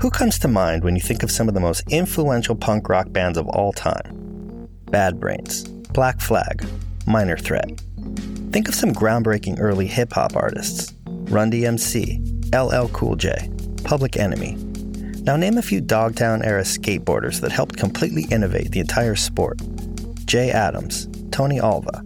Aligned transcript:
Who 0.00 0.08
comes 0.08 0.38
to 0.38 0.48
mind 0.48 0.82
when 0.82 0.96
you 0.96 1.02
think 1.02 1.22
of 1.22 1.30
some 1.30 1.46
of 1.46 1.52
the 1.52 1.60
most 1.60 1.82
influential 1.90 2.56
punk 2.56 2.88
rock 2.88 3.12
bands 3.12 3.36
of 3.36 3.46
all 3.48 3.70
time? 3.70 4.66
Bad 4.86 5.20
Brains, 5.20 5.64
Black 5.64 6.22
Flag, 6.22 6.64
Minor 7.06 7.36
Threat. 7.36 7.82
Think 8.50 8.66
of 8.66 8.74
some 8.74 8.94
groundbreaking 8.94 9.60
early 9.60 9.86
hip 9.86 10.14
hop 10.14 10.36
artists 10.36 10.94
Run 11.04 11.50
DMC, 11.50 12.18
LL 12.54 12.88
Cool 12.94 13.16
J, 13.16 13.50
Public 13.84 14.16
Enemy. 14.16 14.54
Now 15.24 15.36
name 15.36 15.58
a 15.58 15.62
few 15.62 15.82
Dogtown 15.82 16.42
era 16.44 16.62
skateboarders 16.62 17.38
that 17.42 17.52
helped 17.52 17.76
completely 17.76 18.24
innovate 18.30 18.70
the 18.70 18.80
entire 18.80 19.16
sport. 19.16 19.60
Jay 20.24 20.50
Adams, 20.50 21.08
Tony 21.30 21.60
Alva. 21.60 22.02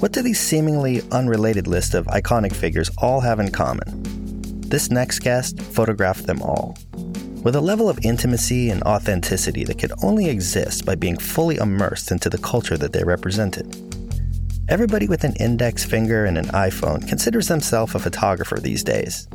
What 0.00 0.10
do 0.10 0.20
these 0.20 0.40
seemingly 0.40 1.02
unrelated 1.12 1.68
list 1.68 1.94
of 1.94 2.06
iconic 2.06 2.52
figures 2.52 2.90
all 2.98 3.20
have 3.20 3.38
in 3.38 3.52
common? 3.52 4.02
This 4.62 4.90
next 4.90 5.20
guest 5.20 5.62
photographed 5.62 6.26
them 6.26 6.42
all 6.42 6.76
with 7.42 7.56
a 7.56 7.60
level 7.60 7.88
of 7.88 7.98
intimacy 8.02 8.70
and 8.70 8.82
authenticity 8.82 9.64
that 9.64 9.78
could 9.78 9.92
only 10.02 10.28
exist 10.28 10.84
by 10.84 10.94
being 10.94 11.16
fully 11.16 11.56
immersed 11.56 12.10
into 12.10 12.28
the 12.28 12.38
culture 12.38 12.76
that 12.76 12.92
they 12.92 13.02
represented. 13.02 13.74
Everybody 14.68 15.08
with 15.08 15.24
an 15.24 15.34
index 15.36 15.84
finger 15.84 16.26
and 16.26 16.36
an 16.36 16.46
iPhone 16.48 17.08
considers 17.08 17.48
themselves 17.48 17.94
a 17.94 17.98
photographer 17.98 18.58
these 18.60 18.84
days. 18.84 19.26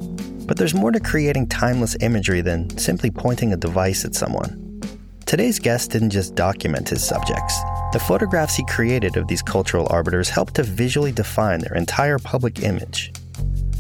But 0.45 0.57
there's 0.57 0.75
more 0.75 0.91
to 0.91 0.99
creating 0.99 1.47
timeless 1.47 1.97
imagery 1.99 2.41
than 2.41 2.69
simply 2.77 3.09
pointing 3.09 3.51
a 3.51 3.57
device 3.57 4.05
at 4.05 4.15
someone. 4.15 4.79
Today's 5.25 5.57
guest 5.57 5.91
didn't 5.91 6.11
just 6.11 6.35
document 6.35 6.87
his 6.87 7.05
subjects. 7.05 7.59
The 7.91 8.03
photographs 8.07 8.55
he 8.55 8.63
created 8.65 9.17
of 9.17 9.27
these 9.27 9.41
cultural 9.41 9.87
arbiters 9.89 10.29
helped 10.29 10.53
to 10.55 10.63
visually 10.63 11.11
define 11.11 11.59
their 11.59 11.75
entire 11.75 12.19
public 12.19 12.62
image 12.62 13.12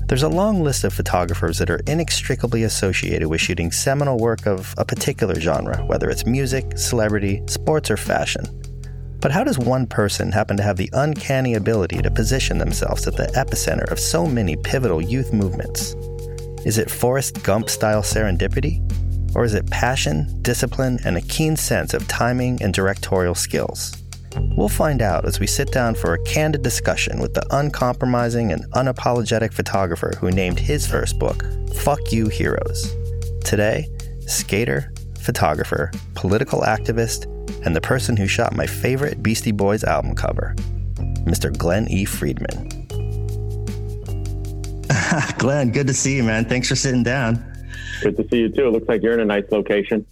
there's 0.07 0.23
a 0.23 0.29
long 0.29 0.63
list 0.63 0.83
of 0.83 0.93
photographers 0.93 1.57
that 1.57 1.69
are 1.69 1.81
inextricably 1.87 2.63
associated 2.63 3.27
with 3.27 3.41
shooting 3.41 3.71
seminal 3.71 4.19
work 4.19 4.45
of 4.45 4.73
a 4.77 4.85
particular 4.85 5.39
genre, 5.39 5.83
whether 5.85 6.09
it's 6.09 6.27
music, 6.27 6.77
celebrity, 6.77 7.41
sports, 7.47 7.89
or 7.89 7.97
fashion. 7.97 8.45
But 9.19 9.31
how 9.31 9.43
does 9.43 9.57
one 9.57 9.87
person 9.87 10.31
happen 10.31 10.57
to 10.57 10.63
have 10.63 10.77
the 10.77 10.91
uncanny 10.93 11.55
ability 11.55 12.03
to 12.03 12.11
position 12.11 12.59
themselves 12.59 13.07
at 13.07 13.17
the 13.17 13.25
epicenter 13.35 13.91
of 13.91 13.99
so 13.99 14.27
many 14.27 14.55
pivotal 14.55 15.01
youth 15.01 15.33
movements? 15.33 15.95
Is 16.65 16.77
it 16.77 16.91
Forrest 16.91 17.41
Gump 17.41 17.67
style 17.67 18.03
serendipity? 18.03 18.83
Or 19.35 19.43
is 19.43 19.55
it 19.55 19.69
passion, 19.71 20.41
discipline, 20.43 20.99
and 21.03 21.17
a 21.17 21.21
keen 21.21 21.57
sense 21.57 21.95
of 21.95 22.07
timing 22.07 22.61
and 22.61 22.73
directorial 22.73 23.35
skills? 23.35 24.04
We'll 24.55 24.69
find 24.69 25.01
out 25.01 25.25
as 25.25 25.39
we 25.39 25.47
sit 25.47 25.71
down 25.71 25.95
for 25.95 26.13
a 26.13 26.23
candid 26.23 26.61
discussion 26.61 27.19
with 27.19 27.33
the 27.33 27.45
uncompromising 27.51 28.51
and 28.51 28.65
unapologetic 28.73 29.53
photographer 29.53 30.13
who 30.19 30.31
named 30.31 30.59
his 30.59 30.87
first 30.87 31.19
book, 31.19 31.43
Fuck 31.75 32.11
You 32.11 32.27
Heroes. 32.27 32.93
Today, 33.43 33.87
skater, 34.27 34.93
photographer, 35.19 35.91
political 36.13 36.61
activist, 36.61 37.25
and 37.65 37.75
the 37.75 37.81
person 37.81 38.15
who 38.15 38.27
shot 38.27 38.55
my 38.55 38.65
favorite 38.65 39.21
Beastie 39.21 39.51
Boys 39.51 39.83
album 39.83 40.15
cover, 40.15 40.55
Mr. 41.25 41.55
Glen 41.55 41.87
E. 41.89 42.05
Friedman. 42.05 42.69
Glen, 45.37 45.71
good 45.71 45.87
to 45.87 45.93
see 45.93 46.15
you, 46.15 46.23
man. 46.23 46.45
Thanks 46.45 46.67
for 46.67 46.75
sitting 46.75 47.03
down. 47.03 47.43
Good 48.01 48.17
to 48.17 48.27
see 48.29 48.37
you 48.37 48.49
too. 48.49 48.67
It 48.67 48.71
looks 48.71 48.87
like 48.87 49.01
you're 49.01 49.13
in 49.13 49.19
a 49.19 49.25
nice 49.25 49.45
location. 49.51 50.05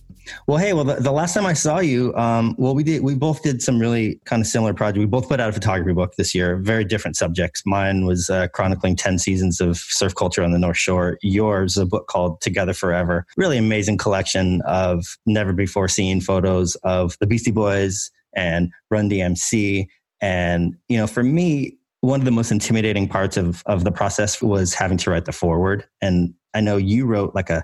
Well, 0.47 0.57
hey, 0.57 0.73
well, 0.73 0.83
the, 0.83 0.95
the, 0.95 1.11
last 1.11 1.33
time 1.33 1.45
I 1.45 1.53
saw 1.53 1.79
you, 1.79 2.13
um, 2.15 2.55
well, 2.57 2.75
we 2.75 2.83
did, 2.83 3.03
we 3.03 3.15
both 3.15 3.43
did 3.43 3.61
some 3.61 3.79
really 3.79 4.19
kind 4.25 4.41
of 4.41 4.47
similar 4.47 4.73
project. 4.73 4.99
We 4.99 5.05
both 5.05 5.27
put 5.27 5.39
out 5.39 5.49
a 5.49 5.53
photography 5.53 5.93
book 5.93 6.15
this 6.15 6.33
year, 6.33 6.57
very 6.57 6.85
different 6.85 7.17
subjects. 7.17 7.63
Mine 7.65 8.05
was 8.05 8.29
uh, 8.29 8.47
chronicling 8.49 8.95
10 8.95 9.19
seasons 9.19 9.59
of 9.61 9.77
surf 9.77 10.15
culture 10.15 10.43
on 10.43 10.51
the 10.51 10.59
North 10.59 10.77
Shore. 10.77 11.17
Yours, 11.21 11.77
a 11.77 11.85
book 11.85 12.07
called 12.07 12.41
Together 12.41 12.73
Forever. 12.73 13.25
Really 13.37 13.57
amazing 13.57 13.97
collection 13.97 14.61
of 14.61 15.17
never 15.25 15.53
before 15.53 15.87
seen 15.87 16.21
photos 16.21 16.75
of 16.83 17.17
the 17.19 17.27
Beastie 17.27 17.51
Boys 17.51 18.11
and 18.35 18.71
Run 18.89 19.09
DMC. 19.09 19.87
And, 20.21 20.75
you 20.87 20.97
know, 20.97 21.07
for 21.07 21.23
me, 21.23 21.77
one 22.01 22.19
of 22.19 22.25
the 22.25 22.31
most 22.31 22.51
intimidating 22.51 23.07
parts 23.07 23.37
of, 23.37 23.63
of 23.65 23.83
the 23.83 23.91
process 23.91 24.41
was 24.41 24.73
having 24.73 24.97
to 24.97 25.09
write 25.09 25.25
the 25.25 25.31
foreword. 25.31 25.85
And 26.01 26.33
I 26.53 26.61
know 26.61 26.77
you 26.77 27.05
wrote 27.05 27.33
like 27.33 27.49
a, 27.49 27.63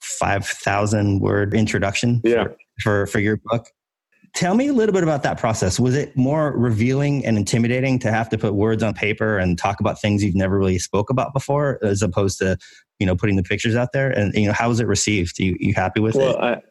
5,000 0.00 1.20
word 1.20 1.54
introduction 1.54 2.20
yeah. 2.24 2.44
for, 2.80 3.06
for 3.06 3.18
your 3.18 3.38
book. 3.44 3.66
Tell 4.34 4.54
me 4.54 4.68
a 4.68 4.72
little 4.72 4.92
bit 4.92 5.02
about 5.02 5.22
that 5.22 5.38
process. 5.38 5.80
Was 5.80 5.96
it 5.96 6.14
more 6.14 6.52
revealing 6.52 7.24
and 7.24 7.38
intimidating 7.38 7.98
to 8.00 8.12
have 8.12 8.28
to 8.28 8.38
put 8.38 8.54
words 8.54 8.82
on 8.82 8.92
paper 8.92 9.38
and 9.38 9.56
talk 9.56 9.80
about 9.80 9.98
things 9.98 10.22
you've 10.22 10.34
never 10.34 10.58
really 10.58 10.78
spoke 10.78 11.08
about 11.08 11.32
before, 11.32 11.78
as 11.82 12.02
opposed 12.02 12.38
to, 12.40 12.58
you 12.98 13.06
know, 13.06 13.16
putting 13.16 13.36
the 13.36 13.42
pictures 13.42 13.74
out 13.74 13.92
there? 13.92 14.10
And 14.10 14.34
you 14.34 14.46
know, 14.46 14.52
how 14.52 14.68
was 14.68 14.78
it 14.78 14.86
received? 14.86 15.40
Are 15.40 15.44
you, 15.44 15.56
you 15.58 15.72
happy 15.72 16.00
with 16.00 16.16
well, 16.16 16.36
it? 16.36 16.36
I, 16.38 16.62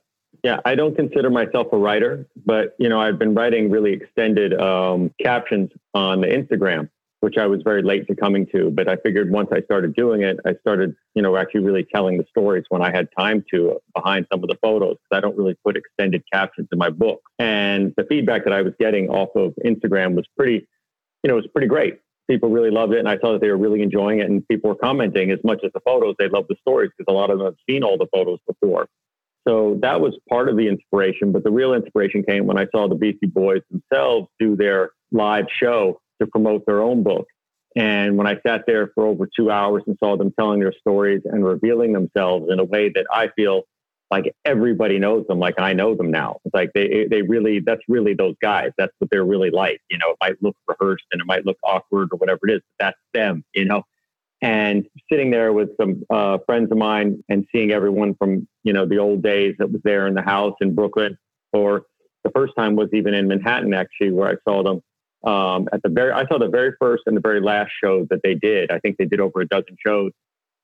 yeah, 0.43 0.59
I 0.63 0.75
don't 0.75 0.95
consider 0.95 1.31
myself 1.31 1.65
a 1.71 1.77
writer, 1.77 2.27
but 2.45 2.75
you 2.77 2.87
know, 2.87 3.01
I've 3.01 3.17
been 3.17 3.33
writing 3.33 3.71
really 3.71 3.93
extended 3.93 4.53
um, 4.53 5.11
captions 5.19 5.71
on 5.95 6.21
the 6.21 6.27
Instagram 6.27 6.89
which 7.21 7.37
I 7.37 7.47
was 7.47 7.61
very 7.63 7.81
late 7.81 8.07
to 8.07 8.15
coming 8.15 8.45
to. 8.53 8.69
But 8.69 8.87
I 8.87 8.97
figured 8.97 9.31
once 9.31 9.49
I 9.51 9.61
started 9.61 9.95
doing 9.95 10.21
it, 10.21 10.37
I 10.45 10.53
started, 10.61 10.95
you 11.13 11.21
know, 11.21 11.37
actually 11.37 11.61
really 11.61 11.83
telling 11.83 12.17
the 12.17 12.25
stories 12.29 12.65
when 12.69 12.81
I 12.81 12.91
had 12.91 13.07
time 13.17 13.43
to 13.51 13.79
behind 13.95 14.27
some 14.31 14.43
of 14.43 14.49
the 14.49 14.57
photos. 14.61 14.97
I 15.11 15.21
don't 15.21 15.37
really 15.37 15.55
put 15.65 15.77
extended 15.77 16.23
captions 16.31 16.67
in 16.71 16.77
my 16.77 16.89
book. 16.89 17.21
And 17.39 17.93
the 17.97 18.03
feedback 18.03 18.43
that 18.43 18.53
I 18.53 18.61
was 18.61 18.73
getting 18.79 19.09
off 19.09 19.29
of 19.35 19.53
Instagram 19.65 20.15
was 20.15 20.25
pretty, 20.37 20.67
you 21.23 21.27
know, 21.27 21.33
it 21.33 21.41
was 21.41 21.47
pretty 21.47 21.67
great. 21.67 21.99
People 22.29 22.49
really 22.49 22.71
loved 22.71 22.93
it, 22.93 22.99
and 22.99 23.07
I 23.07 23.19
saw 23.19 23.33
that 23.33 23.41
they 23.41 23.49
were 23.49 23.57
really 23.57 23.83
enjoying 23.83 24.19
it. 24.19 24.27
And 24.27 24.47
people 24.47 24.71
were 24.71 24.75
commenting 24.75 25.29
as 25.29 25.37
much 25.43 25.59
as 25.63 25.71
the 25.73 25.79
photos; 25.81 26.15
they 26.17 26.27
loved 26.27 26.47
the 26.49 26.55
stories 26.61 26.89
because 26.97 27.11
a 27.11 27.15
lot 27.15 27.29
of 27.29 27.37
them 27.37 27.45
have 27.45 27.55
seen 27.69 27.83
all 27.83 27.99
the 27.99 28.07
photos 28.11 28.39
before. 28.47 28.87
So 29.47 29.77
that 29.81 30.01
was 30.01 30.17
part 30.27 30.49
of 30.49 30.57
the 30.57 30.67
inspiration. 30.67 31.31
But 31.31 31.43
the 31.43 31.51
real 31.51 31.73
inspiration 31.75 32.23
came 32.23 32.47
when 32.47 32.57
I 32.57 32.65
saw 32.71 32.87
the 32.87 32.95
Beastie 32.95 33.27
Boys 33.27 33.61
themselves 33.69 34.27
do 34.39 34.55
their 34.55 34.89
live 35.11 35.45
show 35.51 36.01
to 36.21 36.27
promote 36.27 36.65
their 36.65 36.81
own 36.81 37.03
book. 37.03 37.27
And 37.75 38.17
when 38.17 38.25
I 38.25 38.39
sat 38.45 38.63
there 38.65 38.91
for 38.95 39.05
over 39.05 39.27
two 39.37 39.51
hours 39.51 39.83
and 39.85 39.97
saw 40.01 40.15
them 40.15 40.33
telling 40.39 40.61
their 40.61 40.73
stories 40.79 41.21
and 41.25 41.43
revealing 41.43 41.91
themselves 41.91 42.47
in 42.49 42.59
a 42.59 42.63
way 42.63 42.89
that 42.89 43.05
I 43.11 43.29
feel 43.35 43.63
like 44.11 44.33
everybody 44.45 44.97
knows 44.97 45.25
them, 45.27 45.39
like 45.39 45.55
I 45.59 45.73
know 45.73 45.95
them 45.95 46.09
now. 46.09 46.37
It's 46.45 46.53
like 46.53 46.71
they 46.73 47.07
they 47.09 47.21
really 47.21 47.59
that's 47.59 47.81
really 47.89 48.13
those 48.13 48.35
guys. 48.41 48.69
That's 48.77 48.93
what 48.99 49.09
they're 49.09 49.25
really 49.25 49.49
like. 49.49 49.81
You 49.89 49.97
know, 49.97 50.11
it 50.11 50.17
might 50.21 50.41
look 50.41 50.55
rehearsed 50.67 51.05
and 51.11 51.19
it 51.19 51.27
might 51.27 51.45
look 51.45 51.57
awkward 51.63 52.09
or 52.11 52.17
whatever 52.17 52.39
it 52.43 52.53
is, 52.53 52.61
but 52.77 52.85
that's 52.85 52.97
them. 53.13 53.43
You 53.53 53.65
know, 53.65 53.83
and 54.41 54.85
sitting 55.11 55.31
there 55.31 55.51
with 55.53 55.69
some 55.79 56.03
uh, 56.09 56.37
friends 56.45 56.71
of 56.71 56.77
mine 56.77 57.23
and 57.29 57.45
seeing 57.51 57.71
everyone 57.71 58.15
from 58.15 58.47
you 58.63 58.73
know 58.73 58.85
the 58.85 58.99
old 58.99 59.21
days 59.21 59.55
that 59.59 59.71
was 59.71 59.81
there 59.83 60.07
in 60.07 60.13
the 60.13 60.21
house 60.21 60.55
in 60.61 60.75
Brooklyn, 60.75 61.17
or 61.51 61.83
the 62.23 62.31
first 62.31 62.53
time 62.57 62.75
was 62.75 62.89
even 62.93 63.13
in 63.13 63.27
Manhattan 63.27 63.73
actually, 63.73 64.11
where 64.11 64.29
I 64.29 64.35
saw 64.47 64.63
them 64.63 64.81
um, 65.25 65.67
at 65.73 65.81
the 65.81 65.89
very, 65.89 66.11
I 66.11 66.25
saw 66.27 66.37
the 66.37 66.49
very 66.49 66.73
first 66.79 67.03
and 67.07 67.17
the 67.17 67.21
very 67.21 67.41
last 67.41 67.71
show 67.83 68.05
that 68.09 68.21
they 68.23 68.35
did. 68.35 68.71
I 68.71 68.79
think 68.79 68.97
they 68.97 69.05
did 69.05 69.19
over 69.19 69.41
a 69.41 69.47
dozen 69.47 69.75
shows, 69.85 70.11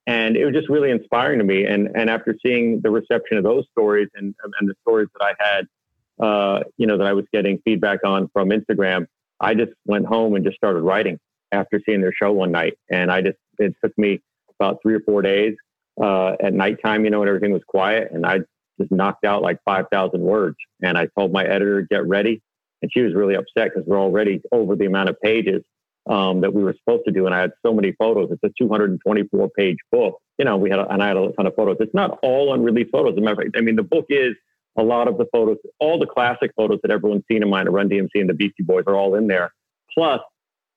and 0.05 0.37
it 0.37 0.45
was 0.45 0.53
just 0.53 0.69
really 0.69 0.91
inspiring 0.91 1.39
to 1.39 1.45
me. 1.45 1.65
And 1.65 1.89
and 1.95 2.09
after 2.09 2.35
seeing 2.45 2.81
the 2.81 2.91
reception 2.91 3.37
of 3.37 3.43
those 3.43 3.65
stories 3.71 4.09
and 4.13 4.35
and 4.59 4.69
the 4.69 4.75
stories 4.81 5.07
that 5.17 5.25
I 5.25 5.33
had, 5.43 6.25
uh, 6.25 6.63
you 6.77 6.85
know, 6.85 6.97
that 6.97 7.07
I 7.07 7.13
was 7.13 7.25
getting 7.33 7.59
feedback 7.65 7.99
on 8.05 8.29
from 8.33 8.49
Instagram, 8.49 9.07
I 9.39 9.55
just 9.55 9.71
went 9.85 10.05
home 10.05 10.35
and 10.35 10.45
just 10.45 10.57
started 10.57 10.81
writing 10.81 11.19
after 11.51 11.81
seeing 11.85 12.01
their 12.01 12.13
show 12.13 12.31
one 12.31 12.51
night. 12.51 12.77
And 12.89 13.11
I 13.11 13.21
just 13.21 13.37
it 13.57 13.73
took 13.83 13.97
me 13.97 14.21
about 14.59 14.79
three 14.83 14.93
or 14.93 15.01
four 15.01 15.23
days 15.23 15.55
uh, 15.99 16.35
at 16.39 16.53
nighttime, 16.53 17.03
you 17.03 17.09
know, 17.09 17.19
when 17.19 17.27
everything 17.27 17.51
was 17.51 17.63
quiet, 17.67 18.09
and 18.11 18.25
I 18.25 18.39
just 18.79 18.91
knocked 18.91 19.25
out 19.25 19.41
like 19.41 19.57
five 19.65 19.85
thousand 19.91 20.21
words. 20.21 20.57
And 20.83 20.99
I 20.99 21.07
told 21.17 21.31
my 21.31 21.43
editor, 21.43 21.81
"Get 21.89 22.05
ready." 22.05 22.43
And 22.81 22.91
she 22.91 23.01
was 23.01 23.13
really 23.13 23.35
upset 23.35 23.71
because 23.73 23.83
we're 23.85 23.99
already 23.99 24.41
over 24.51 24.75
the 24.75 24.85
amount 24.85 25.09
of 25.09 25.19
pages 25.21 25.63
um, 26.09 26.41
that 26.41 26.53
we 26.53 26.63
were 26.63 26.73
supposed 26.73 27.03
to 27.05 27.11
do, 27.11 27.25
and 27.25 27.35
I 27.35 27.39
had 27.39 27.51
so 27.65 27.73
many 27.73 27.93
photos. 27.93 28.29
It's 28.31 28.43
a 28.43 28.51
224 28.57 29.49
page 29.57 29.77
book, 29.91 30.19
you 30.37 30.45
know. 30.45 30.57
We 30.57 30.69
had 30.69 30.79
a, 30.79 30.87
and 30.91 31.01
I 31.01 31.09
had 31.09 31.17
a 31.17 31.31
ton 31.33 31.45
of 31.45 31.55
photos. 31.55 31.77
It's 31.79 31.93
not 31.93 32.17
all 32.23 32.53
unreleased 32.53 32.91
photos. 32.91 33.13
As 33.13 33.17
a 33.17 33.21
matter 33.21 33.33
of 33.33 33.45
fact, 33.45 33.57
I 33.57 33.61
mean, 33.61 33.75
the 33.75 33.83
book 33.83 34.05
is 34.09 34.35
a 34.77 34.83
lot 34.83 35.07
of 35.07 35.17
the 35.17 35.25
photos, 35.31 35.57
all 35.79 35.99
the 35.99 36.07
classic 36.07 36.51
photos 36.55 36.79
that 36.81 36.91
everyone's 36.91 37.23
seen 37.29 37.43
in 37.43 37.49
mine, 37.49 37.67
Run 37.69 37.89
DMC 37.89 38.09
and 38.15 38.29
the 38.29 38.33
Beastie 38.33 38.63
Boys, 38.63 38.85
are 38.87 38.95
all 38.95 39.15
in 39.15 39.27
there. 39.27 39.53
Plus, 39.93 40.21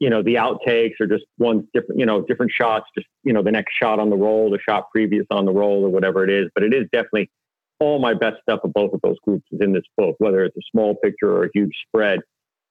you 0.00 0.10
know, 0.10 0.22
the 0.22 0.34
outtakes 0.34 1.00
are 1.00 1.06
just 1.06 1.24
one 1.38 1.68
different, 1.72 2.00
you 2.00 2.06
know, 2.06 2.22
different 2.22 2.52
shots, 2.52 2.86
just 2.96 3.06
you 3.22 3.32
know, 3.32 3.42
the 3.42 3.52
next 3.52 3.72
shot 3.80 3.98
on 3.98 4.10
the 4.10 4.16
roll, 4.16 4.50
the 4.50 4.58
shot 4.58 4.90
previous 4.90 5.24
on 5.30 5.46
the 5.46 5.52
roll, 5.52 5.84
or 5.84 5.88
whatever 5.88 6.24
it 6.24 6.30
is. 6.30 6.50
But 6.54 6.64
it 6.64 6.74
is 6.74 6.84
definitely 6.92 7.30
all 7.80 7.98
my 7.98 8.14
best 8.14 8.36
stuff 8.42 8.60
of 8.64 8.72
both 8.72 8.92
of 8.92 9.00
those 9.02 9.16
groups 9.24 9.44
is 9.50 9.60
in 9.60 9.72
this 9.72 9.84
book, 9.96 10.16
whether 10.18 10.44
it's 10.44 10.56
a 10.56 10.62
small 10.70 10.94
picture 10.96 11.30
or 11.30 11.44
a 11.44 11.50
huge 11.52 11.72
spread. 11.88 12.20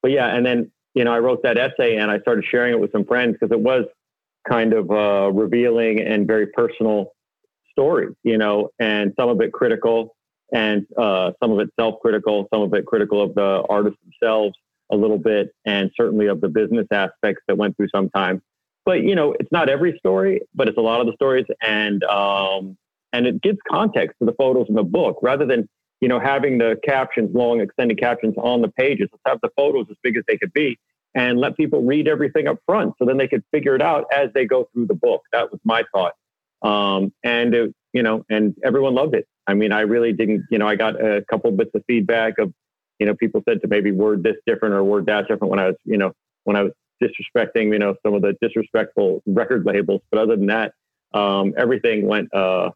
But 0.01 0.11
yeah, 0.11 0.35
and 0.35 0.45
then 0.45 0.71
you 0.93 1.03
know 1.03 1.13
I 1.13 1.19
wrote 1.19 1.43
that 1.43 1.57
essay 1.57 1.97
and 1.97 2.09
I 2.09 2.19
started 2.19 2.45
sharing 2.49 2.73
it 2.73 2.79
with 2.79 2.91
some 2.91 3.05
friends 3.05 3.33
because 3.33 3.51
it 3.51 3.59
was 3.59 3.85
kind 4.49 4.73
of 4.73 4.89
revealing 5.35 6.01
and 6.01 6.27
very 6.27 6.47
personal 6.47 7.13
stories, 7.71 8.15
you 8.23 8.37
know, 8.37 8.69
and 8.79 9.13
some 9.19 9.29
of 9.29 9.41
it 9.41 9.51
critical 9.51 10.15
and 10.53 10.85
uh, 10.97 11.31
some 11.41 11.51
of 11.51 11.59
it 11.59 11.69
self-critical, 11.79 12.47
some 12.53 12.61
of 12.61 12.73
it 12.73 12.85
critical 12.85 13.21
of 13.21 13.33
the 13.33 13.63
artists 13.69 13.99
themselves 14.03 14.55
a 14.91 14.95
little 14.95 15.17
bit, 15.17 15.53
and 15.65 15.89
certainly 15.97 16.27
of 16.27 16.41
the 16.41 16.49
business 16.49 16.85
aspects 16.91 17.41
that 17.47 17.57
went 17.57 17.75
through 17.75 17.87
sometimes. 17.93 18.41
But 18.85 19.01
you 19.01 19.15
know, 19.15 19.33
it's 19.39 19.51
not 19.51 19.69
every 19.69 19.97
story, 19.97 20.41
but 20.53 20.67
it's 20.67 20.77
a 20.77 20.81
lot 20.81 21.01
of 21.01 21.07
the 21.07 21.13
stories, 21.13 21.45
and 21.61 22.03
um, 22.03 22.77
and 23.13 23.27
it 23.27 23.41
gives 23.41 23.59
context 23.69 24.17
to 24.19 24.25
the 24.25 24.33
photos 24.33 24.65
in 24.67 24.75
the 24.75 24.83
book 24.83 25.19
rather 25.21 25.45
than 25.45 25.69
you 26.01 26.09
know 26.09 26.19
having 26.19 26.57
the 26.57 26.77
captions, 26.83 27.33
long 27.33 27.61
extended 27.61 27.97
captions 27.97 28.33
on 28.37 28.61
the 28.61 28.67
pages. 28.67 29.07
Let's 29.11 29.21
have 29.25 29.39
the 29.41 29.49
photos 29.55 29.85
as 29.89 29.95
big 30.03 30.17
as 30.17 30.23
they 30.27 30.37
could 30.37 30.51
be, 30.51 30.77
and 31.15 31.39
let 31.39 31.55
people 31.55 31.83
read 31.83 32.07
everything 32.07 32.47
up 32.47 32.57
front, 32.65 32.95
so 32.99 33.05
then 33.05 33.17
they 33.17 33.27
could 33.27 33.43
figure 33.51 33.75
it 33.75 33.81
out 33.81 34.05
as 34.11 34.29
they 34.33 34.45
go 34.45 34.67
through 34.73 34.87
the 34.87 34.95
book. 34.95 35.21
That 35.31 35.51
was 35.51 35.61
my 35.63 35.83
thought, 35.93 36.13
um, 36.61 37.13
and 37.23 37.53
it, 37.53 37.73
you 37.93 38.03
know, 38.03 38.25
and 38.29 38.55
everyone 38.65 38.95
loved 38.95 39.15
it. 39.15 39.27
I 39.47 39.53
mean, 39.53 39.71
I 39.71 39.81
really 39.81 40.11
didn't. 40.11 40.45
You 40.49 40.57
know, 40.57 40.67
I 40.67 40.75
got 40.75 40.99
a 40.99 41.23
couple 41.29 41.51
bits 41.51 41.71
of 41.75 41.83
feedback 41.87 42.39
of 42.39 42.51
you 42.99 43.05
know 43.05 43.15
people 43.15 43.41
said 43.47 43.61
to 43.61 43.67
maybe 43.67 43.91
word 43.91 44.23
this 44.23 44.35
different 44.45 44.75
or 44.75 44.83
word 44.83 45.05
that 45.05 45.27
different 45.27 45.51
when 45.51 45.59
I 45.59 45.67
was 45.67 45.75
you 45.85 45.97
know 45.97 46.11
when 46.43 46.57
I 46.57 46.63
was 46.63 46.73
disrespecting, 47.01 47.71
you 47.71 47.79
know, 47.79 47.95
some 48.05 48.13
of 48.13 48.21
the 48.21 48.35
disrespectful 48.41 49.21
record 49.25 49.65
labels. 49.65 50.01
But 50.11 50.21
other 50.21 50.35
than 50.35 50.47
that, 50.47 50.73
um, 51.13 51.53
everything 51.57 52.07
went, 52.07 52.33
uh, 52.33 52.71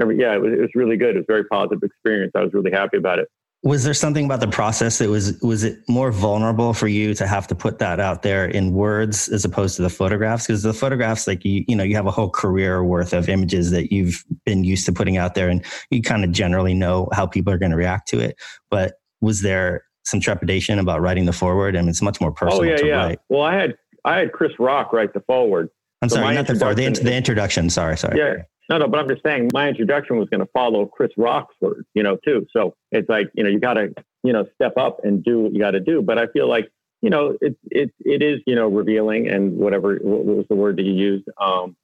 every, 0.00 0.18
yeah, 0.18 0.34
it 0.34 0.40
was, 0.40 0.52
it 0.52 0.60
was 0.60 0.70
really 0.74 0.96
good. 0.96 1.16
It 1.16 1.18
was 1.18 1.26
a 1.28 1.32
very 1.32 1.44
positive 1.44 1.82
experience. 1.82 2.32
I 2.34 2.42
was 2.42 2.52
really 2.52 2.70
happy 2.70 2.96
about 2.96 3.18
it. 3.18 3.28
Was 3.62 3.82
there 3.82 3.94
something 3.94 4.26
about 4.26 4.40
the 4.40 4.48
process 4.48 4.98
that 4.98 5.08
was 5.08 5.40
was 5.40 5.64
it 5.64 5.78
more 5.88 6.12
vulnerable 6.12 6.72
for 6.72 6.86
you 6.86 7.14
to 7.14 7.26
have 7.26 7.48
to 7.48 7.54
put 7.54 7.78
that 7.80 7.98
out 7.98 8.22
there 8.22 8.44
in 8.44 8.72
words 8.72 9.28
as 9.28 9.44
opposed 9.44 9.76
to 9.76 9.82
the 9.82 9.90
photographs? 9.90 10.46
Because 10.46 10.62
the 10.62 10.74
photographs, 10.74 11.26
like 11.26 11.44
you, 11.44 11.64
you 11.66 11.74
know, 11.74 11.82
you 11.82 11.96
have 11.96 12.06
a 12.06 12.12
whole 12.12 12.30
career 12.30 12.84
worth 12.84 13.12
of 13.12 13.28
images 13.28 13.72
that 13.72 13.90
you've 13.90 14.24
been 14.44 14.62
used 14.62 14.86
to 14.86 14.92
putting 14.92 15.16
out 15.16 15.34
there, 15.34 15.48
and 15.48 15.64
you 15.90 16.00
kind 16.00 16.22
of 16.22 16.30
generally 16.30 16.74
know 16.74 17.08
how 17.12 17.26
people 17.26 17.52
are 17.52 17.58
going 17.58 17.72
to 17.72 17.76
react 17.76 18.06
to 18.08 18.20
it. 18.20 18.36
But 18.70 18.94
was 19.20 19.42
there 19.42 19.82
some 20.04 20.20
trepidation 20.20 20.78
about 20.78 21.00
writing 21.00 21.24
the 21.24 21.32
forward? 21.32 21.76
I 21.76 21.80
mean, 21.80 21.88
it's 21.88 22.02
much 22.02 22.20
more 22.20 22.30
oh, 22.30 22.34
personal. 22.34 22.60
Oh 22.60 22.62
yeah, 22.62 22.84
yeah. 22.84 23.04
Write. 23.04 23.18
Well, 23.30 23.42
I 23.42 23.54
had 23.54 23.74
I 24.04 24.18
had 24.18 24.32
Chris 24.32 24.52
Rock 24.60 24.92
write 24.92 25.12
the 25.12 25.20
forward. 25.20 25.70
I'm 26.02 26.08
so 26.08 26.16
sorry, 26.16 26.34
not 26.34 26.46
the 26.46 26.54
forward. 26.54 26.76
The, 26.76 26.90
the 26.90 27.14
introduction. 27.14 27.68
Sorry, 27.70 27.96
sorry. 27.96 28.18
Yeah. 28.18 28.42
No, 28.68 28.78
no, 28.78 28.88
but 28.88 28.98
I'm 28.98 29.08
just 29.08 29.22
saying 29.24 29.50
my 29.52 29.68
introduction 29.68 30.18
was 30.18 30.28
going 30.28 30.40
to 30.40 30.50
follow 30.52 30.86
Chris 30.86 31.12
Rock's 31.16 31.54
words, 31.60 31.86
you 31.94 32.02
know, 32.02 32.16
too. 32.24 32.46
So 32.52 32.74
it's 32.90 33.08
like, 33.08 33.30
you 33.34 33.44
know, 33.44 33.50
you 33.50 33.60
got 33.60 33.74
to, 33.74 33.94
you 34.24 34.32
know, 34.32 34.46
step 34.54 34.76
up 34.76 35.04
and 35.04 35.22
do 35.22 35.40
what 35.40 35.52
you 35.52 35.60
got 35.60 35.72
to 35.72 35.80
do. 35.80 36.02
But 36.02 36.18
I 36.18 36.26
feel 36.28 36.48
like, 36.48 36.70
you 37.00 37.10
know, 37.10 37.36
it, 37.40 37.56
it, 37.70 37.92
it 38.00 38.22
is, 38.22 38.40
you 38.46 38.56
know, 38.56 38.66
revealing 38.66 39.28
and 39.28 39.56
whatever, 39.56 39.96
what 40.02 40.24
was 40.24 40.46
the 40.48 40.56
word 40.56 40.76
that 40.78 40.82
you 40.82 40.94
used? 40.94 41.28
Um, 41.40 41.76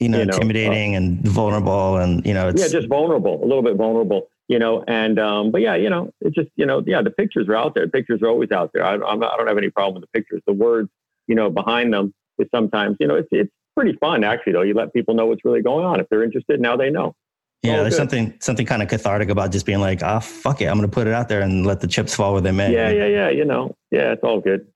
you 0.00 0.08
know, 0.08 0.18
you 0.18 0.26
know 0.26 0.34
intimidating 0.34 0.94
uh, 0.94 0.98
and 0.98 1.28
vulnerable 1.28 1.98
and, 1.98 2.26
you 2.26 2.34
know, 2.34 2.48
it's 2.48 2.60
yeah, 2.60 2.68
just 2.68 2.88
vulnerable, 2.88 3.42
a 3.42 3.46
little 3.46 3.62
bit 3.62 3.76
vulnerable 3.76 4.28
you 4.48 4.58
know, 4.58 4.84
and, 4.86 5.18
um, 5.18 5.50
but 5.50 5.62
yeah, 5.62 5.76
you 5.76 5.88
know, 5.88 6.12
it's 6.20 6.34
just, 6.34 6.50
you 6.56 6.66
know, 6.66 6.82
yeah, 6.86 7.00
the 7.00 7.10
pictures 7.10 7.48
are 7.48 7.56
out 7.56 7.74
there. 7.74 7.88
Pictures 7.88 8.20
are 8.22 8.28
always 8.28 8.50
out 8.50 8.70
there. 8.74 8.84
I, 8.84 8.94
I'm, 8.96 9.22
I 9.22 9.34
don't 9.38 9.46
have 9.46 9.56
any 9.56 9.70
problem 9.70 9.94
with 9.94 10.02
the 10.02 10.18
pictures. 10.18 10.42
The 10.46 10.52
words, 10.52 10.90
you 11.26 11.34
know, 11.34 11.48
behind 11.48 11.94
them 11.94 12.12
is 12.38 12.48
sometimes, 12.54 12.98
you 13.00 13.06
know, 13.06 13.14
it's, 13.14 13.28
it's 13.30 13.50
pretty 13.74 13.96
fun 13.98 14.24
actually, 14.24 14.54
though. 14.54 14.62
You 14.62 14.74
let 14.74 14.92
people 14.92 15.14
know 15.14 15.26
what's 15.26 15.44
really 15.44 15.62
going 15.62 15.84
on. 15.84 16.00
If 16.00 16.08
they're 16.08 16.22
interested, 16.22 16.60
now 16.60 16.76
they 16.76 16.90
know. 16.90 17.14
Yeah, 17.62 17.76
there's 17.76 17.90
good. 17.90 17.98
something 17.98 18.34
something 18.40 18.66
kind 18.66 18.82
of 18.82 18.88
cathartic 18.88 19.28
about 19.28 19.52
just 19.52 19.66
being 19.66 19.80
like, 19.80 20.02
ah, 20.02 20.16
oh, 20.16 20.20
fuck 20.20 20.60
it, 20.60 20.66
I'm 20.66 20.76
going 20.76 20.88
to 20.88 20.94
put 20.94 21.06
it 21.06 21.12
out 21.12 21.28
there 21.28 21.42
and 21.42 21.64
let 21.64 21.80
the 21.80 21.86
chips 21.86 22.14
fall 22.14 22.32
where 22.32 22.42
they 22.42 22.50
may. 22.50 22.72
Yeah, 22.72 22.90
yeah, 22.90 23.06
yeah. 23.06 23.30
You 23.30 23.44
know, 23.44 23.76
yeah, 23.90 24.12
it's 24.12 24.24
all 24.24 24.40
good. 24.40 24.66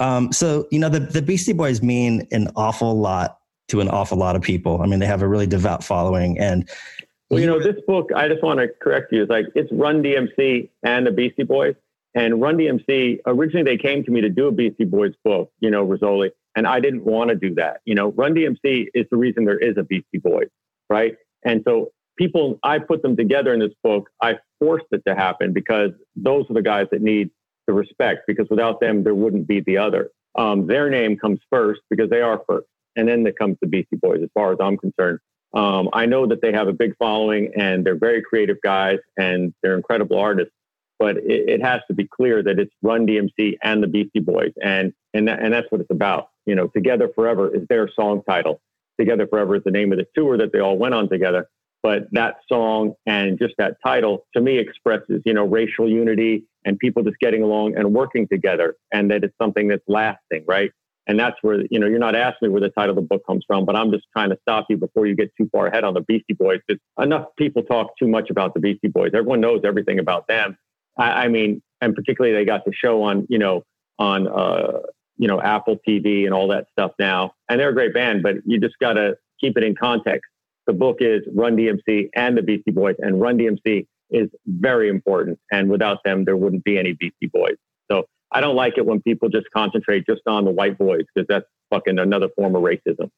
Um, 0.00 0.32
so 0.32 0.66
you 0.70 0.78
know, 0.78 0.88
the 0.88 1.00
the 1.00 1.22
Beastie 1.22 1.52
Boys 1.52 1.82
mean 1.82 2.26
an 2.32 2.48
awful 2.56 2.98
lot 2.98 3.38
to 3.68 3.80
an 3.80 3.88
awful 3.88 4.18
lot 4.18 4.34
of 4.34 4.42
people. 4.42 4.82
I 4.82 4.86
mean, 4.86 4.98
they 4.98 5.06
have 5.06 5.22
a 5.22 5.28
really 5.28 5.46
devout 5.46 5.84
following, 5.84 6.36
and 6.38 6.68
well, 7.32 7.40
you 7.40 7.46
know, 7.46 7.58
this 7.58 7.80
book, 7.86 8.10
I 8.14 8.28
just 8.28 8.42
want 8.42 8.58
to 8.58 8.68
correct 8.68 9.12
you. 9.12 9.22
It's 9.22 9.30
like 9.30 9.46
it's 9.54 9.72
Run 9.72 10.02
DMC 10.02 10.68
and 10.82 11.06
the 11.06 11.10
Beastie 11.10 11.44
Boys. 11.44 11.74
And 12.14 12.42
Run 12.42 12.58
DMC, 12.58 13.20
originally 13.24 13.64
they 13.64 13.78
came 13.78 14.04
to 14.04 14.10
me 14.10 14.20
to 14.20 14.28
do 14.28 14.48
a 14.48 14.52
Beastie 14.52 14.84
Boys 14.84 15.14
book, 15.24 15.50
you 15.60 15.70
know, 15.70 15.86
Rizzoli, 15.86 16.30
and 16.56 16.66
I 16.66 16.80
didn't 16.80 17.04
want 17.04 17.30
to 17.30 17.36
do 17.36 17.54
that. 17.56 17.80
You 17.84 17.94
know, 17.94 18.12
Run 18.12 18.34
DMC 18.34 18.88
is 18.94 19.06
the 19.10 19.16
reason 19.16 19.44
there 19.44 19.58
is 19.58 19.76
a 19.76 19.82
Beastie 19.82 20.18
Boys, 20.18 20.48
right? 20.90 21.16
And 21.44 21.62
so 21.66 21.90
people, 22.16 22.58
I 22.62 22.78
put 22.78 23.02
them 23.02 23.16
together 23.16 23.52
in 23.52 23.60
this 23.60 23.72
book. 23.82 24.10
I 24.20 24.38
forced 24.60 24.86
it 24.92 25.02
to 25.06 25.14
happen 25.14 25.52
because 25.52 25.90
those 26.16 26.44
are 26.50 26.54
the 26.54 26.62
guys 26.62 26.86
that 26.92 27.02
need 27.02 27.30
the 27.66 27.72
respect 27.72 28.22
because 28.26 28.46
without 28.50 28.80
them, 28.80 29.04
there 29.04 29.14
wouldn't 29.14 29.46
be 29.46 29.60
the 29.60 29.78
other. 29.78 30.10
Um, 30.36 30.66
their 30.66 30.90
name 30.90 31.16
comes 31.16 31.40
first 31.50 31.80
because 31.90 32.10
they 32.10 32.20
are 32.20 32.42
first. 32.48 32.66
And 32.96 33.08
then 33.08 33.22
there 33.22 33.32
comes 33.32 33.56
the 33.60 33.66
Beastie 33.66 33.96
Boys, 33.96 34.20
as 34.22 34.28
far 34.34 34.52
as 34.52 34.58
I'm 34.60 34.76
concerned. 34.76 35.18
Um, 35.54 35.88
I 35.92 36.06
know 36.06 36.26
that 36.26 36.40
they 36.40 36.52
have 36.52 36.68
a 36.68 36.72
big 36.72 36.96
following 36.98 37.52
and 37.56 37.84
they're 37.84 37.98
very 37.98 38.22
creative 38.22 38.56
guys 38.62 38.98
and 39.18 39.52
they're 39.62 39.76
incredible 39.76 40.18
artists, 40.18 40.54
but 40.98 41.18
it, 41.18 41.48
it, 41.48 41.62
has 41.62 41.82
to 41.88 41.94
be 41.94 42.08
clear 42.08 42.42
that 42.42 42.58
it's 42.58 42.72
Run 42.80 43.06
DMC 43.06 43.56
and 43.62 43.82
the 43.82 43.86
Beastie 43.86 44.20
Boys, 44.20 44.52
and 44.62 44.94
and 45.12 45.28
that, 45.28 45.42
and 45.42 45.52
that's 45.52 45.70
what 45.70 45.82
it's 45.82 45.90
about. 45.90 46.28
You 46.46 46.54
know, 46.54 46.68
Together 46.68 47.08
Forever 47.14 47.54
is 47.54 47.62
their 47.68 47.88
song 47.94 48.22
title. 48.28 48.60
Together 48.98 49.26
Forever 49.26 49.56
is 49.56 49.64
the 49.64 49.70
name 49.70 49.92
of 49.92 49.98
the 49.98 50.06
tour 50.14 50.36
that 50.38 50.52
they 50.52 50.60
all 50.60 50.78
went 50.78 50.94
on 50.94 51.08
together. 51.08 51.48
But 51.82 52.08
that 52.12 52.36
song 52.48 52.94
and 53.06 53.38
just 53.38 53.54
that 53.58 53.76
title 53.84 54.26
to 54.34 54.40
me 54.40 54.58
expresses, 54.58 55.20
you 55.24 55.34
know, 55.34 55.44
racial 55.44 55.88
unity 55.88 56.44
and 56.64 56.78
people 56.78 57.02
just 57.02 57.18
getting 57.18 57.42
along 57.42 57.76
and 57.76 57.92
working 57.92 58.28
together, 58.28 58.76
and 58.92 59.10
that 59.10 59.24
it's 59.24 59.34
something 59.40 59.66
that's 59.66 59.82
lasting, 59.88 60.44
right? 60.46 60.70
And 61.08 61.18
that's 61.18 61.36
where, 61.42 61.64
you 61.68 61.80
know, 61.80 61.88
you're 61.88 61.98
not 61.98 62.14
asking 62.14 62.48
me 62.48 62.52
where 62.52 62.60
the 62.60 62.68
title 62.68 62.90
of 62.90 62.96
the 62.96 63.08
book 63.08 63.26
comes 63.26 63.44
from, 63.44 63.64
but 63.64 63.74
I'm 63.74 63.90
just 63.90 64.04
trying 64.12 64.30
to 64.30 64.38
stop 64.42 64.66
you 64.68 64.76
before 64.76 65.06
you 65.06 65.16
get 65.16 65.32
too 65.36 65.48
far 65.50 65.66
ahead 65.66 65.82
on 65.82 65.94
the 65.94 66.00
Beastie 66.02 66.34
Boys. 66.34 66.60
Because 66.64 66.80
enough 67.00 67.26
people 67.36 67.64
talk 67.64 67.98
too 67.98 68.06
much 68.06 68.30
about 68.30 68.54
the 68.54 68.60
Beastie 68.60 68.86
Boys. 68.86 69.10
Everyone 69.12 69.40
knows 69.40 69.62
everything 69.64 69.98
about 69.98 70.28
them. 70.28 70.56
I, 70.96 71.24
I 71.24 71.28
mean, 71.28 71.60
and 71.80 71.96
particularly 71.96 72.36
they 72.36 72.44
got 72.44 72.64
the 72.64 72.72
show 72.72 73.02
on, 73.02 73.26
you 73.28 73.38
know, 73.38 73.64
on, 73.98 74.28
uh, 74.28 74.78
you 75.22 75.28
know, 75.28 75.40
Apple 75.40 75.78
TV 75.88 76.24
and 76.24 76.34
all 76.34 76.48
that 76.48 76.66
stuff 76.72 76.90
now. 76.98 77.32
And 77.48 77.60
they're 77.60 77.68
a 77.68 77.74
great 77.74 77.94
band, 77.94 78.24
but 78.24 78.38
you 78.44 78.58
just 78.58 78.76
got 78.80 78.94
to 78.94 79.14
keep 79.40 79.56
it 79.56 79.62
in 79.62 79.76
context. 79.76 80.28
The 80.66 80.72
book 80.72 80.96
is 80.98 81.22
Run 81.32 81.56
DMC 81.56 82.08
and 82.16 82.36
the 82.36 82.42
Beastie 82.42 82.72
Boys, 82.72 82.96
and 82.98 83.20
Run 83.20 83.38
DMC 83.38 83.86
is 84.10 84.28
very 84.46 84.88
important. 84.88 85.38
And 85.52 85.70
without 85.70 85.98
them, 86.04 86.24
there 86.24 86.36
wouldn't 86.36 86.64
be 86.64 86.76
any 86.76 86.94
Beastie 86.94 87.30
Boys. 87.32 87.54
So 87.88 88.04
I 88.32 88.40
don't 88.40 88.56
like 88.56 88.78
it 88.78 88.84
when 88.84 89.00
people 89.00 89.28
just 89.28 89.46
concentrate 89.54 90.06
just 90.06 90.22
on 90.26 90.44
the 90.44 90.50
white 90.50 90.76
boys 90.76 91.02
because 91.14 91.28
that's 91.28 91.46
fucking 91.70 92.00
another 92.00 92.28
form 92.34 92.56
of 92.56 92.62
racism. 92.62 93.08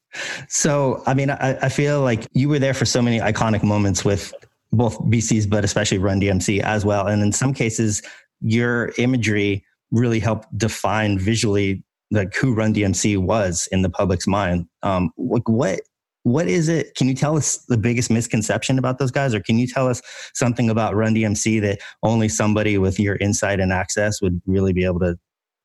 So, 0.47 1.01
I 1.07 1.15
mean, 1.15 1.31
I, 1.31 1.57
I 1.57 1.69
feel 1.69 2.01
like 2.01 2.27
you 2.33 2.49
were 2.49 2.59
there 2.59 2.75
for 2.75 2.85
so 2.85 3.01
many 3.01 3.19
iconic 3.19 3.63
moments 3.63 4.05
with 4.05 4.31
both 4.71 4.99
Beasties, 5.09 5.47
but 5.47 5.63
especially 5.63 5.97
Run 5.97 6.21
DMC 6.21 6.61
as 6.61 6.85
well. 6.85 7.07
And 7.07 7.23
in 7.23 7.31
some 7.31 7.51
cases, 7.51 8.03
your 8.41 8.91
imagery 8.99 9.65
really 9.91 10.19
helped 10.19 10.55
define 10.57 11.17
visually 11.17 11.83
like 12.11 12.33
who 12.35 12.53
Run 12.53 12.73
DMC 12.73 13.17
was 13.17 13.67
in 13.71 13.81
the 13.81 13.89
public's 13.89 14.27
mind. 14.27 14.67
Um, 14.83 15.11
like 15.17 15.47
what 15.47 15.81
what 16.23 16.47
is 16.47 16.69
it? 16.69 16.95
Can 16.95 17.07
you 17.07 17.13
tell 17.13 17.37
us 17.37 17.57
the 17.67 17.77
biggest 17.77 18.09
misconception 18.09 18.79
about 18.79 18.97
those 18.97 19.11
guys, 19.11 19.35
or 19.35 19.39
can 19.39 19.59
you 19.59 19.67
tell 19.67 19.87
us 19.87 20.01
something 20.33 20.71
about 20.71 20.95
Run 20.95 21.13
DMC 21.13 21.61
that 21.61 21.79
only 22.01 22.29
somebody 22.29 22.79
with 22.79 22.99
your 22.99 23.15
insight 23.17 23.59
and 23.59 23.71
access 23.71 24.21
would 24.21 24.41
really 24.47 24.73
be 24.73 24.85
able 24.85 24.99
to 25.01 25.17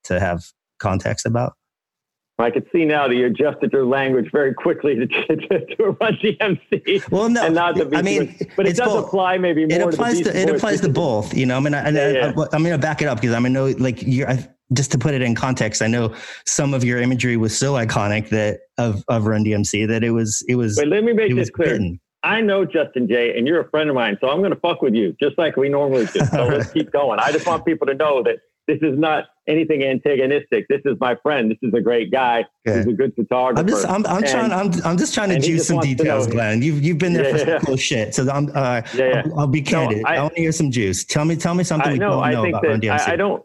to 0.05 0.21
have 0.21 0.45
context 0.79 1.25
about? 1.25 1.55
I 2.39 2.51
could 2.51 2.67
see 2.73 2.85
now 2.85 3.07
that 3.07 3.15
you 3.15 3.27
adjusted 3.27 3.73
your 3.73 3.85
language 3.85 4.31
very 4.33 4.55
quickly 4.55 4.95
to, 4.95 5.07
to, 5.37 5.37
to 5.77 5.97
Run 6.01 6.15
DMC. 6.23 7.11
Well, 7.11 7.29
no, 7.29 7.45
and 7.45 7.55
not 7.55 7.77
the 7.77 7.91
I 7.97 8.03
mean, 8.03 8.37
but 8.57 8.67
it 8.67 8.77
does 8.77 8.89
both. 8.89 9.07
apply 9.07 9.39
maybe 9.39 9.67
more. 9.67 9.79
It 9.79 9.95
applies 9.95 10.19
to, 10.19 10.25
to 10.25 10.39
it 10.39 10.51
applies 10.51 10.81
to 10.83 10.89
both. 10.89 11.35
You 11.35 11.47
know, 11.47 11.57
I 11.57 11.61
mean, 11.61 11.75
I, 11.75 11.89
yeah, 11.89 12.09
yeah. 12.09 12.27
I, 12.27 12.57
am 12.57 12.63
going 12.63 12.73
to 12.73 12.79
back 12.79 13.03
it 13.03 13.09
up 13.09 13.21
because 13.21 13.35
I 13.35 13.39
mean, 13.39 13.53
know 13.53 13.67
like 13.79 14.03
you're. 14.03 14.29
I, 14.29 14.47
just 14.73 14.93
to 14.93 14.99
put 14.99 15.15
it 15.15 15.23
in 15.23 15.35
context, 15.35 15.83
I 15.83 15.87
know 15.87 16.15
some 16.47 16.75
of 16.75 16.85
your 16.85 17.01
imagery 17.01 17.37
was 17.37 17.57
so 17.57 17.75
iconic 17.75 18.29
that 18.31 18.61
of 18.79 19.05
of 19.09 19.27
Run 19.27 19.45
DMC 19.45 19.89
that 19.89 20.05
it 20.05 20.11
was 20.11 20.45
it 20.49 20.57
was. 20.57 20.77
But 20.77 20.89
let 20.89 21.05
me 21.05 21.13
make 21.13 21.35
this 21.35 21.51
clear. 21.51 21.71
Bitten. 21.71 22.01
I 22.23 22.43
know 22.43 22.67
Justin 22.67 23.09
Jay, 23.09 23.37
and 23.37 23.47
you're 23.47 23.61
a 23.61 23.71
friend 23.71 23.89
of 23.89 23.97
mine, 23.97 24.19
so 24.21 24.29
I'm 24.29 24.39
going 24.41 24.53
to 24.53 24.61
fuck 24.61 24.83
with 24.83 24.95
you 24.95 25.17
just 25.21 25.39
like 25.39 25.57
we 25.57 25.71
normally 25.71 26.05
do. 26.07 26.21
So 26.27 26.49
let's 26.49 26.71
keep 26.73 26.93
going. 26.93 27.19
I 27.19 27.33
just 27.33 27.47
want 27.47 27.65
people 27.65 27.87
to 27.87 27.95
know 27.95 28.23
that 28.25 28.41
this 28.71 28.79
is 28.83 28.99
not 28.99 29.25
anything 29.49 29.83
antagonistic. 29.83 30.67
This 30.69 30.83
is 30.85 30.97
my 31.01 31.17
friend. 31.23 31.51
This 31.51 31.59
is 31.63 31.73
a 31.75 31.81
great 31.81 32.13
guy. 32.13 32.45
Okay. 32.69 32.79
He's 32.79 32.87
a 32.87 32.93
good 32.93 33.15
photographer. 33.15 33.61
I'm 33.61 33.67
just, 33.67 33.87
I'm, 33.87 34.07
I'm 34.07 34.19
and, 34.19 34.27
trying, 34.27 34.53
I'm, 34.53 34.71
I'm 34.85 34.97
just 34.97 35.15
trying 35.15 35.31
to 35.31 35.41
juice 35.41 35.67
some 35.67 35.81
details, 35.81 36.27
Glen. 36.27 36.63
You've, 36.63 36.83
you've 36.83 36.99
been 36.99 37.15
there 37.15 37.25
yeah, 37.25 37.33
for 37.33 37.39
some 37.39 37.49
yeah. 37.49 37.59
cool 37.61 37.77
shit. 37.77 38.15
So 38.15 38.31
I'm, 38.31 38.49
uh, 38.55 38.83
yeah. 38.95 39.23
I'll, 39.25 39.41
I'll, 39.41 39.47
be 39.47 39.63
candid. 39.63 40.03
No, 40.03 40.09
I, 40.09 40.17
I, 40.17 40.23
want 40.23 40.35
to 40.35 40.41
hear 40.41 40.53
some 40.53 40.71
juice. 40.71 41.05
Tell 41.05 41.25
me, 41.25 41.37
tell 41.37 41.55
me 41.55 41.65
something 41.65 41.89
I, 41.89 41.93
we 41.95 41.99
no, 41.99 42.11
don't 42.11 42.23
I 42.23 42.33
know 42.33 42.45
about 42.47 42.65
Run 42.65 42.81
DMC. 42.81 43.09
I, 43.09 43.13
I 43.13 43.17
don't, 43.17 43.43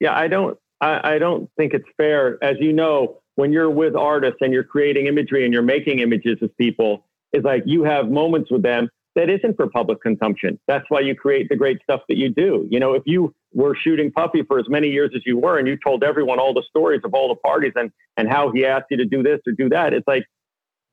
yeah, 0.00 0.16
I 0.16 0.28
don't, 0.28 0.56
I, 0.80 1.14
I 1.14 1.18
don't 1.18 1.50
think 1.56 1.74
it's 1.74 1.88
fair. 1.96 2.42
As 2.42 2.56
you 2.60 2.72
know, 2.72 3.20
when 3.34 3.52
you're 3.52 3.70
with 3.70 3.94
artists 3.94 4.38
and 4.40 4.52
you're 4.52 4.64
creating 4.64 5.06
imagery 5.06 5.44
and 5.44 5.52
you're 5.52 5.62
making 5.62 6.00
images 6.00 6.38
of 6.42 6.56
people, 6.56 7.04
it's 7.32 7.44
like 7.44 7.62
you 7.66 7.84
have 7.84 8.10
moments 8.10 8.50
with 8.50 8.62
them 8.62 8.88
that 9.14 9.28
isn't 9.28 9.56
for 9.56 9.68
public 9.68 10.00
consumption. 10.00 10.60
That's 10.68 10.84
why 10.88 11.00
you 11.00 11.14
create 11.14 11.48
the 11.48 11.56
great 11.56 11.82
stuff 11.82 12.02
that 12.08 12.16
you 12.16 12.28
do. 12.28 12.66
You 12.70 12.78
know, 12.78 12.94
if 12.94 13.02
you 13.06 13.34
were 13.52 13.74
shooting 13.74 14.12
Puffy 14.12 14.42
for 14.44 14.58
as 14.58 14.66
many 14.68 14.88
years 14.88 15.10
as 15.14 15.22
you 15.26 15.38
were 15.38 15.58
and 15.58 15.66
you 15.66 15.76
told 15.84 16.04
everyone 16.04 16.38
all 16.38 16.54
the 16.54 16.62
stories 16.68 17.00
of 17.04 17.14
all 17.14 17.28
the 17.28 17.34
parties 17.36 17.72
and, 17.74 17.90
and 18.16 18.28
how 18.28 18.52
he 18.52 18.64
asked 18.64 18.86
you 18.90 18.96
to 18.98 19.04
do 19.04 19.22
this 19.22 19.40
or 19.46 19.52
do 19.52 19.68
that, 19.70 19.92
it's 19.92 20.06
like, 20.06 20.24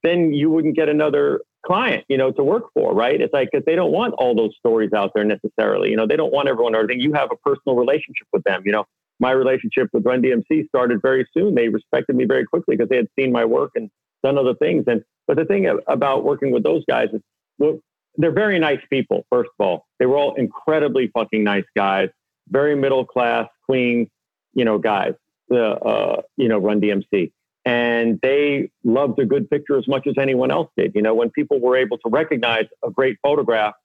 then 0.01 0.33
you 0.33 0.49
wouldn't 0.49 0.75
get 0.75 0.89
another 0.89 1.41
client, 1.65 2.05
you 2.07 2.17
know, 2.17 2.31
to 2.31 2.43
work 2.43 2.65
for, 2.73 2.93
right? 2.93 3.19
It's 3.19 3.33
like, 3.33 3.49
because 3.51 3.65
they 3.65 3.75
don't 3.75 3.91
want 3.91 4.13
all 4.17 4.35
those 4.35 4.55
stories 4.57 4.93
out 4.93 5.11
there 5.13 5.23
necessarily. 5.23 5.89
You 5.89 5.97
know, 5.97 6.07
they 6.07 6.15
don't 6.15 6.31
want 6.31 6.47
everyone 6.47 6.75
or 6.75 6.79
everything. 6.79 7.01
You 7.01 7.13
have 7.13 7.29
a 7.31 7.35
personal 7.37 7.75
relationship 7.75 8.27
with 8.31 8.43
them. 8.43 8.63
You 8.65 8.71
know, 8.71 8.85
my 9.19 9.31
relationship 9.31 9.89
with 9.93 10.05
Run 10.05 10.21
DMC 10.21 10.67
started 10.67 11.01
very 11.01 11.27
soon. 11.33 11.55
They 11.55 11.69
respected 11.69 12.15
me 12.15 12.25
very 12.25 12.45
quickly 12.45 12.75
because 12.75 12.89
they 12.89 12.97
had 12.97 13.07
seen 13.17 13.31
my 13.31 13.45
work 13.45 13.71
and 13.75 13.89
done 14.23 14.37
other 14.37 14.55
things. 14.55 14.85
And 14.87 15.03
but 15.27 15.37
the 15.37 15.45
thing 15.45 15.67
about 15.87 16.23
working 16.23 16.51
with 16.51 16.63
those 16.63 16.83
guys 16.87 17.07
is, 17.13 17.21
well, 17.57 17.79
they're 18.17 18.31
very 18.31 18.59
nice 18.59 18.79
people. 18.89 19.25
First 19.31 19.49
of 19.59 19.65
all, 19.65 19.85
they 19.99 20.05
were 20.05 20.17
all 20.17 20.35
incredibly 20.35 21.07
fucking 21.13 21.43
nice 21.43 21.65
guys, 21.75 22.09
very 22.49 22.75
middle 22.75 23.05
class, 23.05 23.47
clean, 23.65 24.09
you 24.53 24.65
know, 24.65 24.77
guys. 24.77 25.13
The 25.47 25.63
uh, 25.63 26.21
you 26.37 26.47
know, 26.47 26.57
Run 26.57 26.81
DMC, 26.81 27.31
and 27.65 28.19
they 28.23 28.71
loved 28.83 29.19
a 29.19 29.25
good 29.25 29.47
picture 29.47 29.77
as 29.77 29.87
much 29.87 30.07
as 30.07 30.15
anyone 30.19 30.49
else 30.49 30.69
did. 30.75 30.93
You 30.95 31.03
know, 31.03 31.13
when 31.13 31.29
people 31.29 31.59
were 31.59 31.77
able 31.77 31.99
to 31.99 32.09
recognize 32.09 32.65
a 32.83 32.89
great 32.89 33.17
photograph, 33.21 33.75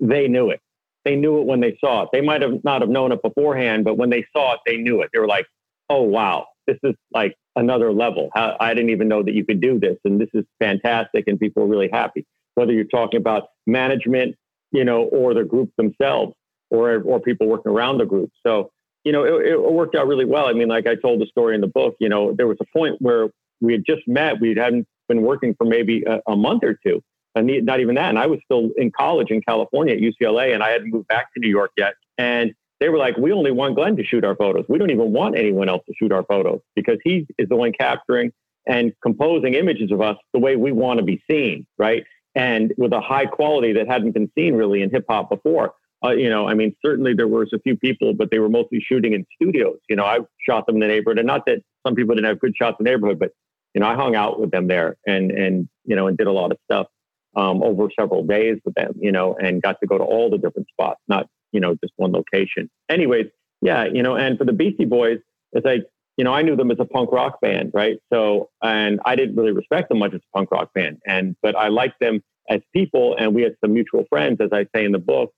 they 0.00 0.26
knew 0.26 0.50
it. 0.50 0.60
They 1.04 1.16
knew 1.16 1.40
it 1.40 1.46
when 1.46 1.60
they 1.60 1.76
saw 1.80 2.02
it. 2.02 2.08
They 2.12 2.20
might 2.20 2.42
have 2.42 2.64
not 2.64 2.80
have 2.80 2.90
known 2.90 3.12
it 3.12 3.22
beforehand, 3.22 3.84
but 3.84 3.96
when 3.98 4.10
they 4.10 4.26
saw 4.34 4.54
it, 4.54 4.60
they 4.66 4.76
knew 4.76 5.02
it. 5.02 5.10
They 5.12 5.18
were 5.18 5.26
like, 5.26 5.46
"Oh 5.90 6.02
wow, 6.02 6.46
this 6.66 6.78
is 6.82 6.94
like 7.12 7.36
another 7.56 7.92
level. 7.92 8.30
I 8.34 8.74
didn't 8.74 8.90
even 8.90 9.08
know 9.08 9.22
that 9.22 9.34
you 9.34 9.44
could 9.44 9.60
do 9.60 9.78
this, 9.78 9.98
and 10.04 10.20
this 10.20 10.30
is 10.34 10.44
fantastic." 10.58 11.24
And 11.26 11.38
people 11.38 11.62
are 11.62 11.66
really 11.66 11.90
happy. 11.92 12.24
Whether 12.54 12.72
you're 12.72 12.84
talking 12.84 13.18
about 13.18 13.48
management, 13.66 14.36
you 14.72 14.84
know, 14.84 15.04
or 15.04 15.34
the 15.34 15.44
group 15.44 15.70
themselves, 15.76 16.34
or 16.70 17.02
or 17.02 17.20
people 17.20 17.46
working 17.46 17.72
around 17.72 17.98
the 17.98 18.06
group. 18.06 18.30
So 18.46 18.70
you 19.04 19.12
know, 19.12 19.24
it, 19.24 19.46
it 19.46 19.72
worked 19.72 19.94
out 19.94 20.06
really 20.06 20.24
well. 20.24 20.46
I 20.46 20.52
mean, 20.54 20.68
like 20.68 20.86
I 20.86 20.94
told 20.94 21.20
the 21.20 21.26
story 21.26 21.54
in 21.54 21.60
the 21.60 21.66
book. 21.66 21.96
You 22.00 22.08
know, 22.08 22.34
there 22.34 22.46
was 22.46 22.56
a 22.60 22.78
point 22.78 22.96
where 23.00 23.28
we 23.60 23.72
had 23.72 23.84
just 23.86 24.02
met. 24.06 24.40
We 24.40 24.54
hadn't 24.54 24.86
been 25.08 25.22
working 25.22 25.54
for 25.56 25.64
maybe 25.64 26.02
a, 26.04 26.20
a 26.26 26.36
month 26.36 26.64
or 26.64 26.78
two, 26.84 27.02
and 27.34 27.50
not 27.64 27.80
even 27.80 27.94
that. 27.96 28.08
And 28.08 28.18
I 28.18 28.26
was 28.26 28.40
still 28.44 28.70
in 28.76 28.90
college 28.90 29.30
in 29.30 29.42
California 29.42 29.94
at 29.94 30.00
UCLA, 30.00 30.54
and 30.54 30.62
I 30.62 30.70
hadn't 30.70 30.90
moved 30.90 31.08
back 31.08 31.32
to 31.34 31.40
New 31.40 31.48
York 31.48 31.72
yet. 31.76 31.94
And 32.18 32.52
they 32.80 32.88
were 32.88 32.98
like, 32.98 33.16
"We 33.16 33.32
only 33.32 33.50
want 33.50 33.74
Glen 33.74 33.96
to 33.96 34.04
shoot 34.04 34.24
our 34.24 34.36
photos. 34.36 34.66
We 34.68 34.78
don't 34.78 34.90
even 34.90 35.12
want 35.12 35.36
anyone 35.36 35.68
else 35.68 35.82
to 35.86 35.94
shoot 35.98 36.12
our 36.12 36.24
photos 36.24 36.60
because 36.74 36.98
he 37.04 37.26
is 37.38 37.48
the 37.48 37.56
one 37.56 37.72
capturing 37.72 38.32
and 38.66 38.92
composing 39.02 39.54
images 39.54 39.92
of 39.92 40.00
us 40.00 40.16
the 40.32 40.38
way 40.38 40.56
we 40.56 40.72
want 40.72 40.98
to 40.98 41.04
be 41.04 41.22
seen, 41.30 41.66
right? 41.78 42.04
And 42.34 42.72
with 42.78 42.92
a 42.92 43.00
high 43.00 43.26
quality 43.26 43.72
that 43.74 43.86
hadn't 43.86 44.12
been 44.12 44.30
seen 44.36 44.54
really 44.54 44.82
in 44.82 44.90
hip 44.90 45.04
hop 45.08 45.30
before." 45.30 45.74
Uh, 46.04 46.10
you 46.10 46.28
know, 46.28 46.46
I 46.46 46.52
mean, 46.52 46.76
certainly 46.84 47.14
there 47.14 47.28
was 47.28 47.50
a 47.54 47.58
few 47.60 47.76
people, 47.76 48.12
but 48.12 48.30
they 48.30 48.38
were 48.38 48.50
mostly 48.50 48.78
shooting 48.78 49.14
in 49.14 49.24
studios. 49.40 49.78
You 49.88 49.96
know, 49.96 50.04
I 50.04 50.18
shot 50.46 50.66
them 50.66 50.76
in 50.76 50.80
the 50.80 50.86
neighborhood, 50.86 51.18
and 51.18 51.26
not 51.26 51.46
that 51.46 51.62
some 51.86 51.94
people 51.94 52.14
didn't 52.14 52.26
have 52.26 52.40
good 52.40 52.54
shots 52.54 52.76
in 52.78 52.84
the 52.84 52.90
neighborhood, 52.90 53.18
but 53.18 53.30
you 53.74 53.80
know, 53.80 53.86
I 53.86 53.94
hung 53.94 54.14
out 54.14 54.38
with 54.38 54.50
them 54.50 54.68
there 54.68 54.96
and 55.06 55.30
and 55.30 55.68
you 55.84 55.96
know, 55.96 56.06
and 56.06 56.16
did 56.16 56.26
a 56.26 56.32
lot 56.32 56.52
of 56.52 56.58
stuff 56.64 56.88
um, 57.36 57.62
over 57.62 57.88
several 57.98 58.24
days 58.24 58.58
with 58.64 58.74
them. 58.74 58.94
You 58.98 59.12
know, 59.12 59.34
and 59.34 59.62
got 59.62 59.80
to 59.80 59.86
go 59.86 59.98
to 59.98 60.04
all 60.04 60.30
the 60.30 60.38
different 60.38 60.68
spots, 60.68 61.00
not 61.08 61.28
you 61.52 61.60
know 61.60 61.74
just 61.82 61.92
one 61.96 62.12
location. 62.12 62.70
Anyways, 62.88 63.26
yeah, 63.62 63.84
you 63.84 64.02
know, 64.02 64.16
and 64.16 64.38
for 64.38 64.44
the 64.44 64.52
Beastie 64.52 64.84
Boys, 64.84 65.18
it's 65.52 65.64
like 65.64 65.84
you 66.16 66.24
know, 66.24 66.32
I 66.32 66.42
knew 66.42 66.54
them 66.54 66.70
as 66.70 66.78
a 66.78 66.84
punk 66.84 67.10
rock 67.10 67.40
band, 67.40 67.72
right? 67.74 67.98
So, 68.12 68.50
and 68.62 69.00
I 69.04 69.16
didn't 69.16 69.34
really 69.34 69.50
respect 69.50 69.88
them 69.88 69.98
much 69.98 70.14
as 70.14 70.20
a 70.20 70.36
punk 70.36 70.50
rock 70.50 70.72
band, 70.74 70.98
and 71.06 71.36
but 71.42 71.56
I 71.56 71.68
liked 71.68 72.00
them 72.00 72.22
as 72.48 72.60
people, 72.72 73.16
and 73.18 73.34
we 73.34 73.42
had 73.42 73.56
some 73.62 73.72
mutual 73.72 74.04
friends, 74.08 74.40
as 74.40 74.50
I 74.52 74.66
say 74.74 74.84
in 74.84 74.92
the 74.92 74.98
book 74.98 75.32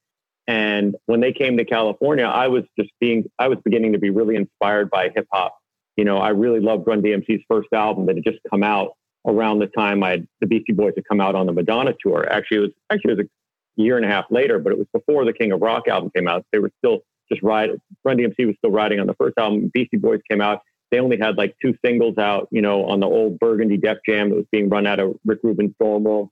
and 0.47 0.97
when 1.07 1.21
they 1.21 1.33
came 1.33 1.57
to 1.57 1.65
California, 1.65 2.25
I 2.25 2.49
was 2.49 2.65
just 2.79 2.91
being, 3.01 3.25
I 3.39 3.49
was 3.49 3.59
beginning 3.65 3.93
to 3.93 3.99
be 3.99 4.11
really 4.11 4.37
inspired 4.37 4.91
by 4.91 5.11
hip 5.15 5.27
hop. 5.33 5.57
You 5.97 6.05
know, 6.05 6.19
I 6.19 6.29
really 6.29 6.61
loved 6.61 6.87
Run 6.87 7.03
DMC's 7.03 7.43
first 7.49 7.69
album 7.73 8.07
that 8.07 8.17
had 8.17 8.25
just 8.25 8.39
come 8.51 8.63
out 8.63 8.93
around 9.27 9.59
the 9.59 9.67
time 9.67 10.03
I 10.03 10.11
had 10.11 10.29
the 10.41 10.47
Beastie 10.47 10.73
Boys 10.73 10.93
had 10.97 11.05
come 11.09 11.21
out 11.21 11.35
on 11.35 11.47
the 11.47 11.53
Madonna 11.53 11.95
tour. 12.01 12.27
Actually, 12.31 12.59
it 12.59 12.61
was 12.61 12.71
actually 12.91 13.13
it 13.13 13.19
was 13.19 13.27
a 13.27 13.83
year 13.83 13.97
and 13.97 14.05
a 14.05 14.09
half 14.09 14.27
later, 14.31 14.59
but 14.59 14.73
it 14.73 14.79
was 14.79 14.87
before 14.93 15.25
the 15.25 15.33
King 15.33 15.53
of 15.53 15.61
Rock 15.61 15.89
album 15.89 16.11
came 16.15 16.29
out. 16.29 16.45
They 16.53 16.59
were 16.59 16.71
still 16.79 17.01
just 17.31 17.43
riding. 17.43 17.77
Run 18.05 18.19
DMC 18.19 18.47
was 18.47 18.55
still 18.59 18.71
riding 18.71 19.01
on 19.01 19.07
the 19.07 19.15
first 19.15 19.35
album. 19.39 19.71
Beastie 19.73 19.97
Boys 19.97 20.21
came 20.31 20.41
out. 20.41 20.61
They 20.91 21.01
only 21.01 21.19
had 21.19 21.37
like 21.37 21.57
two 21.61 21.75
singles 21.85 22.17
out, 22.17 22.49
you 22.53 22.63
know, 22.63 22.85
on 22.87 23.01
the 23.01 23.07
old 23.07 23.41
Burgundy 23.41 23.77
Def 23.77 23.99
Jam 24.09 24.31
that 24.31 24.37
was 24.37 24.47
being 24.53 24.69
run 24.69 24.87
out 24.87 25.01
of 25.01 25.17
Rick 25.25 25.41
Rubin's 25.43 25.75
dorm 25.81 26.05
room 26.05 26.31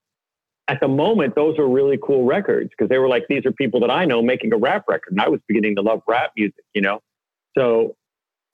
at 0.69 0.81
the 0.81 0.89
moment, 0.89 1.35
those 1.35 1.59
were 1.59 1.69
really 1.69 1.99
cool 2.03 2.25
records 2.25 2.71
because 2.71 2.89
they 2.89 2.99
were 2.99 3.09
like, 3.09 3.27
these 3.29 3.45
are 3.45 3.53
people 3.53 3.81
that 3.81 3.91
I 3.91 4.05
know 4.05 4.23
making 4.23 4.53
a 4.53 4.57
rap 4.57 4.85
record. 4.89 5.13
And 5.13 5.21
I 5.21 5.29
was 5.29 5.41
beginning 5.47 5.77
to 5.77 5.83
love 5.83 6.01
rap 6.09 6.33
music, 6.37 6.65
you 6.75 6.81
know? 6.81 7.01
So, 7.57 7.97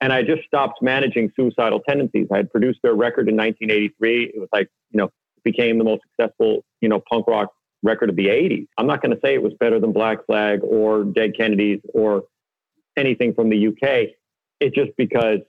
and 0.01 0.11
I 0.11 0.23
just 0.23 0.43
stopped 0.45 0.81
managing 0.81 1.31
suicidal 1.35 1.79
tendencies. 1.87 2.27
I 2.31 2.37
had 2.37 2.51
produced 2.51 2.79
their 2.83 2.95
record 2.95 3.29
in 3.29 3.35
1983. 3.37 4.31
It 4.33 4.39
was 4.39 4.49
like, 4.51 4.67
you 4.89 4.97
know, 4.97 5.09
became 5.43 5.77
the 5.77 5.83
most 5.83 6.01
successful, 6.09 6.65
you 6.81 6.89
know, 6.89 7.01
punk 7.09 7.27
rock 7.27 7.49
record 7.83 8.09
of 8.09 8.15
the 8.15 8.27
80s. 8.27 8.67
I'm 8.77 8.87
not 8.87 9.01
going 9.01 9.15
to 9.15 9.19
say 9.23 9.33
it 9.35 9.41
was 9.41 9.53
better 9.59 9.79
than 9.79 9.91
Black 9.91 10.25
Flag 10.25 10.59
or 10.63 11.03
Dead 11.03 11.31
Kennedys 11.37 11.79
or 11.93 12.23
anything 12.97 13.33
from 13.33 13.49
the 13.49 13.67
UK. 13.67 14.09
It's 14.59 14.75
just 14.75 14.91
because 14.97 15.39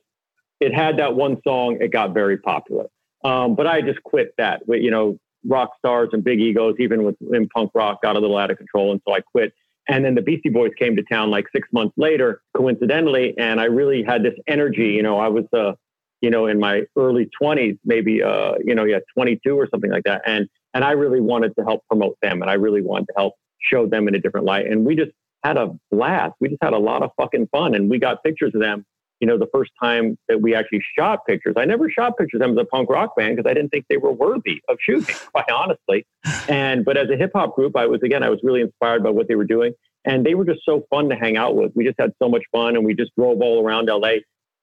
it 0.61 0.75
had 0.75 0.99
that 0.99 1.15
one 1.15 1.39
song, 1.47 1.79
it 1.81 1.91
got 1.91 2.15
very 2.15 2.39
popular. 2.39 2.87
Um, 3.25 3.55
but 3.55 3.67
I 3.67 3.81
just 3.81 4.03
quit 4.03 4.35
that. 4.39 4.63
You 4.69 4.91
know, 4.91 5.19
rock 5.47 5.71
stars 5.79 6.11
and 6.13 6.23
big 6.23 6.41
egos, 6.41 6.77
even 6.79 7.05
with 7.05 7.17
in 7.33 7.49
punk 7.49 7.71
rock, 7.75 8.03
got 8.03 8.17
a 8.17 8.21
little 8.21 8.37
out 8.37 8.51
of 8.51 8.59
control, 8.59 8.93
and 8.93 9.01
so 9.07 9.15
I 9.15 9.21
quit. 9.21 9.53
And 9.89 10.05
then 10.05 10.15
the 10.15 10.23
Beastie 10.23 10.49
Boys 10.49 10.71
came 10.79 10.97
to 10.97 11.03
town 11.03 11.31
like 11.31 11.47
six 11.55 11.69
months 11.73 11.95
later, 11.97 12.41
coincidentally, 12.57 13.35
and 13.37 13.61
I 13.61 13.65
really 13.65 14.03
had 14.03 14.23
this 14.23 14.35
energy. 14.47 14.89
You 14.89 15.03
know, 15.03 15.19
I 15.19 15.29
was, 15.29 15.45
uh, 15.53 15.73
you 16.21 16.31
know, 16.31 16.47
in 16.47 16.61
my 16.61 16.83
early 16.97 17.29
twenties, 17.37 17.77
maybe, 17.85 18.23
uh, 18.23 18.55
you 18.65 18.75
know, 18.75 18.85
yeah, 18.85 18.99
22 19.15 19.59
or 19.59 19.69
something 19.69 19.91
like 19.91 20.05
that, 20.05 20.23
and 20.27 20.49
and 20.75 20.85
I 20.85 20.93
really 20.93 21.21
wanted 21.21 21.55
to 21.59 21.65
help 21.65 21.83
promote 21.89 22.17
them, 22.23 22.43
and 22.43 22.51
I 22.51 22.55
really 22.55 22.83
wanted 22.83 23.07
to 23.07 23.15
help 23.17 23.35
show 23.61 23.87
them 23.87 24.09
in 24.09 24.15
a 24.15 24.21
different 24.21 24.47
light. 24.47 24.67
And 24.67 24.85
we 24.85 24.95
just 24.95 25.11
had 25.45 25.57
a 25.57 25.71
blast. 25.91 26.35
We 26.41 26.49
just 26.49 26.63
had 26.63 26.73
a 26.73 26.79
lot 26.79 27.03
of 27.03 27.11
fucking 27.17 27.49
fun, 27.51 27.75
and 27.75 27.91
we 27.91 27.99
got 27.99 28.23
pictures 28.23 28.53
of 28.55 28.61
them 28.61 28.87
you 29.23 29.29
know, 29.29 29.39
the 29.39 29.49
first 29.55 29.71
time 29.81 30.19
that 30.29 30.43
we 30.43 30.53
actually 30.53 30.83
shot 30.99 31.25
pictures. 31.25 31.55
I 31.57 31.65
never 31.65 31.89
shot 31.89 32.19
pictures 32.19 32.41
of 32.41 32.49
them 32.49 32.59
as 32.59 32.63
a 32.63 32.67
punk 32.67 32.91
rock 32.91 33.15
band 33.17 33.37
because 33.37 33.49
I 33.49 33.55
didn't 33.55 33.71
think 33.71 33.87
they 33.89 33.97
were 33.97 34.11
worthy 34.13 34.61
of 34.69 34.79
shooting, 34.81 35.15
quite 35.33 35.49
honestly. 35.49 36.05
And 36.49 36.85
but 36.85 36.97
as 36.97 37.09
a 37.09 37.17
hip 37.17 37.31
hop 37.33 37.55
group, 37.55 37.77
I 37.77 37.87
was 37.87 38.03
again, 38.03 38.25
I 38.25 38.31
was 38.31 38.41
really 38.43 38.61
inspired 38.61 39.05
by 39.05 39.11
what 39.11 39.29
they 39.29 39.37
were 39.37 39.45
doing. 39.45 39.75
And 40.05 40.27
they 40.27 40.35
were 40.35 40.45
just 40.45 40.63
so 40.65 40.85
fun 40.91 41.09
to 41.11 41.15
hang 41.15 41.37
out 41.37 41.55
with. 41.55 41.71
We 41.77 41.85
just 41.85 42.01
had 42.01 42.11
so 42.21 42.29
much 42.29 42.43
fun 42.51 42.75
and 42.75 42.85
we 42.85 42.95
just 42.95 43.13
drove 43.17 43.41
all 43.41 43.65
around 43.65 43.87
LA 43.87 44.15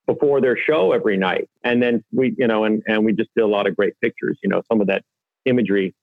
before 0.06 0.42
their 0.42 0.58
show 0.58 0.92
every 0.92 1.16
night. 1.16 1.48
And 1.64 1.82
then 1.82 2.04
we, 2.12 2.36
you 2.38 2.46
know, 2.46 2.66
and, 2.66 2.84
and 2.86 3.06
we 3.06 3.14
just 3.14 3.30
did 3.38 3.44
a 3.44 3.48
lot 3.48 3.66
of 3.66 3.78
great 3.78 3.94
pictures, 4.02 4.38
you 4.44 4.50
know, 4.50 4.62
some 4.70 4.82
of 4.82 4.88
that 4.88 5.04
imagery 5.46 5.96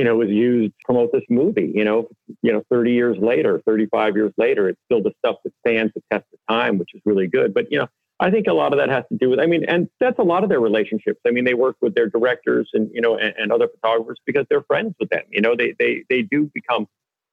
you 0.00 0.04
know, 0.04 0.16
was 0.16 0.30
used 0.30 0.70
to 0.70 0.84
promote 0.86 1.12
this 1.12 1.24
movie. 1.28 1.70
You 1.74 1.84
know, 1.84 2.08
you 2.40 2.54
know, 2.54 2.62
30 2.70 2.92
years 2.92 3.18
later, 3.20 3.60
35 3.66 4.16
years 4.16 4.32
later, 4.38 4.70
it's 4.70 4.80
still 4.86 5.02
the 5.02 5.12
stuff 5.18 5.36
that 5.44 5.52
stands 5.60 5.92
the 5.94 6.00
test 6.10 6.24
of 6.32 6.38
time, 6.48 6.78
which 6.78 6.88
is 6.94 7.02
really 7.04 7.26
good. 7.26 7.52
But 7.52 7.70
you 7.70 7.80
know, 7.80 7.86
I 8.18 8.30
think 8.30 8.46
a 8.46 8.54
lot 8.54 8.72
of 8.72 8.78
that 8.78 8.88
has 8.88 9.04
to 9.12 9.18
do 9.18 9.28
with. 9.28 9.40
I 9.40 9.44
mean, 9.44 9.66
and 9.68 9.90
that's 10.00 10.18
a 10.18 10.22
lot 10.22 10.42
of 10.42 10.48
their 10.48 10.58
relationships. 10.58 11.20
I 11.26 11.32
mean, 11.32 11.44
they 11.44 11.52
work 11.52 11.76
with 11.82 11.94
their 11.94 12.08
directors 12.08 12.70
and 12.72 12.88
you 12.94 13.02
know, 13.02 13.18
and, 13.18 13.34
and 13.36 13.52
other 13.52 13.68
photographers 13.68 14.18
because 14.24 14.46
they're 14.48 14.62
friends 14.62 14.94
with 14.98 15.10
them. 15.10 15.24
You 15.28 15.42
know, 15.42 15.54
they 15.54 15.74
they 15.78 16.04
they 16.08 16.22
do 16.22 16.50
become. 16.54 16.86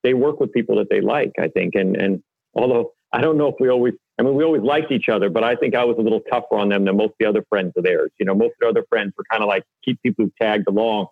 They 0.03 0.13
work 0.13 0.41
with 0.41 0.51
people 0.51 0.75
that 0.75 0.89
they 0.89 0.99
like. 0.99 1.31
I 1.39 1.47
think, 1.47 1.73
and 1.75 1.95
and 1.95 2.21
although 2.53 2.91
I 3.13 3.21
don't 3.21 3.37
know 3.37 3.47
if 3.47 3.55
we 3.61 3.69
always. 3.69 3.93
I 4.19 4.23
mean, 4.23 4.35
we 4.35 4.43
always 4.43 4.63
liked 4.63 4.91
each 4.91 5.07
other, 5.07 5.29
but 5.29 5.45
I 5.45 5.55
think 5.55 5.73
I 5.73 5.85
was 5.85 5.95
a 5.99 6.01
little 6.01 6.21
tougher 6.21 6.57
on 6.57 6.67
them 6.67 6.83
than 6.83 6.97
most 6.97 7.11
of 7.11 7.15
the 7.19 7.27
other 7.27 7.45
friends 7.47 7.71
of 7.77 7.85
theirs. 7.85 8.11
You 8.19 8.25
know, 8.25 8.33
most 8.35 8.53
of 8.53 8.57
the 8.59 8.67
other 8.67 8.83
friends 8.89 9.13
were 9.17 9.23
kind 9.31 9.41
of 9.41 9.47
like 9.47 9.63
keep 9.85 10.01
people 10.01 10.27
tagged 10.41 10.67
along 10.67 11.07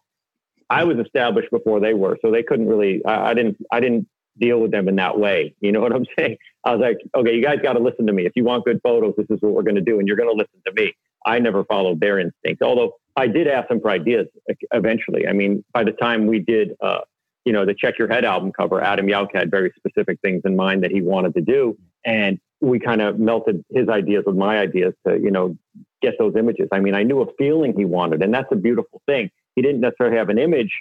I 0.70 0.84
was 0.84 0.98
established 0.98 1.52
before 1.52 1.80
they 1.80 1.94
were, 1.94 2.18
so 2.22 2.32
they 2.32 2.44
couldn't 2.44 2.68
really. 2.68 3.04
I, 3.06 3.32
I, 3.32 3.34
didn't. 3.34 3.58
I 3.72 3.80
didn't 3.80 4.08
deal 4.40 4.60
with 4.60 4.72
them 4.72 4.88
in 4.88 4.96
that 4.98 5.18
way. 5.18 5.56
You 5.60 5.72
know 5.72 5.82
what 5.82 5.94
I'm 5.94 6.06
saying? 6.18 6.38
I 6.64 6.76
was 6.76 6.82
like, 6.82 6.98
okay, 7.16 7.36
you 7.36 7.44
guys 7.44 7.60
got 7.62 7.74
to 7.74 7.80
listen 7.80 8.08
to 8.08 8.14
me. 8.14 8.26
If 8.26 8.34
you 8.36 8.44
want 8.44 8.66
good 8.66 8.80
photos, 8.84 9.14
this 9.18 9.28
is 9.30 9.38
what 9.42 9.54
we're 9.54 9.64
going 9.64 9.76
to 9.76 9.82
do, 9.82 10.00
and 10.00 10.08
you're 10.08 10.18
going 10.18 10.30
to 10.30 10.36
listen 10.36 10.60
to 10.66 10.74
me. 10.74 10.94
I 11.26 11.40
never 11.40 11.64
followed 11.66 12.00
their 12.00 12.20
instincts, 12.20 12.62
although 12.62 12.94
I 13.16 13.28
did 13.28 13.48
ask 13.48 13.68
them 13.70 13.82
for 13.82 13.90
ideas 13.90 14.28
eventually. 14.72 15.28
I 15.28 15.34
mean, 15.34 15.64
by 15.74 15.84
the 15.84 15.92
time 15.92 16.28
we 16.28 16.40
did, 16.40 16.74
uh, 16.82 17.00
you 17.46 17.54
know, 17.54 17.66
the 17.66 17.74
Check 17.74 17.98
Your 17.98 18.08
Head 18.08 18.26
album 18.26 18.52
cover, 18.52 18.82
Adam 18.82 19.08
Yauch 19.08 19.30
had 19.34 19.50
very 19.50 19.72
specific 19.76 20.20
things 20.22 20.44
in 20.46 20.56
mind 20.56 20.84
that 20.84 20.92
he 20.92 21.02
wanted 21.02 21.34
to 21.36 21.42
do, 21.42 21.78
and 22.06 22.40
we 22.62 22.80
kind 22.80 23.02
of 23.02 23.20
melted 23.20 23.64
his 23.70 23.90
ideas 23.90 24.24
with 24.26 24.36
my 24.36 24.60
ideas 24.60 24.94
to, 25.08 25.20
you 25.20 25.32
know, 25.32 25.58
get 26.02 26.14
those 26.20 26.36
images. 26.36 26.68
I 26.72 26.80
mean, 26.80 26.94
I 26.94 27.04
knew 27.04 27.22
a 27.22 27.34
feeling 27.38 27.74
he 27.76 27.86
wanted, 27.86 28.22
and 28.22 28.34
that's 28.34 28.52
a 28.52 28.56
beautiful 28.56 29.02
thing 29.08 29.30
he 29.56 29.62
didn't 29.62 29.82
necessarily 29.82 30.18
have 30.18 30.30
an 30.30 30.38
image. 30.38 30.72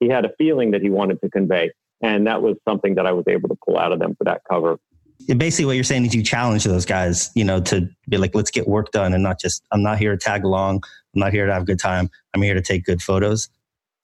He 0.00 0.08
had 0.08 0.24
a 0.24 0.30
feeling 0.38 0.72
that 0.72 0.82
he 0.82 0.90
wanted 0.90 1.20
to 1.22 1.30
convey. 1.30 1.70
And 2.02 2.26
that 2.26 2.42
was 2.42 2.56
something 2.68 2.96
that 2.96 3.06
I 3.06 3.12
was 3.12 3.24
able 3.28 3.48
to 3.48 3.56
pull 3.64 3.78
out 3.78 3.92
of 3.92 4.00
them 4.00 4.16
for 4.16 4.24
that 4.24 4.42
cover. 4.50 4.78
Basically, 5.36 5.66
what 5.66 5.72
you're 5.76 5.84
saying 5.84 6.04
is 6.04 6.14
you 6.14 6.22
challenge 6.24 6.64
those 6.64 6.84
guys, 6.84 7.30
you 7.36 7.44
know, 7.44 7.60
to 7.60 7.88
be 8.08 8.16
like, 8.16 8.34
let's 8.34 8.50
get 8.50 8.66
work 8.66 8.90
done 8.90 9.14
and 9.14 9.22
not 9.22 9.38
just, 9.38 9.62
I'm 9.70 9.82
not 9.82 9.98
here 9.98 10.10
to 10.10 10.16
tag 10.16 10.44
along. 10.44 10.82
I'm 11.14 11.20
not 11.20 11.32
here 11.32 11.46
to 11.46 11.52
have 11.52 11.62
a 11.62 11.66
good 11.66 11.78
time. 11.78 12.10
I'm 12.34 12.42
here 12.42 12.54
to 12.54 12.62
take 12.62 12.84
good 12.84 13.00
photos. 13.00 13.48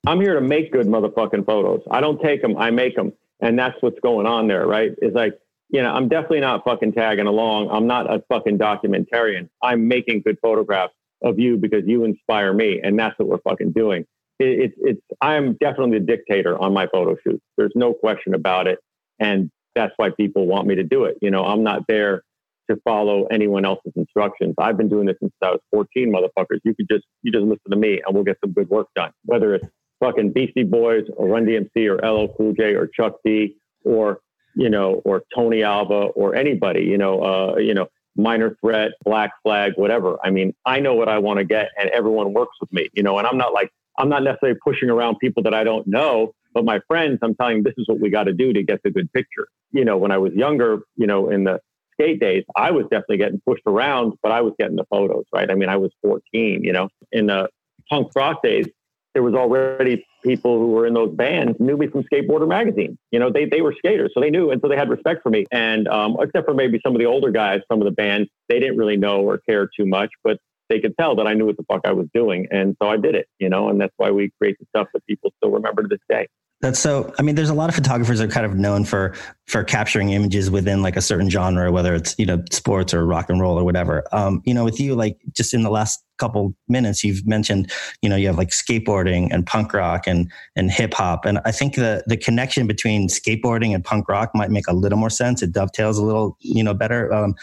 I'm 0.06 0.20
here 0.20 0.34
to 0.34 0.40
make 0.40 0.70
good 0.70 0.86
motherfucking 0.86 1.44
photos. 1.44 1.82
I 1.90 2.00
don't 2.00 2.22
take 2.22 2.40
them, 2.40 2.56
I 2.56 2.70
make 2.70 2.94
them. 2.94 3.12
And 3.40 3.58
that's 3.58 3.76
what's 3.80 3.98
going 3.98 4.26
on 4.26 4.46
there, 4.46 4.64
right? 4.66 4.92
It's 4.98 5.14
like, 5.14 5.36
you 5.70 5.82
know, 5.82 5.90
I'm 5.90 6.08
definitely 6.08 6.40
not 6.40 6.64
fucking 6.64 6.92
tagging 6.92 7.26
along. 7.26 7.68
I'm 7.70 7.88
not 7.88 8.12
a 8.12 8.22
fucking 8.28 8.58
documentarian. 8.58 9.48
I'm 9.60 9.88
making 9.88 10.22
good 10.22 10.38
photographs 10.40 10.94
of 11.22 11.38
you 11.40 11.56
because 11.56 11.82
you 11.84 12.04
inspire 12.04 12.52
me. 12.52 12.80
And 12.82 12.96
that's 12.98 13.18
what 13.18 13.28
we're 13.28 13.38
fucking 13.38 13.72
doing 13.72 14.06
it's 14.38 14.74
it's 14.78 15.00
I'm 15.20 15.54
definitely 15.54 15.98
the 15.98 16.06
dictator 16.06 16.58
on 16.58 16.72
my 16.72 16.86
photo 16.86 17.16
shoots. 17.24 17.42
There's 17.56 17.72
no 17.74 17.92
question 17.92 18.34
about 18.34 18.66
it, 18.66 18.78
and 19.18 19.50
that's 19.74 19.92
why 19.96 20.10
people 20.10 20.46
want 20.46 20.66
me 20.66 20.74
to 20.76 20.84
do 20.84 21.04
it. 21.04 21.16
You 21.20 21.30
know, 21.30 21.44
I'm 21.44 21.62
not 21.62 21.82
there 21.88 22.22
to 22.70 22.76
follow 22.84 23.26
anyone 23.26 23.64
else's 23.64 23.92
instructions. 23.96 24.54
I've 24.58 24.76
been 24.76 24.88
doing 24.88 25.06
this 25.06 25.16
since 25.20 25.32
I 25.42 25.52
was 25.52 25.60
14, 25.72 26.12
motherfuckers. 26.12 26.60
You 26.64 26.74
could 26.74 26.88
just 26.90 27.04
you 27.22 27.32
just 27.32 27.44
listen 27.44 27.70
to 27.70 27.76
me, 27.76 28.00
and 28.04 28.14
we'll 28.14 28.24
get 28.24 28.38
some 28.44 28.52
good 28.52 28.68
work 28.68 28.88
done. 28.94 29.10
Whether 29.24 29.54
it's 29.54 29.66
fucking 30.00 30.32
Beastie 30.32 30.64
Boys 30.64 31.04
or 31.16 31.28
Run 31.28 31.46
DMC 31.46 31.88
or 31.88 31.96
LL 32.06 32.32
Cool 32.36 32.52
J 32.52 32.74
or 32.74 32.86
Chuck 32.86 33.16
D 33.24 33.56
or 33.84 34.20
you 34.54 34.70
know 34.70 35.02
or 35.04 35.22
Tony 35.34 35.62
Alva 35.62 36.08
or 36.14 36.34
anybody 36.34 36.82
you 36.82 36.98
know 36.98 37.22
uh, 37.22 37.56
you 37.56 37.74
know 37.74 37.88
Minor 38.16 38.56
Threat, 38.60 38.92
Black 39.04 39.30
Flag, 39.42 39.72
whatever. 39.76 40.18
I 40.24 40.30
mean, 40.30 40.52
I 40.66 40.80
know 40.80 40.94
what 40.94 41.08
I 41.08 41.18
want 41.18 41.38
to 41.38 41.44
get, 41.44 41.68
and 41.80 41.88
everyone 41.90 42.32
works 42.32 42.56
with 42.60 42.72
me, 42.72 42.88
you 42.92 43.02
know. 43.02 43.18
And 43.18 43.26
I'm 43.26 43.38
not 43.38 43.54
like 43.54 43.70
I'm 43.98 44.08
not 44.08 44.22
necessarily 44.22 44.58
pushing 44.64 44.90
around 44.90 45.18
people 45.18 45.42
that 45.42 45.54
I 45.54 45.64
don't 45.64 45.86
know, 45.86 46.32
but 46.54 46.64
my 46.64 46.80
friends, 46.86 47.18
I'm 47.22 47.34
telling 47.34 47.56
them 47.56 47.64
this 47.64 47.74
is 47.76 47.88
what 47.88 48.00
we 48.00 48.10
got 48.10 48.24
to 48.24 48.32
do 48.32 48.52
to 48.52 48.62
get 48.62 48.80
the 48.82 48.90
good 48.90 49.12
picture. 49.12 49.48
You 49.72 49.84
know, 49.84 49.98
when 49.98 50.12
I 50.12 50.18
was 50.18 50.32
younger, 50.32 50.78
you 50.96 51.06
know, 51.06 51.30
in 51.30 51.44
the 51.44 51.60
skate 51.94 52.20
days, 52.20 52.44
I 52.56 52.70
was 52.70 52.84
definitely 52.84 53.18
getting 53.18 53.40
pushed 53.46 53.64
around, 53.66 54.14
but 54.22 54.32
I 54.32 54.40
was 54.40 54.54
getting 54.58 54.76
the 54.76 54.84
photos, 54.88 55.24
right? 55.34 55.50
I 55.50 55.54
mean, 55.54 55.68
I 55.68 55.76
was 55.76 55.90
14, 56.02 56.62
you 56.62 56.72
know, 56.72 56.88
in 57.12 57.26
the 57.26 57.48
punk 57.90 58.12
rock 58.14 58.42
days, 58.42 58.66
there 59.14 59.22
was 59.22 59.34
already 59.34 60.06
people 60.22 60.58
who 60.58 60.68
were 60.68 60.86
in 60.86 60.94
those 60.94 61.12
bands 61.14 61.58
knew 61.58 61.76
me 61.76 61.88
from 61.88 62.04
Skateboarder 62.04 62.46
magazine. 62.46 62.98
You 63.10 63.18
know, 63.18 63.30
they, 63.32 63.46
they 63.46 63.62
were 63.62 63.74
skaters, 63.76 64.12
so 64.14 64.20
they 64.20 64.30
knew, 64.30 64.50
and 64.50 64.60
so 64.60 64.68
they 64.68 64.76
had 64.76 64.88
respect 64.88 65.22
for 65.22 65.30
me. 65.30 65.44
And 65.50 65.88
um, 65.88 66.16
except 66.20 66.46
for 66.46 66.54
maybe 66.54 66.80
some 66.84 66.94
of 66.94 67.00
the 67.00 67.06
older 67.06 67.30
guys, 67.30 67.60
some 67.70 67.80
of 67.80 67.86
the 67.86 67.90
bands, 67.90 68.28
they 68.48 68.60
didn't 68.60 68.76
really 68.76 68.96
know 68.96 69.22
or 69.22 69.38
care 69.38 69.68
too 69.76 69.86
much, 69.86 70.10
but 70.22 70.38
they 70.68 70.80
could 70.80 70.96
tell 70.98 71.16
that 71.16 71.26
I 71.26 71.34
knew 71.34 71.46
what 71.46 71.56
the 71.56 71.64
fuck 71.64 71.82
I 71.84 71.92
was 71.92 72.06
doing. 72.14 72.46
And 72.50 72.76
so 72.80 72.88
I 72.88 72.96
did 72.96 73.14
it, 73.14 73.28
you 73.38 73.48
know, 73.48 73.68
and 73.68 73.80
that's 73.80 73.94
why 73.96 74.10
we 74.10 74.30
create 74.38 74.56
the 74.58 74.66
stuff 74.74 74.88
that 74.94 75.06
people 75.06 75.32
still 75.38 75.50
remember 75.50 75.82
to 75.82 75.88
this 75.88 76.00
day. 76.08 76.26
That's 76.60 76.80
so. 76.80 77.12
I 77.18 77.22
mean, 77.22 77.36
there's 77.36 77.50
a 77.50 77.54
lot 77.54 77.68
of 77.68 77.76
photographers 77.76 78.18
that 78.18 78.24
are 78.24 78.32
kind 78.32 78.44
of 78.44 78.56
known 78.56 78.84
for 78.84 79.14
for 79.46 79.62
capturing 79.62 80.10
images 80.10 80.50
within 80.50 80.82
like 80.82 80.96
a 80.96 81.00
certain 81.00 81.30
genre, 81.30 81.70
whether 81.70 81.94
it's 81.94 82.16
you 82.18 82.26
know 82.26 82.42
sports 82.50 82.92
or 82.92 83.06
rock 83.06 83.30
and 83.30 83.40
roll 83.40 83.56
or 83.56 83.62
whatever. 83.62 84.02
Um, 84.10 84.42
you 84.44 84.52
know, 84.52 84.64
with 84.64 84.80
you, 84.80 84.96
like 84.96 85.18
just 85.36 85.54
in 85.54 85.62
the 85.62 85.70
last 85.70 86.02
couple 86.18 86.56
minutes, 86.66 87.04
you've 87.04 87.24
mentioned, 87.24 87.70
you 88.02 88.08
know, 88.08 88.16
you 88.16 88.26
have 88.26 88.36
like 88.36 88.48
skateboarding 88.48 89.28
and 89.30 89.46
punk 89.46 89.72
rock 89.72 90.08
and 90.08 90.32
and 90.56 90.68
hip 90.68 90.94
hop, 90.94 91.24
and 91.24 91.38
I 91.44 91.52
think 91.52 91.76
the 91.76 92.02
the 92.08 92.16
connection 92.16 92.66
between 92.66 93.06
skateboarding 93.06 93.72
and 93.72 93.84
punk 93.84 94.08
rock 94.08 94.32
might 94.34 94.50
make 94.50 94.66
a 94.66 94.74
little 94.74 94.98
more 94.98 95.10
sense. 95.10 95.42
It 95.42 95.52
dovetails 95.52 95.96
a 95.96 96.04
little, 96.04 96.36
you 96.40 96.64
know, 96.64 96.74
better. 96.74 97.12
Um, 97.14 97.36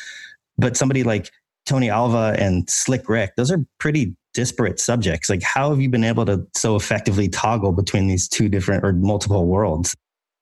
but 0.58 0.76
somebody 0.76 1.04
like 1.04 1.32
Tony 1.66 1.90
Alva 1.90 2.36
and 2.40 2.70
Slick 2.70 3.10
Rick, 3.10 3.34
those 3.38 3.52
are 3.52 3.60
pretty 3.80 4.16
disparate 4.34 4.80
subjects. 4.80 5.30
Like, 5.30 5.42
how 5.42 5.70
have 5.70 5.82
you 5.82 5.90
been 5.90 6.04
able 6.04 6.26
to 6.26 6.46
so 6.56 6.76
effectively 6.76 7.28
toggle 7.30 7.72
between 7.72 8.08
these 8.08 8.28
two 8.28 8.50
different 8.50 8.84
or 8.84 8.94
multiple 8.94 9.46
worlds? 9.46 9.96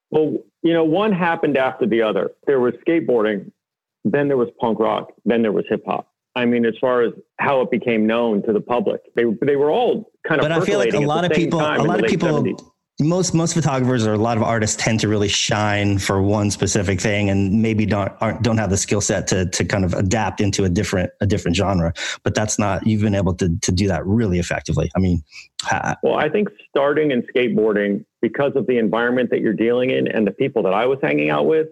Well, 0.09 0.37
you 0.61 0.73
know, 0.73 0.83
one 0.83 1.11
happened 1.11 1.57
after 1.57 1.85
the 1.85 2.01
other. 2.01 2.31
There 2.45 2.59
was 2.59 2.73
skateboarding, 2.87 3.51
then 4.03 4.27
there 4.27 4.37
was 4.37 4.49
punk 4.59 4.79
rock, 4.79 5.11
then 5.25 5.41
there 5.41 5.51
was 5.51 5.65
hip 5.69 5.83
hop. 5.85 6.09
I 6.35 6.45
mean, 6.45 6.65
as 6.65 6.73
far 6.81 7.03
as 7.03 7.13
how 7.39 7.61
it 7.61 7.69
became 7.69 8.07
known 8.07 8.41
to 8.43 8.53
the 8.53 8.61
public, 8.61 9.01
they 9.15 9.25
they 9.41 9.55
were 9.55 9.69
all 9.69 10.11
kind 10.27 10.41
of. 10.41 10.45
But 10.45 10.51
I 10.51 10.65
feel 10.65 10.79
like 10.79 10.93
a 10.93 10.99
lot 10.99 11.25
of 11.25 11.31
people, 11.31 11.59
a 11.59 11.77
lot 11.83 12.03
of 12.03 12.09
people 12.09 12.27
70s 12.27 12.72
most 12.99 13.33
most 13.33 13.53
photographers 13.53 14.05
or 14.05 14.13
a 14.13 14.17
lot 14.17 14.37
of 14.37 14.43
artists 14.43 14.75
tend 14.81 14.99
to 14.99 15.07
really 15.07 15.27
shine 15.27 15.97
for 15.97 16.21
one 16.21 16.51
specific 16.51 17.01
thing 17.01 17.29
and 17.29 17.61
maybe 17.61 17.85
don't 17.85 18.11
don't 18.43 18.57
have 18.57 18.69
the 18.69 18.77
skill 18.77 19.01
set 19.01 19.27
to 19.27 19.47
to 19.47 19.65
kind 19.65 19.83
of 19.83 19.93
adapt 19.93 20.41
into 20.41 20.63
a 20.63 20.69
different 20.69 21.11
a 21.21 21.25
different 21.25 21.57
genre. 21.57 21.93
But 22.23 22.35
that's 22.35 22.59
not 22.59 22.85
you've 22.85 23.01
been 23.01 23.15
able 23.15 23.33
to 23.35 23.49
to 23.61 23.71
do 23.71 23.87
that 23.87 24.05
really 24.05 24.39
effectively. 24.39 24.91
I 24.95 24.99
mean 24.99 25.23
well 26.03 26.15
i 26.17 26.27
think 26.27 26.49
starting 26.69 27.11
in 27.11 27.21
skateboarding 27.21 28.03
because 28.21 28.51
of 28.55 28.67
the 28.67 28.77
environment 28.77 29.29
that 29.29 29.39
you're 29.39 29.53
dealing 29.53 29.91
in 29.91 30.09
and 30.09 30.27
the 30.27 30.31
people 30.31 30.61
that 30.61 30.73
i 30.73 30.85
was 30.85 30.99
hanging 31.01 31.29
out 31.29 31.45
with 31.45 31.69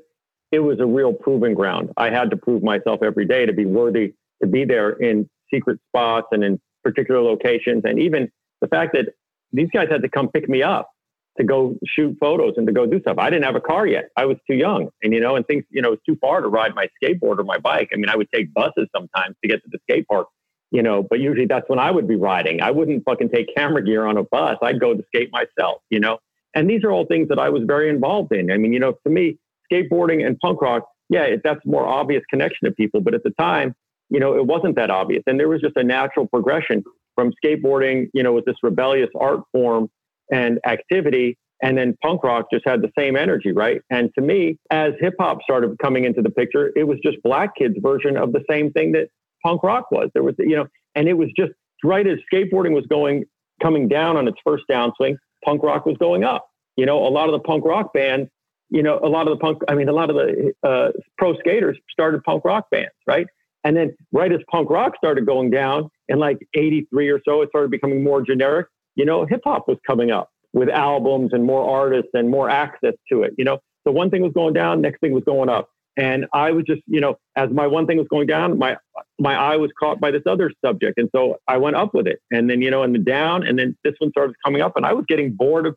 it 0.51 0.59
was 0.59 0.79
a 0.79 0.85
real 0.85 1.13
proving 1.13 1.53
ground. 1.53 1.91
I 1.97 2.09
had 2.09 2.29
to 2.31 2.37
prove 2.37 2.61
myself 2.61 3.01
every 3.01 3.25
day 3.25 3.45
to 3.45 3.53
be 3.53 3.65
worthy 3.65 4.13
to 4.41 4.47
be 4.47 4.65
there 4.65 4.91
in 4.91 5.29
secret 5.53 5.79
spots 5.87 6.27
and 6.31 6.43
in 6.43 6.59
particular 6.83 7.21
locations. 7.21 7.83
And 7.85 7.99
even 7.99 8.29
the 8.59 8.67
fact 8.67 8.93
that 8.93 9.13
these 9.53 9.69
guys 9.73 9.87
had 9.89 10.01
to 10.01 10.09
come 10.09 10.29
pick 10.29 10.49
me 10.49 10.63
up 10.63 10.90
to 11.37 11.43
go 11.43 11.75
shoot 11.85 12.15
photos 12.19 12.53
and 12.57 12.67
to 12.67 12.73
go 12.73 12.85
do 12.85 12.99
stuff. 13.01 13.17
I 13.17 13.29
didn't 13.29 13.45
have 13.45 13.55
a 13.55 13.61
car 13.61 13.87
yet. 13.87 14.09
I 14.17 14.25
was 14.25 14.37
too 14.49 14.55
young. 14.55 14.89
And, 15.01 15.13
you 15.13 15.19
know, 15.19 15.35
and 15.35 15.45
things, 15.47 15.63
you 15.69 15.81
know, 15.81 15.93
it's 15.93 16.03
too 16.03 16.17
far 16.19 16.41
to 16.41 16.47
ride 16.47 16.75
my 16.75 16.87
skateboard 17.01 17.39
or 17.39 17.43
my 17.43 17.57
bike. 17.57 17.89
I 17.93 17.95
mean, 17.95 18.09
I 18.09 18.15
would 18.15 18.27
take 18.33 18.53
buses 18.53 18.87
sometimes 18.95 19.35
to 19.41 19.49
get 19.49 19.63
to 19.63 19.69
the 19.71 19.79
skate 19.89 20.07
park, 20.07 20.27
you 20.71 20.83
know, 20.83 21.03
but 21.09 21.19
usually 21.19 21.45
that's 21.45 21.69
when 21.69 21.79
I 21.79 21.89
would 21.89 22.07
be 22.07 22.15
riding. 22.15 22.61
I 22.61 22.71
wouldn't 22.71 23.03
fucking 23.05 23.29
take 23.29 23.55
camera 23.55 23.83
gear 23.83 24.05
on 24.05 24.17
a 24.17 24.23
bus. 24.23 24.57
I'd 24.61 24.79
go 24.79 24.93
to 24.93 25.03
skate 25.07 25.29
myself, 25.31 25.81
you 25.89 25.99
know, 25.99 26.17
and 26.53 26.69
these 26.69 26.83
are 26.83 26.91
all 26.91 27.05
things 27.05 27.29
that 27.29 27.39
I 27.39 27.49
was 27.49 27.63
very 27.65 27.89
involved 27.89 28.33
in. 28.33 28.51
I 28.51 28.57
mean, 28.57 28.73
you 28.73 28.79
know, 28.79 28.93
to 29.05 29.09
me, 29.09 29.37
skateboarding 29.71 30.25
and 30.25 30.37
punk 30.39 30.61
rock, 30.61 30.83
yeah, 31.09 31.35
that's 31.43 31.61
more 31.65 31.87
obvious 31.87 32.23
connection 32.29 32.67
to 32.67 32.71
people. 32.73 32.99
But 33.01 33.13
at 33.13 33.23
the 33.23 33.31
time, 33.39 33.73
you 34.09 34.19
know, 34.19 34.35
it 34.35 34.45
wasn't 34.45 34.75
that 34.75 34.89
obvious. 34.89 35.23
And 35.27 35.39
there 35.39 35.47
was 35.47 35.61
just 35.61 35.77
a 35.77 35.83
natural 35.83 36.27
progression 36.27 36.83
from 37.15 37.31
skateboarding, 37.43 38.09
you 38.13 38.23
know, 38.23 38.33
with 38.33 38.45
this 38.45 38.57
rebellious 38.61 39.09
art 39.17 39.41
form 39.51 39.89
and 40.31 40.59
activity. 40.65 41.37
And 41.63 41.77
then 41.77 41.95
punk 42.01 42.23
rock 42.23 42.47
just 42.51 42.65
had 42.65 42.81
the 42.81 42.91
same 42.97 43.15
energy, 43.15 43.51
right? 43.51 43.81
And 43.91 44.09
to 44.15 44.21
me, 44.21 44.57
as 44.71 44.93
hip 44.99 45.13
hop 45.19 45.43
started 45.43 45.77
coming 45.79 46.05
into 46.05 46.21
the 46.21 46.31
picture, 46.31 46.71
it 46.75 46.85
was 46.85 46.97
just 47.03 47.21
black 47.23 47.55
kids' 47.55 47.75
version 47.79 48.17
of 48.17 48.31
the 48.31 48.43
same 48.49 48.71
thing 48.71 48.93
that 48.93 49.09
punk 49.45 49.61
rock 49.61 49.91
was. 49.91 50.09
There 50.13 50.23
was, 50.23 50.33
you 50.39 50.55
know, 50.55 50.65
and 50.95 51.07
it 51.07 51.13
was 51.13 51.29
just 51.37 51.51
right 51.83 52.05
as 52.07 52.17
skateboarding 52.33 52.73
was 52.73 52.85
going, 52.87 53.25
coming 53.61 53.87
down 53.87 54.17
on 54.17 54.27
its 54.27 54.37
first 54.43 54.63
downswing, 54.69 55.17
punk 55.45 55.61
rock 55.61 55.85
was 55.85 55.97
going 55.97 56.23
up. 56.23 56.47
You 56.77 56.85
know, 56.85 57.05
a 57.05 57.09
lot 57.09 57.27
of 57.27 57.33
the 57.33 57.39
punk 57.39 57.63
rock 57.63 57.93
bands, 57.93 58.29
you 58.69 58.81
know, 58.81 58.99
a 59.03 59.07
lot 59.07 59.27
of 59.27 59.37
the 59.37 59.41
punk, 59.41 59.59
I 59.67 59.75
mean, 59.75 59.89
a 59.89 59.93
lot 59.93 60.09
of 60.09 60.15
the 60.15 60.53
uh, 60.63 60.89
pro 61.17 61.35
skaters 61.37 61.77
started 61.91 62.23
punk 62.23 62.43
rock 62.45 62.65
bands, 62.71 62.91
right? 63.05 63.27
And 63.63 63.77
then 63.77 63.95
right 64.11 64.31
as 64.31 64.39
punk 64.49 64.69
rock 64.69 64.93
started 64.97 65.25
going 65.25 65.51
down 65.51 65.89
in 66.07 66.17
like 66.17 66.37
83 66.55 67.09
or 67.09 67.19
so, 67.23 67.41
it 67.41 67.49
started 67.49 67.69
becoming 67.69 68.03
more 68.03 68.21
generic 68.23 68.67
you 68.95 69.05
know, 69.05 69.25
hip 69.25 69.41
hop 69.43 69.67
was 69.67 69.77
coming 69.85 70.11
up 70.11 70.29
with 70.53 70.69
albums 70.69 71.31
and 71.33 71.45
more 71.45 71.67
artists 71.69 72.09
and 72.13 72.29
more 72.29 72.49
access 72.49 72.93
to 73.11 73.23
it. 73.23 73.33
You 73.37 73.45
know, 73.45 73.59
so 73.85 73.91
one 73.91 74.09
thing 74.09 74.21
was 74.21 74.33
going 74.33 74.53
down, 74.53 74.81
next 74.81 74.99
thing 74.99 75.13
was 75.13 75.23
going 75.23 75.49
up. 75.49 75.69
And 75.97 76.25
I 76.33 76.51
was 76.51 76.63
just, 76.65 76.81
you 76.87 77.01
know, 77.01 77.17
as 77.35 77.49
my 77.51 77.67
one 77.67 77.85
thing 77.85 77.97
was 77.97 78.07
going 78.07 78.27
down, 78.27 78.57
my 78.57 78.77
my 79.19 79.35
eye 79.35 79.57
was 79.57 79.71
caught 79.77 79.99
by 79.99 80.09
this 80.11 80.23
other 80.25 80.51
subject, 80.63 80.97
and 80.97 81.09
so 81.13 81.37
I 81.47 81.57
went 81.57 81.75
up 81.75 81.93
with 81.93 82.07
it. 82.07 82.19
And 82.31 82.49
then, 82.49 82.61
you 82.61 82.71
know, 82.71 82.83
and 82.83 82.95
the 82.95 82.99
down, 82.99 83.45
and 83.45 83.59
then 83.59 83.77
this 83.83 83.93
one 83.99 84.09
started 84.11 84.35
coming 84.43 84.61
up, 84.61 84.77
and 84.77 84.85
I 84.85 84.93
was 84.93 85.05
getting 85.07 85.33
bored 85.33 85.65
of 85.65 85.75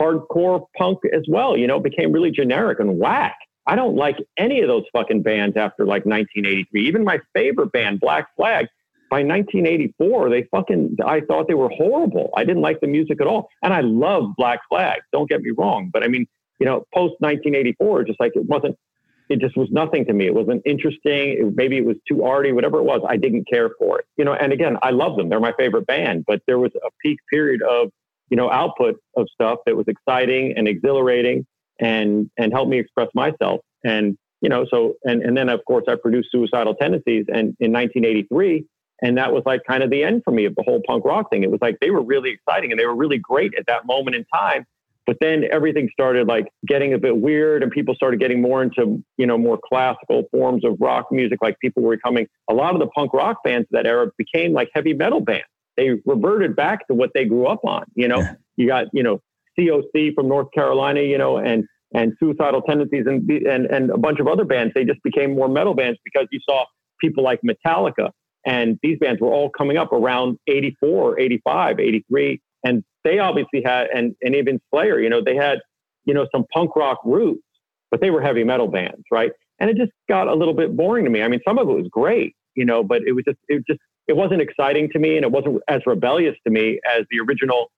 hardcore 0.00 0.66
punk 0.76 0.98
as 1.12 1.22
well. 1.28 1.56
You 1.56 1.68
know, 1.68 1.76
it 1.76 1.84
became 1.84 2.10
really 2.12 2.32
generic 2.32 2.80
and 2.80 2.98
whack. 2.98 3.36
I 3.66 3.76
don't 3.76 3.94
like 3.94 4.16
any 4.36 4.60
of 4.60 4.68
those 4.68 4.84
fucking 4.92 5.22
bands 5.22 5.56
after 5.56 5.84
like 5.84 6.04
1983. 6.04 6.88
Even 6.88 7.04
my 7.04 7.20
favorite 7.32 7.70
band, 7.70 8.00
Black 8.00 8.34
Flag, 8.36 8.66
by 9.12 9.18
1984, 9.18 10.30
they 10.30 10.44
fucking, 10.50 10.96
I 11.04 11.20
thought 11.20 11.46
they 11.46 11.52
were 11.52 11.68
horrible. 11.68 12.30
I 12.34 12.44
didn't 12.44 12.62
like 12.62 12.80
the 12.80 12.86
music 12.86 13.20
at 13.20 13.26
all. 13.26 13.50
And 13.62 13.74
I 13.74 13.82
love 13.82 14.30
Black 14.38 14.60
Flag. 14.70 15.02
Don't 15.12 15.28
get 15.28 15.42
me 15.42 15.50
wrong. 15.50 15.90
But 15.92 16.02
I 16.02 16.08
mean, 16.08 16.26
you 16.58 16.64
know, 16.64 16.86
post 16.94 17.16
1984, 17.18 18.04
just 18.04 18.18
like 18.18 18.32
it 18.34 18.46
wasn't, 18.46 18.74
it 19.28 19.38
just 19.38 19.54
was 19.54 19.68
nothing 19.70 20.06
to 20.06 20.14
me. 20.14 20.28
It 20.28 20.34
wasn't 20.34 20.62
interesting. 20.64 21.36
It, 21.38 21.54
maybe 21.54 21.76
it 21.76 21.84
was 21.84 21.96
too 22.08 22.24
arty, 22.24 22.52
whatever 22.52 22.78
it 22.78 22.84
was. 22.84 23.02
I 23.06 23.18
didn't 23.18 23.46
care 23.52 23.72
for 23.78 23.98
it. 23.98 24.06
You 24.16 24.24
know, 24.24 24.32
and 24.32 24.50
again, 24.50 24.78
I 24.80 24.92
love 24.92 25.18
them. 25.18 25.28
They're 25.28 25.40
my 25.40 25.52
favorite 25.58 25.86
band. 25.86 26.24
But 26.26 26.40
there 26.46 26.58
was 26.58 26.72
a 26.76 26.88
peak 27.02 27.18
period 27.30 27.60
of, 27.60 27.90
you 28.30 28.38
know, 28.38 28.50
output 28.50 28.94
of 29.18 29.28
stuff 29.34 29.58
that 29.66 29.76
was 29.76 29.88
exciting 29.88 30.54
and 30.56 30.66
exhilarating 30.66 31.46
and 31.78 32.30
and 32.38 32.50
helped 32.50 32.70
me 32.70 32.78
express 32.78 33.08
myself. 33.14 33.60
And 33.84 34.16
you 34.40 34.48
know, 34.48 34.64
so 34.70 34.94
and 35.04 35.22
and 35.22 35.36
then 35.36 35.50
of 35.50 35.60
course 35.66 35.84
I 35.86 35.96
produced 35.96 36.30
Suicidal 36.32 36.74
Tendencies, 36.76 37.26
and 37.28 37.54
in 37.60 37.72
1983 37.72 38.64
and 39.02 39.18
that 39.18 39.32
was 39.32 39.42
like 39.44 39.62
kind 39.68 39.82
of 39.82 39.90
the 39.90 40.04
end 40.04 40.22
for 40.24 40.30
me 40.30 40.44
of 40.44 40.54
the 40.54 40.62
whole 40.62 40.80
punk 40.86 41.04
rock 41.04 41.28
thing. 41.30 41.42
It 41.42 41.50
was 41.50 41.60
like 41.60 41.78
they 41.80 41.90
were 41.90 42.02
really 42.02 42.30
exciting 42.30 42.70
and 42.70 42.80
they 42.80 42.86
were 42.86 42.94
really 42.94 43.18
great 43.18 43.52
at 43.58 43.66
that 43.66 43.84
moment 43.84 44.14
in 44.16 44.24
time. 44.32 44.64
But 45.04 45.16
then 45.20 45.44
everything 45.50 45.88
started 45.92 46.28
like 46.28 46.46
getting 46.64 46.94
a 46.94 46.98
bit 46.98 47.16
weird 47.16 47.64
and 47.64 47.72
people 47.72 47.96
started 47.96 48.20
getting 48.20 48.40
more 48.40 48.62
into, 48.62 49.02
you 49.16 49.26
know, 49.26 49.36
more 49.36 49.58
classical 49.68 50.22
forms 50.30 50.64
of 50.64 50.76
rock 50.78 51.06
music. 51.10 51.40
Like 51.42 51.58
people 51.58 51.82
were 51.82 51.96
coming, 51.96 52.28
a 52.48 52.54
lot 52.54 52.74
of 52.74 52.80
the 52.80 52.86
punk 52.86 53.12
rock 53.12 53.38
bands 53.42 53.64
of 53.64 53.70
that 53.72 53.86
era 53.86 54.12
became 54.16 54.52
like 54.52 54.70
heavy 54.72 54.94
metal 54.94 55.20
bands. 55.20 55.46
They 55.76 55.90
reverted 56.06 56.54
back 56.54 56.86
to 56.86 56.94
what 56.94 57.10
they 57.14 57.24
grew 57.24 57.46
up 57.46 57.64
on. 57.64 57.84
You 57.96 58.06
know, 58.06 58.18
yeah. 58.18 58.34
you 58.56 58.68
got, 58.68 58.86
you 58.92 59.02
know, 59.02 59.20
COC 59.58 60.14
from 60.14 60.28
North 60.28 60.52
Carolina, 60.54 61.00
you 61.00 61.18
know, 61.18 61.38
and, 61.38 61.64
and 61.92 62.12
suicidal 62.20 62.62
tendencies 62.62 63.04
and, 63.06 63.28
and, 63.28 63.66
and 63.66 63.90
a 63.90 63.98
bunch 63.98 64.20
of 64.20 64.28
other 64.28 64.44
bands. 64.44 64.72
They 64.74 64.84
just 64.84 65.02
became 65.02 65.34
more 65.34 65.48
metal 65.48 65.74
bands 65.74 65.98
because 66.04 66.28
you 66.30 66.38
saw 66.48 66.64
people 67.00 67.24
like 67.24 67.40
Metallica 67.42 68.10
and 68.44 68.78
these 68.82 68.98
bands 68.98 69.20
were 69.20 69.32
all 69.32 69.50
coming 69.50 69.76
up 69.76 69.92
around 69.92 70.38
84, 70.46 71.20
85, 71.20 71.80
83. 71.80 72.40
And 72.64 72.84
they 73.04 73.18
obviously 73.18 73.62
had, 73.64 73.88
and, 73.94 74.14
and 74.22 74.34
even 74.34 74.60
Slayer, 74.70 75.00
you 75.00 75.08
know, 75.08 75.22
they 75.22 75.36
had, 75.36 75.60
you 76.04 76.14
know, 76.14 76.26
some 76.32 76.44
punk 76.52 76.74
rock 76.76 77.00
roots, 77.04 77.42
but 77.90 78.00
they 78.00 78.10
were 78.10 78.20
heavy 78.20 78.44
metal 78.44 78.68
bands, 78.68 79.02
right? 79.10 79.32
And 79.58 79.70
it 79.70 79.76
just 79.76 79.92
got 80.08 80.28
a 80.28 80.34
little 80.34 80.54
bit 80.54 80.76
boring 80.76 81.04
to 81.04 81.10
me. 81.10 81.22
I 81.22 81.28
mean, 81.28 81.40
some 81.46 81.58
of 81.58 81.68
it 81.68 81.72
was 81.72 81.86
great, 81.90 82.34
you 82.54 82.64
know, 82.64 82.82
but 82.82 83.02
it 83.06 83.12
was 83.12 83.24
just, 83.24 83.38
it 83.48 83.64
just, 83.66 83.80
it 84.08 84.16
wasn't 84.16 84.40
exciting 84.40 84.90
to 84.90 84.98
me 84.98 85.16
and 85.16 85.24
it 85.24 85.30
wasn't 85.30 85.62
as 85.68 85.80
rebellious 85.86 86.36
to 86.44 86.50
me 86.50 86.80
as 86.90 87.04
the 87.10 87.20
original, 87.20 87.70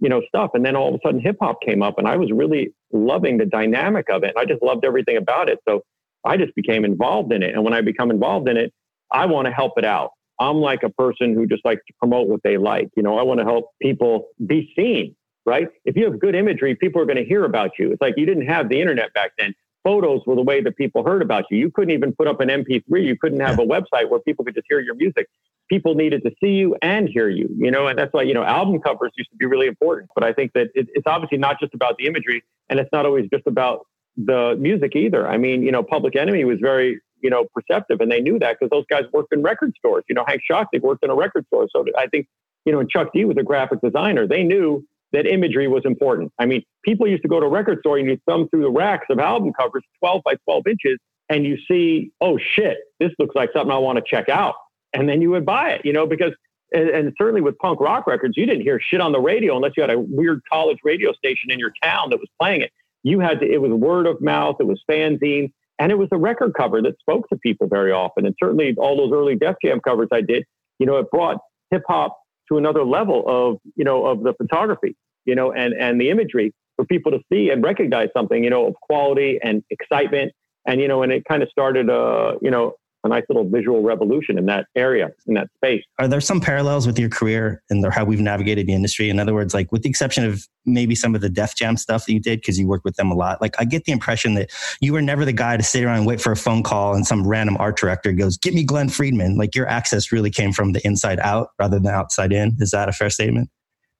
you 0.00 0.08
know, 0.08 0.22
stuff. 0.28 0.52
And 0.54 0.64
then 0.64 0.76
all 0.76 0.88
of 0.88 0.94
a 0.94 0.98
sudden 1.04 1.20
hip 1.20 1.36
hop 1.40 1.60
came 1.60 1.82
up 1.82 1.98
and 1.98 2.08
I 2.08 2.16
was 2.16 2.30
really 2.32 2.72
loving 2.92 3.36
the 3.36 3.44
dynamic 3.44 4.08
of 4.08 4.24
it. 4.24 4.32
I 4.38 4.46
just 4.46 4.62
loved 4.62 4.84
everything 4.86 5.18
about 5.18 5.50
it. 5.50 5.58
So 5.68 5.82
I 6.24 6.36
just 6.38 6.54
became 6.54 6.84
involved 6.84 7.32
in 7.32 7.42
it. 7.42 7.54
And 7.54 7.64
when 7.64 7.74
I 7.74 7.82
become 7.82 8.10
involved 8.10 8.48
in 8.48 8.56
it, 8.56 8.72
I 9.12 9.26
want 9.26 9.46
to 9.46 9.52
help 9.52 9.74
it 9.76 9.84
out. 9.84 10.10
I'm 10.40 10.58
like 10.58 10.82
a 10.82 10.90
person 10.90 11.34
who 11.34 11.46
just 11.46 11.64
likes 11.64 11.82
to 11.86 11.92
promote 11.98 12.28
what 12.28 12.42
they 12.42 12.56
like. 12.58 12.90
You 12.96 13.02
know, 13.02 13.18
I 13.18 13.22
want 13.22 13.40
to 13.40 13.44
help 13.44 13.70
people 13.82 14.28
be 14.46 14.72
seen, 14.76 15.16
right? 15.44 15.68
If 15.84 15.96
you 15.96 16.04
have 16.04 16.20
good 16.20 16.34
imagery, 16.34 16.76
people 16.76 17.02
are 17.02 17.06
going 17.06 17.16
to 17.16 17.24
hear 17.24 17.44
about 17.44 17.72
you. 17.78 17.90
It's 17.92 18.00
like 18.00 18.14
you 18.16 18.26
didn't 18.26 18.46
have 18.46 18.68
the 18.68 18.80
internet 18.80 19.12
back 19.14 19.32
then. 19.38 19.54
Photos 19.84 20.20
were 20.26 20.34
the 20.34 20.42
way 20.42 20.60
that 20.60 20.76
people 20.76 21.04
heard 21.04 21.22
about 21.22 21.44
you. 21.50 21.58
You 21.58 21.70
couldn't 21.70 21.92
even 21.92 22.12
put 22.12 22.26
up 22.28 22.40
an 22.40 22.48
MP3. 22.48 23.04
You 23.04 23.16
couldn't 23.16 23.40
have 23.40 23.58
a 23.58 23.64
website 23.64 24.10
where 24.10 24.20
people 24.20 24.44
could 24.44 24.54
just 24.54 24.66
hear 24.68 24.80
your 24.80 24.94
music. 24.94 25.28
People 25.68 25.94
needed 25.94 26.22
to 26.24 26.30
see 26.42 26.50
you 26.50 26.76
and 26.82 27.08
hear 27.08 27.28
you, 27.28 27.48
you 27.56 27.70
know, 27.70 27.88
and 27.88 27.98
that's 27.98 28.12
why, 28.12 28.22
you 28.22 28.34
know, 28.34 28.42
album 28.42 28.80
covers 28.80 29.12
used 29.16 29.30
to 29.30 29.36
be 29.36 29.46
really 29.46 29.66
important. 29.66 30.10
But 30.14 30.24
I 30.24 30.32
think 30.32 30.52
that 30.54 30.68
it, 30.74 30.88
it's 30.94 31.06
obviously 31.06 31.38
not 31.38 31.60
just 31.60 31.74
about 31.74 31.96
the 31.98 32.06
imagery 32.06 32.42
and 32.68 32.80
it's 32.80 32.88
not 32.92 33.06
always 33.06 33.28
just 33.32 33.46
about 33.46 33.86
the 34.16 34.56
music 34.58 34.96
either. 34.96 35.28
I 35.28 35.36
mean, 35.36 35.62
you 35.62 35.70
know, 35.70 35.82
Public 35.82 36.16
Enemy 36.16 36.44
was 36.44 36.58
very, 36.60 37.00
you 37.20 37.30
know, 37.30 37.46
perceptive 37.54 38.00
and 38.00 38.10
they 38.10 38.20
knew 38.20 38.38
that 38.38 38.56
because 38.58 38.70
those 38.70 38.84
guys 38.88 39.04
worked 39.12 39.32
in 39.32 39.42
record 39.42 39.72
stores. 39.78 40.04
You 40.08 40.14
know, 40.14 40.24
Hank 40.26 40.42
Shocklee 40.50 40.80
worked 40.80 41.04
in 41.04 41.10
a 41.10 41.14
record 41.14 41.46
store. 41.46 41.68
So 41.74 41.84
I 41.96 42.06
think, 42.06 42.26
you 42.64 42.72
know, 42.72 42.84
Chuck 42.84 43.12
D 43.12 43.24
was 43.24 43.36
a 43.38 43.42
graphic 43.42 43.80
designer. 43.82 44.26
They 44.26 44.42
knew 44.42 44.84
that 45.12 45.26
imagery 45.26 45.68
was 45.68 45.82
important. 45.84 46.32
I 46.38 46.46
mean, 46.46 46.62
people 46.84 47.06
used 47.06 47.22
to 47.22 47.28
go 47.28 47.40
to 47.40 47.46
a 47.46 47.50
record 47.50 47.78
store 47.80 47.98
and 47.98 48.08
you 48.08 48.18
thumb 48.28 48.48
through 48.48 48.62
the 48.62 48.70
racks 48.70 49.06
of 49.10 49.18
album 49.18 49.52
covers, 49.58 49.82
12 50.00 50.22
by 50.24 50.34
12 50.44 50.66
inches, 50.66 50.98
and 51.28 51.44
you 51.44 51.56
see, 51.68 52.10
oh 52.20 52.38
shit, 52.38 52.78
this 53.00 53.12
looks 53.18 53.34
like 53.34 53.50
something 53.52 53.72
I 53.72 53.78
want 53.78 53.96
to 53.96 54.04
check 54.06 54.28
out. 54.28 54.54
And 54.92 55.08
then 55.08 55.20
you 55.20 55.30
would 55.30 55.44
buy 55.44 55.70
it, 55.70 55.82
you 55.84 55.92
know, 55.92 56.06
because, 56.06 56.32
and, 56.72 56.88
and 56.88 57.12
certainly 57.18 57.40
with 57.40 57.58
punk 57.58 57.80
rock 57.80 58.06
records, 58.06 58.36
you 58.36 58.46
didn't 58.46 58.62
hear 58.62 58.80
shit 58.80 59.00
on 59.00 59.12
the 59.12 59.20
radio 59.20 59.56
unless 59.56 59.72
you 59.76 59.82
had 59.82 59.90
a 59.90 59.98
weird 59.98 60.40
college 60.50 60.78
radio 60.84 61.12
station 61.12 61.50
in 61.50 61.58
your 61.58 61.72
town 61.82 62.10
that 62.10 62.18
was 62.18 62.28
playing 62.40 62.62
it. 62.62 62.70
You 63.02 63.20
had 63.20 63.40
to, 63.40 63.50
it 63.50 63.60
was 63.60 63.70
word 63.72 64.06
of 64.06 64.20
mouth, 64.20 64.56
it 64.60 64.66
was 64.66 64.82
fanzine, 64.90 65.52
and 65.78 65.92
it 65.92 65.96
was 65.96 66.08
a 66.12 66.18
record 66.18 66.52
cover 66.56 66.82
that 66.82 66.98
spoke 66.98 67.28
to 67.28 67.36
people 67.36 67.68
very 67.68 67.92
often. 67.92 68.26
And 68.26 68.34
certainly 68.42 68.74
all 68.78 68.96
those 68.96 69.12
early 69.12 69.36
Def 69.36 69.56
Jam 69.64 69.80
covers 69.80 70.08
I 70.12 70.20
did, 70.20 70.44
you 70.78 70.86
know, 70.86 70.96
it 70.96 71.10
brought 71.10 71.38
hip 71.70 71.82
hop 71.86 72.18
to 72.50 72.58
another 72.58 72.84
level 72.84 73.24
of, 73.26 73.58
you 73.76 73.84
know, 73.84 74.06
of 74.06 74.22
the 74.22 74.34
photography, 74.34 74.96
you 75.24 75.34
know, 75.34 75.52
and, 75.52 75.74
and 75.74 76.00
the 76.00 76.10
imagery 76.10 76.52
for 76.76 76.84
people 76.84 77.12
to 77.12 77.18
see 77.32 77.50
and 77.50 77.62
recognize 77.62 78.08
something, 78.16 78.42
you 78.42 78.50
know, 78.50 78.66
of 78.66 78.74
quality 78.80 79.38
and 79.42 79.62
excitement. 79.70 80.32
And, 80.66 80.80
you 80.80 80.88
know, 80.88 81.02
and 81.02 81.12
it 81.12 81.24
kind 81.28 81.42
of 81.42 81.48
started, 81.50 81.88
uh, 81.88 82.34
you 82.42 82.50
know, 82.50 82.74
a 83.04 83.08
nice 83.08 83.24
little 83.28 83.48
visual 83.48 83.82
revolution 83.82 84.38
in 84.38 84.46
that 84.46 84.66
area, 84.74 85.10
in 85.26 85.34
that 85.34 85.48
space. 85.56 85.84
Are 85.98 86.08
there 86.08 86.20
some 86.20 86.40
parallels 86.40 86.86
with 86.86 86.98
your 86.98 87.08
career 87.08 87.62
and 87.70 87.84
how 87.92 88.04
we've 88.04 88.20
navigated 88.20 88.66
the 88.66 88.72
industry? 88.72 89.08
In 89.08 89.20
other 89.20 89.34
words, 89.34 89.54
like 89.54 89.70
with 89.70 89.82
the 89.82 89.88
exception 89.88 90.24
of 90.24 90.46
maybe 90.66 90.94
some 90.94 91.14
of 91.14 91.20
the 91.20 91.28
Def 91.28 91.54
Jam 91.54 91.76
stuff 91.76 92.06
that 92.06 92.12
you 92.12 92.20
did 92.20 92.40
because 92.40 92.58
you 92.58 92.66
worked 92.66 92.84
with 92.84 92.96
them 92.96 93.10
a 93.10 93.14
lot, 93.14 93.40
like 93.40 93.54
I 93.58 93.64
get 93.64 93.84
the 93.84 93.92
impression 93.92 94.34
that 94.34 94.50
you 94.80 94.92
were 94.92 95.02
never 95.02 95.24
the 95.24 95.32
guy 95.32 95.56
to 95.56 95.62
sit 95.62 95.84
around 95.84 95.98
and 95.98 96.06
wait 96.06 96.20
for 96.20 96.32
a 96.32 96.36
phone 96.36 96.62
call 96.62 96.94
and 96.94 97.06
some 97.06 97.26
random 97.26 97.56
art 97.58 97.76
director 97.76 98.12
goes, 98.12 98.36
"Get 98.36 98.54
me 98.54 98.64
Glen 98.64 98.88
Friedman." 98.88 99.36
Like 99.36 99.54
your 99.54 99.68
access 99.68 100.10
really 100.10 100.30
came 100.30 100.52
from 100.52 100.72
the 100.72 100.84
inside 100.86 101.20
out 101.20 101.50
rather 101.58 101.78
than 101.78 101.94
outside 101.94 102.32
in. 102.32 102.56
Is 102.58 102.72
that 102.72 102.88
a 102.88 102.92
fair 102.92 103.10
statement? 103.10 103.50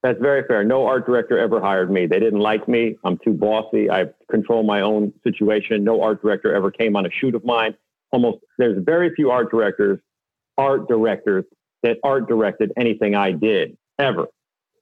That's 0.02 0.20
very 0.20 0.44
fair. 0.46 0.62
No 0.62 0.86
art 0.86 1.06
director 1.06 1.38
ever 1.38 1.60
hired 1.60 1.90
me. 1.90 2.06
They 2.06 2.20
didn't 2.20 2.38
like 2.38 2.68
me. 2.68 2.96
I'm 3.04 3.18
too 3.18 3.32
bossy. 3.32 3.90
I 3.90 4.06
control 4.30 4.62
my 4.62 4.80
own 4.80 5.12
situation. 5.24 5.82
No 5.82 6.02
art 6.02 6.22
director 6.22 6.54
ever 6.54 6.70
came 6.70 6.94
on 6.94 7.04
a 7.04 7.10
shoot 7.10 7.34
of 7.34 7.44
mine 7.44 7.74
almost 8.12 8.38
there's 8.58 8.82
very 8.84 9.14
few 9.14 9.30
art 9.30 9.50
directors, 9.50 9.98
art 10.56 10.88
directors 10.88 11.44
that 11.82 11.98
art 12.02 12.28
directed 12.28 12.72
anything 12.76 13.14
I 13.14 13.32
did 13.32 13.76
ever. 13.98 14.26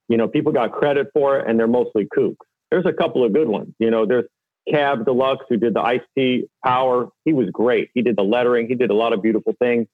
You 0.08 0.16
know, 0.16 0.28
people 0.28 0.52
got 0.52 0.72
credit 0.72 1.08
for 1.12 1.38
it 1.38 1.48
and 1.48 1.58
they're 1.58 1.66
mostly 1.66 2.06
kooks. 2.16 2.36
There's 2.70 2.86
a 2.86 2.92
couple 2.92 3.24
of 3.24 3.32
good 3.32 3.48
ones. 3.48 3.74
You 3.78 3.90
know, 3.90 4.06
there's 4.06 4.26
Cab 4.70 5.04
Deluxe 5.04 5.44
who 5.48 5.56
did 5.56 5.74
the 5.74 5.80
Ice 5.80 6.00
T 6.16 6.48
Power. 6.64 7.08
He 7.24 7.32
was 7.32 7.48
great. 7.50 7.90
He 7.94 8.02
did 8.02 8.16
the 8.16 8.22
lettering. 8.22 8.66
He 8.68 8.74
did 8.74 8.90
a 8.90 8.94
lot 8.94 9.12
of 9.12 9.22
beautiful 9.22 9.54
things. 9.60 9.86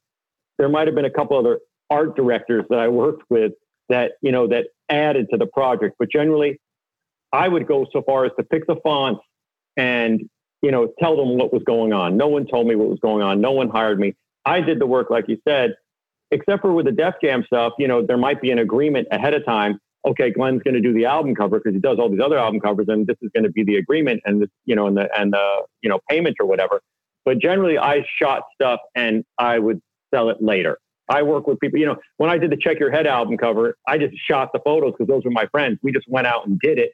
There 0.58 0.68
might 0.68 0.86
have 0.86 0.94
been 0.94 1.04
a 1.04 1.10
couple 1.10 1.38
other 1.38 1.60
art 1.90 2.16
directors 2.16 2.64
that 2.70 2.78
I 2.78 2.88
worked 2.88 3.24
with 3.28 3.52
that, 3.88 4.12
you 4.22 4.32
know, 4.32 4.48
that 4.48 4.68
added 4.88 5.28
to 5.30 5.36
the 5.36 5.46
project. 5.46 5.96
But 5.98 6.10
generally, 6.10 6.58
I 7.32 7.48
would 7.48 7.66
go 7.66 7.86
so 7.92 8.02
far 8.02 8.24
as 8.24 8.32
to 8.38 8.44
pick 8.44 8.66
the 8.66 8.76
fonts 8.82 9.22
and 9.76 10.28
you 10.62 10.70
know, 10.70 10.92
tell 11.00 11.16
them 11.16 11.36
what 11.36 11.52
was 11.52 11.62
going 11.64 11.92
on. 11.92 12.16
No 12.16 12.28
one 12.28 12.46
told 12.46 12.66
me 12.66 12.76
what 12.76 12.88
was 12.88 13.00
going 13.00 13.22
on. 13.22 13.40
No 13.40 13.52
one 13.52 13.68
hired 13.68 13.98
me. 13.98 14.14
I 14.44 14.60
did 14.60 14.80
the 14.80 14.86
work, 14.86 15.10
like 15.10 15.28
you 15.28 15.38
said, 15.46 15.74
except 16.30 16.62
for 16.62 16.72
with 16.72 16.86
the 16.86 16.92
Def 16.92 17.14
Jam 17.22 17.44
stuff, 17.46 17.74
you 17.78 17.86
know, 17.86 18.04
there 18.04 18.16
might 18.16 18.40
be 18.40 18.50
an 18.50 18.58
agreement 18.58 19.08
ahead 19.10 19.34
of 19.34 19.44
time. 19.44 19.78
Okay, 20.04 20.30
Glen's 20.30 20.62
going 20.62 20.74
to 20.74 20.80
do 20.80 20.92
the 20.92 21.04
album 21.04 21.34
cover 21.34 21.58
because 21.58 21.74
he 21.74 21.80
does 21.80 21.98
all 21.98 22.08
these 22.08 22.20
other 22.20 22.38
album 22.38 22.60
covers, 22.60 22.86
and 22.88 23.06
this 23.06 23.16
is 23.22 23.30
going 23.34 23.44
to 23.44 23.50
be 23.50 23.62
the 23.62 23.76
agreement 23.76 24.20
and 24.24 24.42
this, 24.42 24.48
you 24.64 24.74
know, 24.74 24.88
and 24.88 24.96
the 24.96 25.08
and 25.16 25.32
the 25.32 25.62
you 25.80 25.88
know 25.88 26.00
payment 26.08 26.36
or 26.40 26.46
whatever. 26.46 26.80
But 27.24 27.38
generally, 27.38 27.78
I 27.78 28.04
shot 28.18 28.42
stuff 28.54 28.80
and 28.96 29.24
I 29.38 29.60
would 29.60 29.80
sell 30.12 30.28
it 30.30 30.38
later. 30.40 30.78
I 31.08 31.22
work 31.22 31.46
with 31.46 31.60
people. 31.60 31.78
You 31.78 31.86
know, 31.86 31.96
when 32.16 32.30
I 32.30 32.38
did 32.38 32.50
the 32.50 32.56
Check 32.56 32.80
Your 32.80 32.90
Head 32.90 33.06
album 33.06 33.36
cover, 33.36 33.76
I 33.86 33.98
just 33.98 34.14
shot 34.28 34.50
the 34.52 34.60
photos 34.64 34.92
because 34.92 35.06
those 35.06 35.24
were 35.24 35.30
my 35.30 35.46
friends. 35.46 35.78
We 35.82 35.92
just 35.92 36.08
went 36.08 36.26
out 36.26 36.46
and 36.46 36.58
did 36.58 36.78
it, 36.78 36.92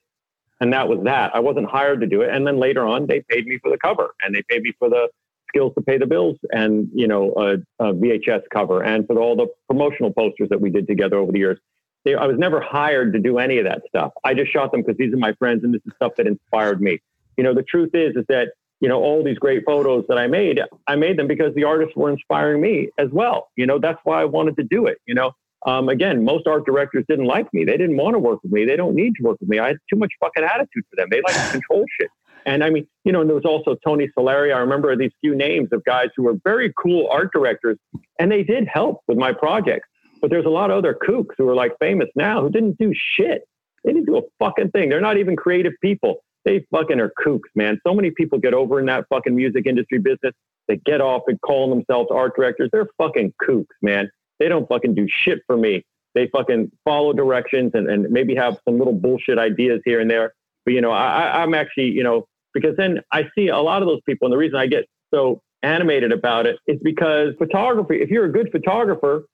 and 0.61 0.73
that 0.73 0.89
was 0.89 1.01
that. 1.05 1.35
I 1.35 1.41
wasn't 1.41 1.71
hired 1.71 2.01
to 2.01 2.07
do 2.07 2.23
it. 2.23 2.31
And 2.35 2.47
then 2.47 2.59
later 2.59 2.87
on, 2.87 3.07
they 3.07 3.23
paid 3.29 3.47
me 3.47 3.59
for 3.59 3.71
the 3.71 3.79
cover 3.79 4.15
and 4.23 4.35
they 4.35 4.43
paid 4.49 4.63
me 4.63 4.73
for 4.79 4.89
the 4.89 5.09
skills 5.49 5.73
to 5.77 5.81
pay 5.83 5.99
the 5.99 6.07
bills 6.07 6.37
and, 6.51 6.89
you 6.93 7.07
know, 7.07 7.33
a, 7.37 7.85
a 7.85 7.95
VHS 7.95 8.43
cover 8.53 8.83
and 8.83 9.07
for 9.07 9.21
all 9.21 9.37
the 9.37 9.47
promotional 9.69 10.13
posters 10.13 10.49
that 10.51 10.61
we 10.61 10.71
did 10.71 10.87
together 10.87 11.17
over 11.17 11.33
the 11.33 11.39
years. 11.39 11.59
They, 12.05 12.15
I 12.15 12.27
was 12.27 12.39
never 12.39 12.61
hired 12.61 13.13
to 13.15 13.19
do 13.19 13.39
any 13.39 13.59
of 13.59 13.65
that 13.65 13.83
stuff. 13.89 14.13
I 14.25 14.35
just 14.35 14.53
shot 14.53 14.73
them 14.73 14.83
because 14.83 14.97
these 14.99 15.13
are 15.13 15.19
my 15.19 15.33
friends 15.35 15.65
and 15.65 15.75
this 15.75 15.83
is 15.87 15.93
stuff 15.97 16.13
that 16.17 16.27
inspired 16.27 16.81
me. 16.81 17.01
You 17.37 17.45
know, 17.45 17.55
the 17.55 17.63
truth 17.63 17.91
is, 17.95 18.17
is 18.17 18.25
that, 18.29 18.49
you 18.81 18.89
know, 18.89 19.01
all 19.01 19.25
these 19.25 19.39
great 19.39 19.65
photos 19.65 20.05
that 20.09 20.19
I 20.19 20.27
made, 20.27 20.61
I 20.87 20.97
made 20.97 21.19
them 21.19 21.27
because 21.27 21.55
the 21.55 21.65
artists 21.65 21.97
were 21.97 22.11
inspiring 22.11 22.61
me 22.61 22.91
as 22.99 23.09
well. 23.11 23.49
You 23.57 23.67
know, 23.67 23.79
that's 23.79 23.99
why 24.05 24.21
I 24.21 24.25
wanted 24.25 24.57
to 24.57 24.65
do 24.65 24.87
it. 24.87 24.99
You 25.07 25.15
know, 25.15 25.33
um, 25.67 25.89
again, 25.89 26.25
most 26.25 26.47
art 26.47 26.65
directors 26.65 27.05
didn't 27.09 27.27
like 27.27 27.53
me. 27.53 27.65
They 27.65 27.77
didn't 27.77 27.97
want 27.97 28.15
to 28.15 28.19
work 28.19 28.43
with 28.43 28.53
me. 28.53 28.65
They 28.65 28.77
don't 28.77 28.95
need 28.95 29.15
to 29.17 29.23
work 29.23 29.39
with 29.41 29.49
me. 29.49 29.59
I 29.59 29.69
had 29.69 29.79
too 29.93 29.99
much 29.99 30.13
fucking 30.21 30.45
attitude 30.45 30.85
for 30.89 30.97
them. 30.97 31.09
They 31.11 31.21
like 31.27 31.35
to 31.35 31.51
control 31.53 31.85
shit. 32.01 32.11
And 32.47 32.63
I 32.63 32.71
mean, 32.71 32.87
you 33.05 33.13
know, 33.13 33.21
and 33.21 33.29
there 33.29 33.35
was 33.35 33.45
also 33.45 33.77
Tony 33.85 34.09
Solari. 34.17 34.55
I 34.55 34.59
remember 34.59 34.97
these 34.97 35.11
few 35.21 35.35
names 35.35 35.69
of 35.73 35.85
guys 35.85 36.09
who 36.17 36.23
were 36.23 36.35
very 36.45 36.73
cool 36.81 37.09
art 37.11 37.31
directors, 37.33 37.77
and 38.19 38.31
they 38.31 38.43
did 38.43 38.67
help 38.67 39.03
with 39.09 39.19
my 39.19 39.33
projects. 39.33 39.89
But 40.21 40.31
there's 40.31 40.47
a 40.47 40.51
lot 40.51 40.71
of 40.71 40.79
other 40.79 40.97
kooks 41.09 41.35
who 41.37 41.49
are 41.49 41.55
like 41.55 41.73
famous 41.79 42.09
now 42.17 42.41
who 42.43 42.51
didn't 42.51 42.79
do 42.79 42.93
shit. 42.95 43.43
They 43.85 43.93
didn't 43.93 44.07
do 44.07 44.19
a 44.19 44.23
fucking 44.39 44.71
thing. 44.71 44.89
They're 44.89 45.01
not 45.01 45.19
even 45.19 45.37
creative 45.37 45.73
people. 45.83 46.25
They 46.45 46.65
fucking 46.71 47.01
are 47.01 47.13
kooks, 47.25 47.51
man. 47.55 47.79
So 47.87 47.95
many 47.95 48.11
people 48.11 48.39
get 48.39 48.55
over 48.55 48.81
in 48.81 48.87
that 48.87 49.05
fucking 49.11 49.35
music 49.35 49.67
industry 49.67 49.99
business. 49.99 50.33
They 50.67 50.77
get 50.77 51.01
off 51.01 51.23
and 51.27 51.41
call 51.41 51.71
themselves 51.71 52.11
art 52.13 52.35
directors. 52.37 52.71
They're 52.73 52.89
fucking 52.99 53.35
kooks, 53.43 53.67
man. 53.83 54.11
They 54.39 54.49
don't 54.49 54.69
fucking 54.69 54.95
do 54.95 55.07
shit 55.09 55.41
for 55.47 55.57
me. 55.57 55.85
They 56.15 56.29
fucking 56.29 56.73
follow 56.85 57.13
directions 57.13 57.73
and, 57.75 57.89
and 57.89 58.11
maybe 58.11 58.35
have 58.35 58.59
some 58.67 58.79
little 58.79 58.95
bullshit 58.95 59.39
ideas 59.39 59.81
here 59.85 60.01
and 60.01 60.11
there. 60.11 60.35
But, 60.65 60.75
you 60.75 60.81
know, 60.81 60.91
I, 60.91 61.43
I'm 61.43 61.55
actually, 61.55 61.91
you 61.91 62.03
know, 62.03 62.27
because 62.55 62.77
then 62.77 63.01
I 63.13 63.25
see 63.35 63.49
a 63.49 63.59
lot 63.59 63.83
of 63.83 63.89
those 63.89 64.01
people. 64.07 64.27
And 64.27 64.33
the 64.33 64.39
reason 64.39 64.59
I 64.59 64.67
get 64.67 64.87
so 65.13 65.41
animated 65.63 66.13
about 66.13 66.47
it 66.47 66.57
is 66.67 66.79
because 66.83 67.35
photography, 67.39 68.01
if 68.01 68.11
you're 68.11 68.25
a 68.25 68.33
good 68.33 68.51
photographer, 68.51 69.25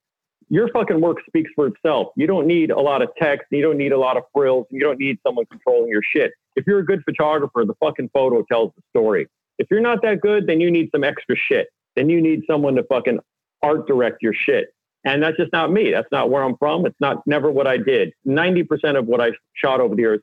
your 0.48 0.68
fucking 0.68 1.00
work 1.00 1.18
speaks 1.26 1.50
for 1.54 1.66
itself. 1.66 2.08
You 2.16 2.26
don't 2.26 2.46
need 2.46 2.70
a 2.70 2.80
lot 2.80 3.02
of 3.02 3.08
text. 3.18 3.46
You 3.50 3.62
don't 3.62 3.78
need 3.78 3.92
a 3.92 3.98
lot 3.98 4.16
of 4.16 4.24
frills. 4.34 4.66
You 4.70 4.80
don't 4.80 4.98
need 4.98 5.18
someone 5.26 5.46
controlling 5.46 5.88
your 5.88 6.02
shit. 6.02 6.32
If 6.56 6.66
you're 6.66 6.80
a 6.80 6.84
good 6.84 7.02
photographer, 7.04 7.64
the 7.64 7.74
fucking 7.80 8.10
photo 8.12 8.44
tells 8.50 8.72
the 8.76 8.82
story. 8.90 9.26
If 9.58 9.68
you're 9.70 9.80
not 9.80 10.02
that 10.02 10.20
good, 10.20 10.46
then 10.46 10.60
you 10.60 10.70
need 10.70 10.90
some 10.92 11.04
extra 11.04 11.36
shit. 11.36 11.68
Then 11.96 12.10
you 12.10 12.20
need 12.20 12.42
someone 12.48 12.74
to 12.74 12.82
fucking 12.84 13.20
art 13.62 13.86
direct 13.86 14.22
your 14.22 14.34
shit. 14.34 14.73
And 15.04 15.22
that's 15.22 15.36
just 15.36 15.52
not 15.52 15.70
me. 15.70 15.90
That's 15.90 16.08
not 16.10 16.30
where 16.30 16.42
I'm 16.42 16.56
from. 16.56 16.86
It's 16.86 17.00
not 17.00 17.26
never 17.26 17.50
what 17.50 17.66
I 17.66 17.76
did. 17.76 18.12
90% 18.26 18.98
of 18.98 19.06
what 19.06 19.20
I 19.20 19.30
shot 19.54 19.80
over 19.80 19.94
the 19.94 20.02
years, 20.02 20.20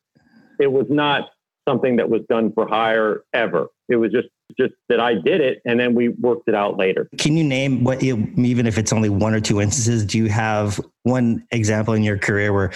it 0.59 0.71
was 0.71 0.87
not 0.89 1.29
something 1.67 1.97
that 1.97 2.09
was 2.09 2.21
done 2.29 2.51
for 2.53 2.67
hire 2.67 3.23
ever. 3.33 3.67
It 3.89 3.97
was 3.97 4.11
just 4.11 4.27
just 4.59 4.73
that 4.89 4.99
I 4.99 5.13
did 5.13 5.39
it 5.39 5.61
and 5.63 5.79
then 5.79 5.95
we 5.95 6.09
worked 6.09 6.49
it 6.49 6.55
out 6.55 6.77
later. 6.77 7.07
Can 7.17 7.37
you 7.37 7.43
name 7.43 7.85
what 7.85 8.03
even 8.03 8.67
if 8.67 8.77
it's 8.77 8.91
only 8.91 9.07
one 9.07 9.33
or 9.33 9.39
two 9.39 9.61
instances, 9.61 10.03
do 10.03 10.17
you 10.17 10.27
have 10.27 10.79
one 11.03 11.45
example 11.51 11.93
in 11.93 12.03
your 12.03 12.17
career 12.17 12.51
where 12.51 12.71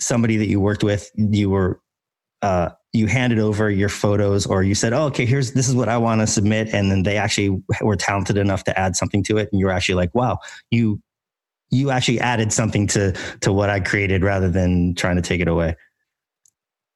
somebody 0.00 0.36
that 0.36 0.48
you 0.48 0.60
worked 0.60 0.84
with, 0.84 1.10
you 1.16 1.48
were 1.48 1.80
uh, 2.42 2.68
you 2.92 3.06
handed 3.06 3.38
over 3.38 3.70
your 3.70 3.88
photos 3.88 4.44
or 4.46 4.62
you 4.62 4.74
said, 4.74 4.92
oh, 4.92 5.04
okay, 5.04 5.24
here's, 5.24 5.52
this 5.52 5.66
is 5.66 5.74
what 5.74 5.88
I 5.88 5.96
want 5.96 6.20
to 6.20 6.26
submit. 6.26 6.72
And 6.74 6.90
then 6.90 7.02
they 7.02 7.16
actually 7.16 7.60
were 7.80 7.96
talented 7.96 8.36
enough 8.36 8.64
to 8.64 8.78
add 8.78 8.96
something 8.96 9.22
to 9.24 9.38
it. 9.38 9.48
And 9.50 9.60
you're 9.60 9.70
actually 9.70 9.94
like, 9.94 10.14
wow, 10.14 10.38
you 10.70 11.00
you 11.70 11.90
actually 11.90 12.20
added 12.20 12.52
something 12.52 12.86
to 12.88 13.12
to 13.40 13.52
what 13.52 13.70
I 13.70 13.80
created 13.80 14.22
rather 14.22 14.48
than 14.48 14.94
trying 14.94 15.16
to 15.16 15.22
take 15.22 15.40
it 15.40 15.48
away. 15.48 15.76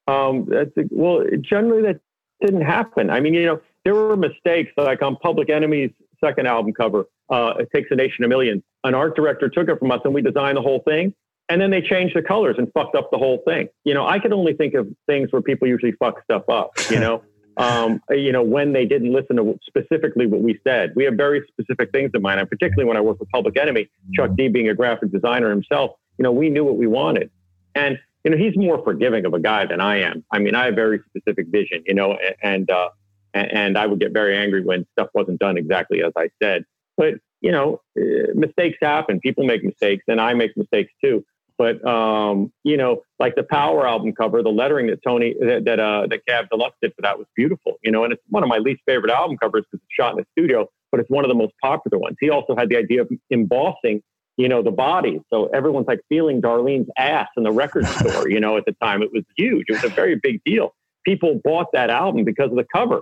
Um, 0.07 0.45
that's 0.49 0.75
a, 0.77 0.83
well, 0.89 1.23
generally 1.41 1.83
that 1.83 1.99
didn't 2.41 2.61
happen. 2.61 3.09
I 3.09 3.19
mean, 3.19 3.33
you 3.33 3.45
know, 3.45 3.61
there 3.85 3.93
were 3.93 4.17
mistakes 4.17 4.71
like 4.77 5.01
on 5.01 5.15
Public 5.17 5.49
Enemy's 5.49 5.91
second 6.23 6.47
album 6.47 6.73
cover. 6.73 7.05
Uh, 7.29 7.53
it 7.59 7.69
takes 7.73 7.89
a 7.91 7.95
nation 7.95 8.23
of 8.23 8.29
millions. 8.29 8.63
An 8.83 8.95
art 8.95 9.15
director 9.15 9.49
took 9.49 9.69
it 9.69 9.77
from 9.77 9.91
us, 9.91 10.01
and 10.03 10.13
we 10.13 10.21
designed 10.21 10.57
the 10.57 10.61
whole 10.61 10.79
thing. 10.79 11.13
And 11.49 11.59
then 11.59 11.71
they 11.71 11.81
changed 11.81 12.15
the 12.15 12.21
colors 12.21 12.55
and 12.59 12.71
fucked 12.73 12.95
up 12.95 13.09
the 13.11 13.17
whole 13.17 13.39
thing. 13.45 13.69
You 13.83 13.95
know, 13.95 14.05
I 14.05 14.19
could 14.19 14.31
only 14.33 14.53
think 14.53 14.75
of 14.75 14.87
things 15.07 15.31
where 15.31 15.41
people 15.41 15.67
usually 15.67 15.93
fuck 15.93 16.23
stuff 16.23 16.47
up. 16.47 16.71
You 16.89 16.99
know, 16.99 17.23
um, 17.59 18.01
you 18.09 18.31
know, 18.31 18.41
when 18.41 18.71
they 18.71 18.85
didn't 18.85 19.11
listen 19.11 19.35
to 19.35 19.59
specifically 19.67 20.25
what 20.25 20.41
we 20.41 20.57
said. 20.63 20.93
We 20.95 21.03
have 21.03 21.15
very 21.15 21.45
specific 21.47 21.91
things 21.91 22.09
in 22.13 22.21
mind, 22.21 22.39
and 22.39 22.49
particularly 22.49 22.87
when 22.87 22.95
I 22.95 23.01
work 23.01 23.19
with 23.19 23.29
Public 23.29 23.59
Enemy, 23.59 23.89
Chuck 24.13 24.31
D 24.37 24.47
being 24.47 24.69
a 24.69 24.73
graphic 24.73 25.11
designer 25.11 25.49
himself, 25.49 25.91
you 26.17 26.23
know, 26.23 26.31
we 26.31 26.49
knew 26.49 26.63
what 26.63 26.77
we 26.77 26.87
wanted. 26.87 27.29
And, 27.75 27.99
you 28.23 28.31
know, 28.31 28.37
he's 28.37 28.55
more 28.55 28.81
forgiving 28.83 29.25
of 29.25 29.33
a 29.33 29.39
guy 29.39 29.65
than 29.65 29.81
I 29.81 30.01
am. 30.01 30.23
I 30.31 30.39
mean, 30.39 30.55
I 30.55 30.65
have 30.65 30.75
very 30.75 31.01
specific 31.09 31.47
vision, 31.49 31.83
you 31.85 31.93
know, 31.93 32.17
and, 32.41 32.69
uh, 32.71 32.89
and 33.33 33.77
I 33.77 33.85
would 33.85 33.99
get 33.99 34.13
very 34.13 34.37
angry 34.37 34.63
when 34.63 34.87
stuff 34.93 35.09
wasn't 35.13 35.39
done 35.39 35.57
exactly 35.57 36.01
as 36.01 36.13
I 36.17 36.29
said. 36.41 36.63
But, 36.95 37.15
you 37.41 37.51
know, 37.51 37.81
uh, 37.99 38.33
mistakes 38.35 38.77
happen. 38.81 39.19
People 39.19 39.45
make 39.45 39.65
mistakes 39.65 40.05
and 40.07 40.19
I 40.19 40.33
make 40.33 40.55
mistakes 40.55 40.93
too. 41.03 41.25
But, 41.59 41.85
um, 41.85 42.51
you 42.63 42.77
know, 42.77 43.01
like 43.19 43.35
the 43.35 43.43
Power 43.43 43.87
album 43.87 44.13
cover, 44.13 44.41
the 44.41 44.49
lettering 44.49 44.87
that 44.87 45.03
Tony, 45.03 45.35
that, 45.39 45.65
that, 45.65 45.79
uh, 45.79 46.07
that 46.09 46.25
Cab 46.25 46.45
Deluxe 46.49 46.77
did 46.81 46.93
for 46.95 47.03
that 47.03 47.19
was 47.19 47.27
beautiful, 47.35 47.73
you 47.83 47.91
know, 47.91 48.03
and 48.05 48.13
it's 48.13 48.23
one 48.29 48.41
of 48.41 48.49
my 48.49 48.57
least 48.57 48.81
favorite 48.87 49.11
album 49.11 49.37
covers 49.37 49.65
because 49.69 49.83
it's 49.83 49.93
shot 49.93 50.13
in 50.13 50.17
the 50.17 50.25
studio, 50.31 50.67
but 50.91 51.01
it's 51.01 51.09
one 51.09 51.25
of 51.25 51.29
the 51.29 51.35
most 51.35 51.53
popular 51.61 51.99
ones. 51.99 52.15
He 52.19 52.31
also 52.31 52.55
had 52.55 52.69
the 52.69 52.77
idea 52.77 53.01
of 53.01 53.09
embossing 53.29 54.01
you 54.39 54.47
know, 54.47 54.63
the 54.63 54.71
body. 54.71 55.19
So 55.29 55.47
everyone's 55.47 55.87
like 55.87 55.99
feeling 56.07 56.41
Darlene's 56.41 56.87
ass 56.97 57.27
in 57.35 57.43
the 57.43 57.51
record 57.51 57.85
store, 57.99 58.29
you 58.29 58.39
know, 58.39 58.55
at 58.55 58.63
the 58.63 58.71
time. 58.81 59.03
It 59.03 59.11
was 59.11 59.23
huge. 59.35 59.65
It 59.67 59.73
was 59.73 59.83
a 59.83 59.89
very 59.89 60.15
big 60.15 60.41
deal. 60.45 60.73
People 61.05 61.41
bought 61.43 61.67
that 61.73 61.89
album 61.89 62.23
because 62.23 62.49
of 62.49 62.55
the 62.55 62.65
cover. 62.73 63.01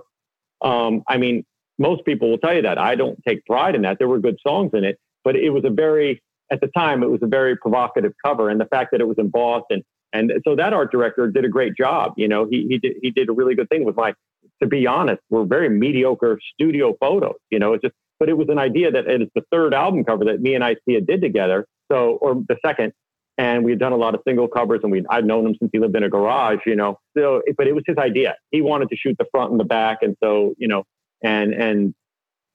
Um, 0.62 1.04
I 1.06 1.16
mean, 1.16 1.44
most 1.78 2.04
people 2.04 2.28
will 2.28 2.38
tell 2.38 2.54
you 2.54 2.62
that. 2.62 2.76
I 2.76 2.96
don't 2.96 3.22
take 3.26 3.46
pride 3.46 3.76
in 3.76 3.82
that. 3.82 3.98
There 3.98 4.08
were 4.08 4.18
good 4.18 4.38
songs 4.44 4.72
in 4.74 4.82
it, 4.82 4.98
but 5.22 5.36
it 5.36 5.50
was 5.50 5.64
a 5.64 5.70
very, 5.70 6.20
at 6.50 6.60
the 6.60 6.68
time, 6.68 7.02
it 7.02 7.10
was 7.10 7.20
a 7.22 7.26
very 7.26 7.56
provocative 7.56 8.12
cover. 8.24 8.48
And 8.48 8.60
the 8.60 8.66
fact 8.66 8.90
that 8.92 9.00
it 9.00 9.08
was 9.08 9.18
embossed 9.18 9.66
and, 9.70 9.82
and 10.12 10.32
so 10.46 10.56
that 10.56 10.72
art 10.72 10.90
director 10.90 11.28
did 11.28 11.44
a 11.44 11.48
great 11.48 11.76
job. 11.76 12.14
You 12.16 12.28
know, 12.28 12.46
he, 12.50 12.66
he 12.68 12.78
did, 12.78 12.96
he 13.02 13.10
did 13.10 13.28
a 13.28 13.32
really 13.32 13.54
good 13.54 13.68
thing 13.68 13.84
with 13.84 13.96
my, 13.96 14.14
to 14.62 14.66
be 14.66 14.86
honest, 14.86 15.20
were 15.28 15.44
very 15.44 15.68
mediocre 15.68 16.38
studio 16.54 16.96
photos. 16.98 17.36
You 17.50 17.58
know, 17.58 17.74
it's 17.74 17.82
just, 17.82 17.94
but 18.18 18.28
it 18.28 18.36
was 18.36 18.48
an 18.48 18.58
idea 18.58 18.90
that 18.90 19.06
it 19.06 19.22
is 19.22 19.28
the 19.34 19.42
third 19.52 19.74
album 19.74 20.04
cover 20.04 20.24
that 20.24 20.40
me 20.40 20.54
and 20.54 20.64
Ice 20.64 20.78
T 20.88 20.98
did 21.00 21.20
together. 21.20 21.66
So, 21.92 22.18
or 22.20 22.34
the 22.48 22.56
second, 22.64 22.92
and 23.38 23.64
we 23.64 23.70
had 23.70 23.78
done 23.78 23.92
a 23.92 23.96
lot 23.96 24.14
of 24.14 24.20
single 24.26 24.48
covers, 24.48 24.80
and 24.82 24.90
we 24.90 25.04
I'd 25.08 25.24
known 25.24 25.46
him 25.46 25.54
since 25.58 25.70
he 25.72 25.78
lived 25.78 25.96
in 25.96 26.02
a 26.02 26.08
garage, 26.08 26.58
you 26.66 26.74
know. 26.74 26.98
So, 27.16 27.42
but 27.56 27.68
it 27.68 27.74
was 27.74 27.84
his 27.86 27.96
idea. 27.96 28.34
He 28.50 28.60
wanted 28.60 28.88
to 28.90 28.96
shoot 28.96 29.16
the 29.18 29.26
front 29.30 29.52
and 29.52 29.60
the 29.60 29.64
back, 29.64 29.98
and 30.02 30.16
so 30.22 30.54
you 30.58 30.66
know, 30.66 30.84
and 31.22 31.54
and 31.54 31.94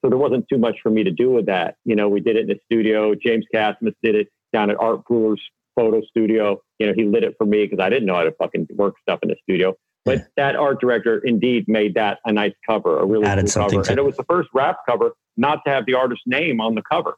so 0.04 0.10
there 0.10 0.18
wasn't 0.18 0.46
too 0.48 0.58
much 0.58 0.76
for 0.82 0.90
me 0.90 1.02
to 1.02 1.10
do 1.10 1.30
with 1.30 1.46
that. 1.46 1.76
You 1.84 1.96
know, 1.96 2.08
we 2.10 2.20
did 2.20 2.36
it 2.36 2.42
in 2.42 2.48
the 2.48 2.58
studio. 2.66 3.14
James 3.14 3.46
Cassimus 3.52 3.94
did 4.02 4.14
it 4.14 4.28
down 4.52 4.70
at 4.70 4.76
Art 4.78 5.04
Brewer's 5.06 5.40
photo 5.74 6.02
studio. 6.02 6.60
You 6.78 6.88
know, 6.88 6.92
he 6.94 7.04
lit 7.04 7.24
it 7.24 7.34
for 7.38 7.46
me 7.46 7.64
because 7.64 7.82
I 7.82 7.88
didn't 7.88 8.04
know 8.04 8.14
how 8.14 8.24
to 8.24 8.32
fucking 8.32 8.68
work 8.74 8.96
stuff 9.00 9.20
in 9.22 9.30
the 9.30 9.36
studio. 9.42 9.74
But 10.04 10.18
yeah. 10.18 10.24
that 10.36 10.56
art 10.56 10.80
director 10.80 11.18
indeed 11.24 11.64
made 11.66 11.94
that 11.94 12.18
a 12.26 12.32
nice 12.32 12.52
cover, 12.68 13.00
a 13.00 13.06
really 13.06 13.24
Added 13.24 13.50
cool 13.50 13.70
cover. 13.70 13.88
And 13.88 13.98
it 13.98 14.04
was 14.04 14.16
the 14.18 14.24
first 14.24 14.50
rap 14.52 14.76
cover 14.86 15.12
not 15.38 15.60
to 15.66 15.72
have 15.72 15.86
the 15.86 15.94
artist's 15.94 16.24
name 16.26 16.60
on 16.60 16.74
the 16.74 16.82
cover. 16.82 17.14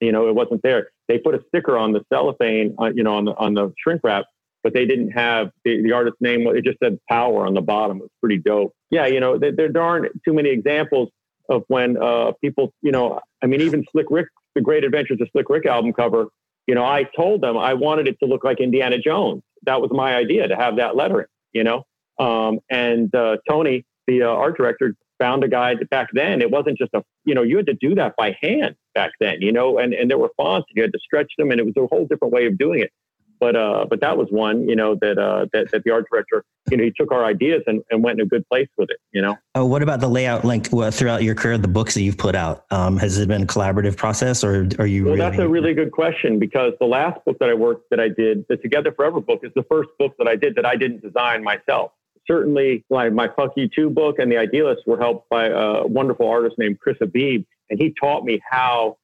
You 0.00 0.12
know, 0.12 0.28
it 0.28 0.34
wasn't 0.34 0.62
there. 0.62 0.90
They 1.08 1.18
put 1.18 1.34
a 1.34 1.40
sticker 1.48 1.76
on 1.76 1.92
the 1.92 2.04
cellophane, 2.12 2.76
uh, 2.78 2.90
you 2.94 3.02
know, 3.02 3.16
on 3.16 3.24
the 3.24 3.32
on 3.32 3.54
the 3.54 3.72
shrink 3.82 4.02
wrap, 4.04 4.26
but 4.62 4.74
they 4.74 4.84
didn't 4.84 5.10
have 5.10 5.50
the, 5.64 5.82
the 5.82 5.92
artist's 5.92 6.20
name. 6.20 6.46
It 6.46 6.64
just 6.64 6.78
said 6.82 6.98
Power 7.08 7.46
on 7.46 7.54
the 7.54 7.62
bottom. 7.62 7.96
It 7.96 8.02
was 8.02 8.10
pretty 8.20 8.38
dope. 8.38 8.72
Yeah, 8.90 9.06
you 9.06 9.18
know, 9.18 9.38
there, 9.38 9.52
there 9.52 9.82
aren't 9.82 10.12
too 10.24 10.34
many 10.34 10.50
examples 10.50 11.08
of 11.48 11.64
when 11.68 11.96
uh, 12.02 12.32
people, 12.40 12.72
you 12.82 12.92
know, 12.92 13.20
I 13.42 13.46
mean, 13.46 13.60
even 13.60 13.84
Slick 13.92 14.06
Rick, 14.10 14.28
the 14.54 14.60
Great 14.60 14.84
Adventures 14.84 15.18
of 15.20 15.28
Slick 15.32 15.48
Rick 15.48 15.66
album 15.66 15.92
cover. 15.92 16.26
You 16.66 16.74
know, 16.74 16.84
I 16.84 17.04
told 17.16 17.42
them 17.42 17.56
I 17.56 17.74
wanted 17.74 18.08
it 18.08 18.18
to 18.20 18.26
look 18.26 18.42
like 18.42 18.60
Indiana 18.60 18.98
Jones. 18.98 19.42
That 19.64 19.80
was 19.80 19.90
my 19.92 20.16
idea 20.16 20.48
to 20.48 20.56
have 20.56 20.76
that 20.76 20.96
lettering. 20.96 21.26
You 21.52 21.64
know, 21.64 21.84
um, 22.18 22.60
and 22.70 23.14
uh, 23.14 23.38
Tony, 23.48 23.84
the 24.06 24.22
uh, 24.22 24.28
art 24.28 24.56
director, 24.56 24.94
found 25.18 25.44
a 25.44 25.48
guy 25.48 25.74
that 25.74 25.88
back 25.90 26.08
then. 26.12 26.42
It 26.42 26.50
wasn't 26.50 26.78
just 26.78 26.90
a, 26.94 27.02
you 27.24 27.34
know, 27.34 27.42
you 27.42 27.56
had 27.56 27.66
to 27.66 27.74
do 27.74 27.94
that 27.94 28.14
by 28.16 28.36
hand 28.40 28.76
back 28.94 29.12
then, 29.20 29.40
you 29.40 29.52
know, 29.52 29.78
and, 29.78 29.94
and 29.94 30.10
there 30.10 30.18
were 30.18 30.30
fonts, 30.36 30.68
you 30.74 30.82
had 30.82 30.92
to 30.92 30.98
stretch 30.98 31.32
them, 31.38 31.50
and 31.50 31.60
it 31.60 31.64
was 31.66 31.74
a 31.76 31.86
whole 31.86 32.06
different 32.06 32.32
way 32.34 32.46
of 32.46 32.58
doing 32.58 32.80
it. 32.80 32.90
But 33.38 33.56
uh, 33.56 33.86
but 33.88 34.00
that 34.00 34.16
was 34.16 34.28
one, 34.30 34.68
you 34.68 34.76
know, 34.76 34.96
that 35.00 35.18
uh, 35.18 35.46
that 35.52 35.70
that 35.72 35.84
the 35.84 35.90
art 35.90 36.06
director, 36.10 36.44
you 36.70 36.76
know, 36.76 36.84
he 36.84 36.92
took 36.96 37.12
our 37.12 37.24
ideas 37.24 37.62
and, 37.66 37.82
and 37.90 38.02
went 38.02 38.18
in 38.18 38.26
a 38.26 38.28
good 38.28 38.46
place 38.48 38.68
with 38.76 38.90
it, 38.90 38.98
you 39.12 39.20
know. 39.20 39.36
Oh, 39.54 39.66
what 39.66 39.82
about 39.82 40.00
the 40.00 40.08
layout? 40.08 40.44
Like 40.44 40.68
well, 40.72 40.90
throughout 40.90 41.22
your 41.22 41.34
career, 41.34 41.58
the 41.58 41.68
books 41.68 41.94
that 41.94 42.02
you've 42.02 42.18
put 42.18 42.34
out, 42.34 42.64
um, 42.70 42.96
has 42.96 43.18
it 43.18 43.28
been 43.28 43.42
a 43.42 43.46
collaborative 43.46 43.96
process, 43.96 44.42
or 44.42 44.68
are 44.78 44.86
you? 44.86 45.04
Well, 45.04 45.14
really... 45.14 45.18
that's 45.18 45.38
a 45.38 45.48
really 45.48 45.74
good 45.74 45.92
question 45.92 46.38
because 46.38 46.72
the 46.80 46.86
last 46.86 47.24
book 47.24 47.38
that 47.40 47.50
I 47.50 47.54
worked 47.54 47.90
that 47.90 48.00
I 48.00 48.08
did, 48.08 48.44
the 48.48 48.56
Together 48.56 48.92
Forever 48.92 49.20
book, 49.20 49.40
is 49.42 49.52
the 49.54 49.64
first 49.64 49.90
book 49.98 50.14
that 50.18 50.28
I 50.28 50.36
did 50.36 50.54
that 50.56 50.66
I 50.66 50.76
didn't 50.76 51.02
design 51.02 51.44
myself 51.44 51.92
certainly 52.26 52.84
my, 52.90 53.08
my 53.08 53.28
Fuck 53.36 53.52
You 53.56 53.68
2 53.68 53.90
book 53.90 54.18
and 54.18 54.30
The 54.30 54.36
Idealists 54.36 54.84
were 54.86 54.98
helped 54.98 55.28
by 55.28 55.46
a 55.46 55.86
wonderful 55.86 56.28
artist 56.28 56.56
named 56.58 56.80
Chris 56.80 56.96
Habib. 56.98 57.44
And 57.70 57.78
he 57.78 57.94
taught 58.00 58.24
me 58.24 58.40
how 58.48 58.98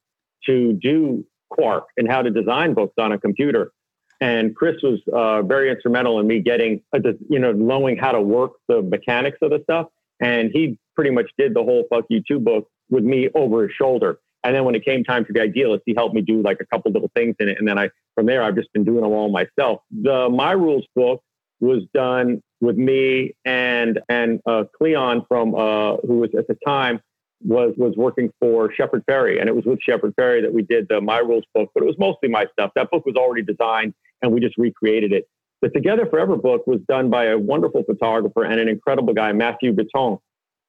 to 0.47 0.73
do 0.75 1.25
Quark 1.51 1.88
and 1.97 2.11
how 2.11 2.23
to 2.23 2.31
design 2.31 2.75
books 2.75 2.95
on 2.99 3.12
a 3.12 3.18
computer. 3.18 3.73
And 4.22 4.54
Chris 4.54 4.76
was 4.85 5.00
uh, 5.12 5.42
very 5.42 5.68
instrumental 5.68 6.20
in 6.20 6.28
me 6.28 6.38
getting, 6.38 6.80
a, 6.92 7.00
you 7.28 7.40
know, 7.40 7.50
knowing 7.50 7.96
how 7.96 8.12
to 8.12 8.20
work 8.20 8.52
the 8.68 8.80
mechanics 8.80 9.38
of 9.42 9.50
the 9.50 9.58
stuff. 9.64 9.88
And 10.20 10.52
he 10.52 10.78
pretty 10.94 11.11
much 11.11 11.28
did 11.37 11.54
the 11.54 11.62
whole 11.64 11.87
Fuck 11.90 12.04
You 12.08 12.22
2 12.26 12.38
book 12.38 12.68
with 12.88 13.02
me 13.02 13.30
over 13.35 13.64
his 13.64 13.72
shoulder. 13.72 14.20
And 14.44 14.54
then 14.54 14.64
when 14.64 14.76
it 14.76 14.85
came 14.85 15.02
time 15.02 15.24
for 15.24 15.32
the 15.32 15.40
idealist, 15.40 15.82
he 15.87 15.94
helped 15.96 16.14
me 16.14 16.20
do 16.20 16.40
like 16.40 16.58
a 16.61 16.66
couple 16.66 16.92
little 16.92 17.11
things 17.16 17.35
in 17.40 17.48
it. 17.48 17.58
And 17.58 17.66
then 17.66 17.78
I, 17.80 17.90
from 18.14 18.26
there, 18.26 18.44
I've 18.44 18.54
just 18.54 18.72
been 18.72 18.85
doing 18.85 19.02
them 19.02 19.11
all 19.11 19.28
myself. 19.28 19.80
The 19.90 20.28
My 20.30 20.52
Rules 20.52 20.87
book 20.94 21.20
was 21.58 21.82
done 21.92 22.42
with 22.61 22.76
me 22.76 23.35
and 23.44 23.98
and 24.08 24.40
uh, 24.46 24.64
Cleon 24.78 25.24
from 25.26 25.56
uh, 25.56 25.96
who 26.06 26.18
was 26.18 26.30
at 26.38 26.46
the 26.46 26.56
time 26.64 27.00
was 27.44 27.74
was 27.76 27.94
working 27.96 28.32
for 28.40 28.72
Shepard 28.72 29.04
Fairey, 29.06 29.40
and 29.40 29.48
it 29.48 29.54
was 29.54 29.64
with 29.64 29.80
Shepard 29.82 30.14
Fairey 30.16 30.42
that 30.42 30.52
we 30.52 30.62
did 30.62 30.87
the 30.88 31.00
My 31.00 31.18
Rules 31.18 31.44
book. 31.54 31.70
But 31.74 31.82
it 31.82 31.87
was 31.87 31.96
mostly 31.98 32.28
my 32.28 32.46
stuff. 32.52 32.70
That 32.76 32.90
book 32.90 33.04
was 33.04 33.16
already 33.16 33.42
designed, 33.42 33.94
and 34.22 34.32
we 34.32 34.40
just 34.40 34.56
recreated 34.56 35.12
it. 35.12 35.28
The 35.61 35.68
Together 35.68 36.06
Forever 36.06 36.37
book 36.37 36.66
was 36.66 36.80
done 36.88 37.11
by 37.11 37.26
a 37.26 37.38
wonderful 37.38 37.85
photographer 37.85 38.44
and 38.44 38.58
an 38.58 38.68
incredible 38.68 39.14
guy, 39.14 39.32
Matthew 39.32 39.74
Bitton, 39.74 40.18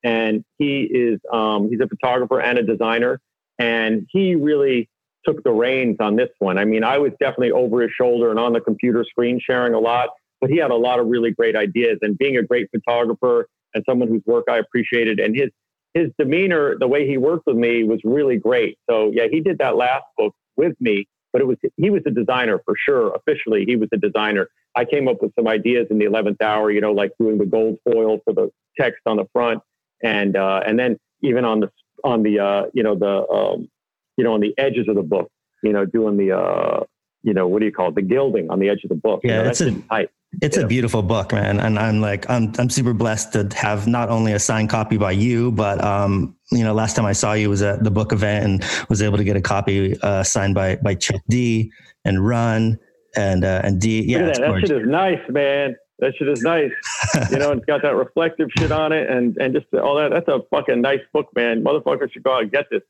and 0.03 0.43
he 0.57 0.81
is 0.81 1.19
um, 1.31 1.69
he's 1.69 1.79
a 1.79 1.87
photographer 1.87 2.41
and 2.41 2.59
a 2.59 2.63
designer, 2.63 3.19
and 3.57 4.05
he 4.11 4.35
really 4.35 4.89
took 5.25 5.43
the 5.43 5.51
reins 5.51 5.97
on 5.99 6.15
this 6.17 6.29
one. 6.39 6.57
I 6.57 6.65
mean, 6.65 6.83
I 6.83 6.97
was 6.97 7.11
definitely 7.19 7.51
over 7.51 7.81
his 7.81 7.91
shoulder 7.91 8.29
and 8.29 8.39
on 8.39 8.51
the 8.51 8.59
computer 8.59 9.05
screen 9.09 9.39
sharing 9.39 9.73
a 9.73 9.79
lot 9.79 10.09
but 10.43 10.49
he 10.49 10.57
had 10.57 10.71
a 10.71 10.75
lot 10.75 10.99
of 10.99 11.07
really 11.07 11.31
great 11.31 11.55
ideas. 11.55 11.99
And 12.01 12.17
being 12.17 12.35
a 12.35 12.43
great 12.43 12.69
photographer 12.69 13.47
and 13.73 13.81
someone 13.87 14.09
whose 14.09 14.23
work 14.25 14.43
I 14.49 14.57
appreciated, 14.57 15.17
and 15.17 15.33
his 15.33 15.51
his 15.93 16.09
demeanor, 16.19 16.77
the 16.77 16.87
way 16.87 17.07
he 17.07 17.17
worked 17.17 17.47
with 17.47 17.55
me, 17.55 17.85
was 17.85 18.01
really 18.03 18.35
great. 18.35 18.77
So 18.89 19.09
yeah, 19.13 19.27
he 19.31 19.39
did 19.39 19.59
that 19.59 19.77
last 19.77 20.03
book 20.17 20.35
with 20.57 20.73
me, 20.81 21.07
but 21.33 21.41
it 21.41 21.45
was 21.45 21.57
he 21.75 21.89
was 21.89 22.03
a 22.05 22.11
designer 22.11 22.61
for 22.63 22.75
sure. 22.77 23.13
Officially, 23.15 23.65
he 23.65 23.75
was 23.75 23.89
a 23.91 23.97
designer. 23.97 24.47
I 24.75 24.85
came 24.85 25.07
up 25.07 25.21
with 25.21 25.33
some 25.35 25.47
ideas 25.47 25.87
in 25.89 25.97
the 25.97 26.05
eleventh 26.05 26.41
hour, 26.41 26.71
you 26.71 26.79
know, 26.79 26.93
like 26.93 27.11
doing 27.19 27.39
the 27.39 27.45
gold 27.45 27.79
foil 27.83 28.19
for 28.23 28.33
the 28.33 28.49
text 28.79 29.01
on 29.05 29.17
the 29.17 29.25
front, 29.33 29.61
and 30.03 30.37
uh, 30.37 30.61
and 30.65 30.79
then 30.79 30.97
even 31.21 31.43
on 31.43 31.59
the 31.59 31.71
on 32.03 32.23
the 32.23 32.39
uh, 32.39 32.65
you 32.73 32.83
know 32.83 32.95
the 32.95 33.27
um, 33.27 33.67
you 34.15 34.23
know 34.23 34.33
on 34.33 34.39
the 34.39 34.53
edges 34.57 34.87
of 34.87 34.95
the 34.95 35.03
book, 35.03 35.29
you 35.63 35.73
know, 35.73 35.85
doing 35.85 36.17
the 36.17 36.37
uh, 36.37 36.83
you 37.23 37.33
know 37.33 37.47
what 37.47 37.59
do 37.59 37.65
you 37.65 37.71
call 37.71 37.89
it, 37.89 37.95
the 37.95 38.01
gilding 38.01 38.49
on 38.49 38.59
the 38.59 38.69
edge 38.69 38.83
of 38.83 38.89
the 38.89 38.95
book. 38.95 39.21
Yeah, 39.23 39.31
you 39.31 39.37
know, 39.37 39.43
that's, 39.45 39.59
that's 39.59 39.75
a, 39.75 39.81
tight. 39.81 40.09
It's 40.41 40.57
yeah. 40.57 40.63
a 40.63 40.67
beautiful 40.67 41.03
book, 41.03 41.31
man, 41.31 41.59
and 41.59 41.77
I'm 41.77 42.01
like 42.01 42.29
I'm 42.29 42.53
I'm 42.57 42.69
super 42.69 42.93
blessed 42.93 43.33
to 43.33 43.49
have 43.55 43.87
not 43.87 44.09
only 44.09 44.33
a 44.33 44.39
signed 44.39 44.69
copy 44.69 44.97
by 44.97 45.11
you, 45.11 45.51
but 45.51 45.83
um, 45.83 46.35
you 46.51 46.63
know, 46.63 46.73
last 46.73 46.95
time 46.95 47.05
I 47.05 47.13
saw 47.13 47.33
you 47.33 47.49
was 47.49 47.61
at 47.61 47.83
the 47.83 47.91
book 47.91 48.11
event 48.11 48.45
and 48.45 48.89
was 48.89 49.01
able 49.01 49.17
to 49.17 49.23
get 49.23 49.35
a 49.35 49.41
copy 49.41 49.99
uh, 50.01 50.23
signed 50.23 50.55
by 50.55 50.77
by 50.77 50.95
Chuck 50.95 51.21
D 51.29 51.71
and 52.05 52.25
Run 52.25 52.79
and 53.15 53.45
uh, 53.45 53.61
and 53.63 53.79
D. 53.79 54.03
Yeah, 54.03 54.25
that. 54.25 54.39
that 54.39 54.59
shit 54.59 54.71
is 54.71 54.87
nice, 54.87 55.21
man. 55.29 55.75
That 55.99 56.13
shit 56.17 56.27
is 56.27 56.41
nice. 56.41 56.71
you 57.31 57.37
know, 57.37 57.51
it's 57.51 57.65
got 57.65 57.83
that 57.83 57.95
reflective 57.95 58.49
shit 58.57 58.71
on 58.71 58.91
it, 58.91 59.09
and 59.09 59.37
and 59.37 59.53
just 59.53 59.71
all 59.73 59.95
that. 59.95 60.09
That's 60.09 60.27
a 60.27 60.41
fucking 60.49 60.81
nice 60.81 61.01
book, 61.13 61.27
man. 61.35 61.63
Motherfuckers 61.63 62.11
should 62.11 62.23
go 62.23 62.35
out 62.35 62.43
and 62.43 62.51
get 62.51 62.65
this. 62.71 62.81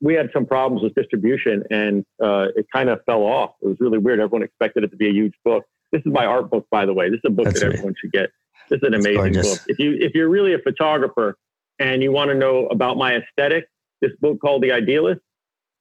We 0.00 0.14
had 0.14 0.30
some 0.32 0.46
problems 0.46 0.82
with 0.82 0.94
distribution, 0.94 1.64
and 1.70 2.04
uh, 2.22 2.46
it 2.54 2.66
kind 2.72 2.88
of 2.88 3.00
fell 3.04 3.22
off. 3.22 3.54
It 3.62 3.68
was 3.68 3.76
really 3.80 3.98
weird. 3.98 4.20
Everyone 4.20 4.42
expected 4.42 4.84
it 4.84 4.90
to 4.90 4.96
be 4.96 5.08
a 5.08 5.12
huge 5.12 5.34
book 5.44 5.64
this 5.92 6.02
is 6.04 6.12
my 6.12 6.26
art 6.26 6.50
book, 6.50 6.66
by 6.70 6.86
the 6.86 6.92
way. 6.92 7.08
This 7.08 7.18
is 7.18 7.24
a 7.26 7.30
book 7.30 7.46
That's 7.46 7.60
that 7.60 7.72
everyone 7.72 7.94
should 8.00 8.12
get. 8.12 8.30
This 8.68 8.80
is 8.82 8.88
an 8.88 8.94
amazing 8.94 9.42
book. 9.42 9.58
If 9.66 9.78
you 9.78 9.96
if 9.98 10.14
you're 10.14 10.28
really 10.28 10.54
a 10.54 10.58
photographer 10.58 11.36
and 11.78 12.02
you 12.02 12.12
want 12.12 12.30
to 12.30 12.34
know 12.34 12.66
about 12.66 12.96
my 12.96 13.16
aesthetic, 13.16 13.66
this 14.00 14.12
book 14.20 14.40
called 14.40 14.62
The 14.62 14.72
Idealist. 14.72 15.20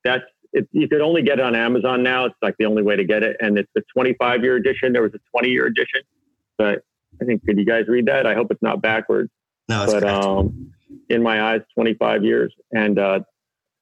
That's 0.04 0.24
it, 0.54 0.70
you 0.72 0.88
could 0.88 1.02
only 1.02 1.22
get 1.22 1.40
it 1.40 1.46
on 1.46 1.56
Amazon 1.56 2.04
now. 2.04 2.26
It's 2.26 2.36
like 2.42 2.56
the 2.58 2.66
only 2.66 2.84
way 2.84 2.96
to 2.96 3.04
get 3.04 3.24
it, 3.24 3.36
and 3.42 3.58
it's 3.58 3.72
a 3.78 3.82
25 3.94 4.44
year 4.44 4.56
edition. 4.56 4.94
There 4.94 5.02
was 5.02 5.14
a 5.14 5.20
20 5.32 5.50
year 5.50 5.66
edition, 5.66 6.02
but 6.58 6.84
I 7.22 7.26
think 7.26 7.44
could 7.46 7.58
you 7.58 7.66
guys 7.66 7.88
read 7.88 8.06
that? 8.06 8.26
I 8.26 8.34
hope 8.34 8.48
it's 8.52 8.62
not 8.62 8.82
backwards. 8.82 9.30
No, 9.68 9.84
it's 9.84 9.94
but 9.94 10.06
um, 10.06 10.72
in 11.10 11.22
my 11.22 11.42
eyes, 11.42 11.62
25 11.76 12.24
years. 12.24 12.54
And 12.72 12.98
uh, 12.98 13.20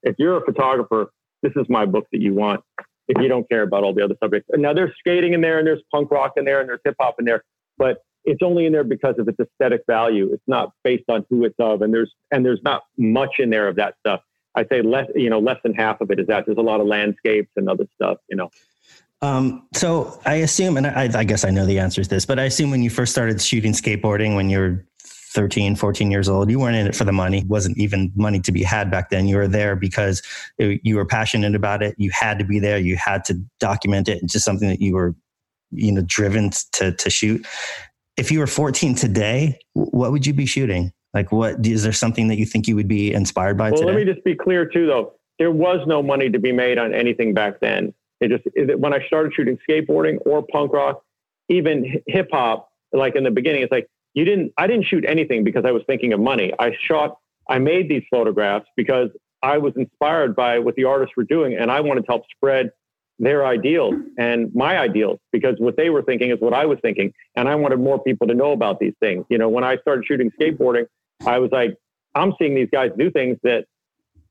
if 0.06 0.16
you're 0.18 0.38
a 0.38 0.46
photographer, 0.46 1.12
this 1.42 1.52
is 1.56 1.66
my 1.68 1.86
book 1.86 2.06
that 2.12 2.22
you 2.22 2.34
want 2.34 2.62
if 3.08 3.22
you 3.22 3.28
don't 3.28 3.48
care 3.50 3.64
about 3.64 3.84
all 3.84 3.94
the 3.94 4.04
other 4.04 4.16
subjects. 4.24 4.50
And 4.52 4.62
now 4.62 4.74
there's 4.74 4.92
skating 4.98 5.34
in 5.34 5.42
there 5.42 5.60
and 5.60 5.68
there's 5.68 5.82
punk 5.92 6.10
rock 6.10 6.34
in 6.38 6.46
there 6.46 6.60
and 6.60 6.70
there's 6.70 6.80
hip 6.84 6.96
hop 7.00 7.16
in 7.20 7.26
there, 7.26 7.44
but 7.78 7.98
it's 8.24 8.42
only 8.42 8.66
in 8.66 8.74
there 8.74 8.84
because 8.84 9.16
of 9.20 9.28
its 9.28 9.40
aesthetic 9.40 9.82
value. 9.88 10.32
It's 10.34 10.44
not 10.48 10.72
based 10.84 11.04
on 11.10 11.24
who 11.30 11.46
it's 11.46 11.56
of. 11.60 11.84
And 11.84 11.94
there's, 11.94 12.12
and 12.32 12.44
there's 12.44 12.62
not 12.64 12.84
much 12.98 13.36
in 13.38 13.52
there 13.52 13.68
of 13.68 13.76
that 13.76 13.96
stuff. 14.00 14.22
I 14.56 14.66
say 14.72 14.82
less, 14.82 15.08
you 15.14 15.30
know, 15.30 15.40
less 15.40 15.58
than 15.64 15.74
half 15.74 16.02
of 16.02 16.10
it 16.10 16.20
is 16.20 16.28
that 16.28 16.46
there's 16.46 16.58
a 16.58 16.62
lot 16.62 16.80
of 16.80 16.88
landscapes 16.88 17.52
and 17.56 17.70
other 17.70 17.86
stuff, 17.94 18.18
you 18.30 18.38
know. 18.38 18.50
Um, 19.22 19.68
so 19.74 20.20
I 20.26 20.36
assume, 20.36 20.78
and 20.78 20.88
I, 20.88 21.10
I 21.14 21.24
guess 21.24 21.46
I 21.46 21.50
know 21.50 21.66
the 21.66 21.80
answer 21.80 22.04
to 22.04 22.10
this, 22.10 22.26
but 22.26 22.40
I 22.40 22.44
assume 22.44 22.72
when 22.72 22.82
you 22.82 22.90
first 22.90 23.12
started 23.12 23.42
shooting 23.42 23.74
skateboarding 23.74 24.36
when 24.36 24.50
you 24.50 24.60
were 24.60 24.86
13, 25.36 25.76
14 25.76 26.10
years 26.10 26.30
old, 26.30 26.50
you 26.50 26.60
weren't 26.60 26.78
in 26.78 26.88
it 26.88 26.96
for 26.96 27.04
the 27.04 27.12
money. 27.12 27.40
It 27.40 27.48
wasn't 27.48 27.78
even 27.78 28.12
money 28.16 28.40
to 28.40 28.52
be 28.52 28.64
had 28.64 28.90
back 28.90 29.10
then. 29.10 29.28
You 29.28 29.36
were 29.36 29.48
there 29.48 29.76
because 29.76 30.24
it, 30.58 30.80
you 30.84 30.96
were 30.96 31.06
passionate 31.06 31.54
about 31.54 31.84
it. 31.84 31.94
You 31.98 32.10
had 32.12 32.40
to 32.40 32.46
be 32.46 32.58
there. 32.58 32.80
You 32.80 32.96
had 32.96 33.26
to 33.26 33.40
document 33.60 34.08
it. 34.08 34.26
Just 34.26 34.46
something 34.46 34.70
that 34.70 34.82
you 34.82 34.96
were, 34.96 35.14
you 35.72 35.92
know, 35.92 36.02
driven 36.06 36.52
to, 36.72 36.94
to 36.94 37.10
shoot. 37.10 37.46
If 38.18 38.32
you 38.32 38.40
were 38.40 38.48
14 38.48 38.96
today, 38.96 39.60
what 39.74 40.14
would 40.14 40.26
you 40.26 40.34
be 40.34 40.46
shooting? 40.46 40.94
Like, 41.14 41.32
what 41.32 41.66
is 41.66 41.84
there 41.84 41.94
something 41.94 42.30
that 42.30 42.38
you 42.38 42.46
think 42.46 42.68
you 42.68 42.76
would 42.76 42.88
be 42.88 43.14
inspired 43.14 43.58
by? 43.58 43.72
Well, 43.72 43.82
today? 43.82 43.92
let 43.92 43.98
me 43.98 44.06
just 44.06 44.24
be 44.24 44.36
clear 44.36 44.66
too, 44.66 44.88
though. 44.88 45.14
There 45.38 45.52
was 45.52 45.86
no 45.86 46.02
money 46.02 46.30
to 46.30 46.40
be 46.40 46.54
made 46.54 46.78
on 46.78 46.94
anything 46.94 47.34
back 47.34 47.60
then. 47.60 47.94
It 48.22 48.30
just 48.30 48.44
it, 48.54 48.80
when 48.80 48.94
I 48.94 49.06
started 49.06 49.34
shooting 49.34 49.58
skateboarding 49.70 50.18
or 50.26 50.44
punk 50.44 50.72
rock, 50.72 51.04
even 51.50 52.02
hip 52.08 52.30
hop, 52.32 52.70
like 52.94 53.16
in 53.16 53.26
the 53.26 53.32
beginning, 53.32 53.62
it's 53.62 53.72
like 53.72 53.90
you 54.16 54.26
didn't. 54.26 54.54
I 54.58 54.66
didn't 54.68 54.86
shoot 54.86 55.06
anything 55.08 55.44
because 55.44 55.64
I 55.66 55.72
was 55.72 55.84
thinking 55.86 56.14
of 56.14 56.20
money. 56.20 56.52
I 56.58 56.72
shot. 56.88 57.18
I 57.48 57.60
made 57.60 57.90
these 57.90 58.04
photographs 58.10 58.66
because 58.76 59.10
I 59.44 59.60
was 59.60 59.74
inspired 59.76 60.36
by 60.36 60.58
what 60.58 60.76
the 60.76 60.86
artists 60.86 61.16
were 61.16 61.24
doing, 61.24 61.56
and 61.56 61.70
I 61.70 61.82
wanted 61.82 62.02
to 62.02 62.08
help 62.08 62.24
spread 62.36 62.72
their 63.18 63.46
ideals 63.46 63.94
and 64.18 64.54
my 64.54 64.78
ideals 64.78 65.20
because 65.32 65.56
what 65.60 65.78
they 65.78 65.90
were 65.90 66.02
thinking 66.02 66.32
is 66.32 66.40
what 66.40 66.54
I 66.54 66.66
was 66.66 66.80
thinking, 66.82 67.14
and 67.36 67.48
I 67.48 67.56
wanted 67.56 67.80
more 67.80 68.02
people 68.02 68.28
to 68.28 68.34
know 68.34 68.52
about 68.52 68.80
these 68.80 68.96
things. 69.00 69.26
You 69.30 69.38
know, 69.38 69.48
when 69.48 69.64
I 69.64 69.78
started 69.78 70.06
shooting 70.06 70.32
skateboarding, 70.40 70.86
I 71.26 71.40
was 71.40 71.52
like, 71.52 71.78
I'm 72.16 72.34
seeing 72.40 72.56
these 72.56 72.70
guys 72.72 72.92
do 72.98 73.12
things 73.12 73.38
that, 73.44 73.66